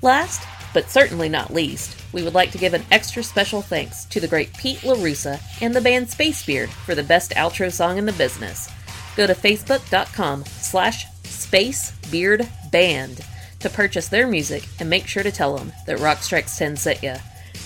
Last, 0.02 0.48
but 0.74 0.90
certainly 0.90 1.28
not 1.28 1.54
least, 1.54 2.02
we 2.14 2.24
would 2.24 2.34
like 2.34 2.52
to 2.52 2.58
give 2.58 2.74
an 2.74 2.86
extra 2.92 3.24
special 3.24 3.62
thanks 3.62 4.06
to 4.06 4.20
the 4.20 4.28
great 4.28 4.54
Pete 4.54 4.80
LaRussa 4.80 5.40
and 5.62 5.76
the 5.76 5.82
band 5.82 6.08
Spacebeard 6.08 6.70
for 6.70 6.96
the 6.96 7.04
best 7.04 7.32
outro 7.32 7.72
song 7.72 7.98
in 7.98 8.06
the 8.06 8.14
business. 8.14 8.70
Go 9.18 9.28
to 9.28 9.34
facebook.com 9.34 10.46
slash 10.46 11.06
spacebeardband 11.24 13.26
to 13.60 13.70
purchase 13.70 14.08
their 14.08 14.28
music 14.28 14.68
and 14.80 14.90
make 14.90 15.08
sure 15.08 15.24
to 15.24 15.32
tell 15.32 15.58
them 15.58 15.74
that 15.88 16.00
Rock 16.00 16.24
Strikes 16.24 16.58
10 16.58 16.78
sent 16.78 17.04
ya. 17.04 17.18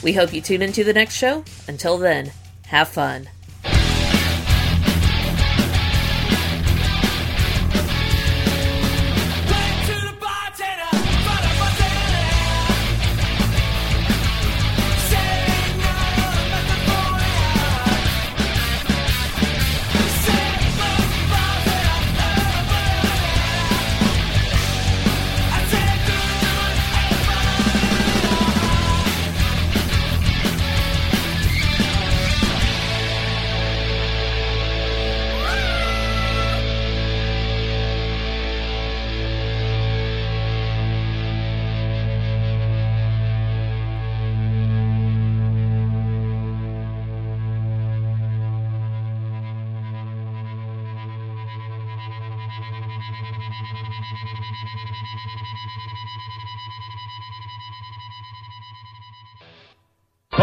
We 0.03 0.13
hope 0.13 0.33
you 0.33 0.41
tune 0.41 0.61
into 0.61 0.83
the 0.83 0.93
next 0.93 1.15
show. 1.15 1.43
Until 1.67 1.97
then, 1.97 2.31
have 2.67 2.87
fun. 2.87 3.29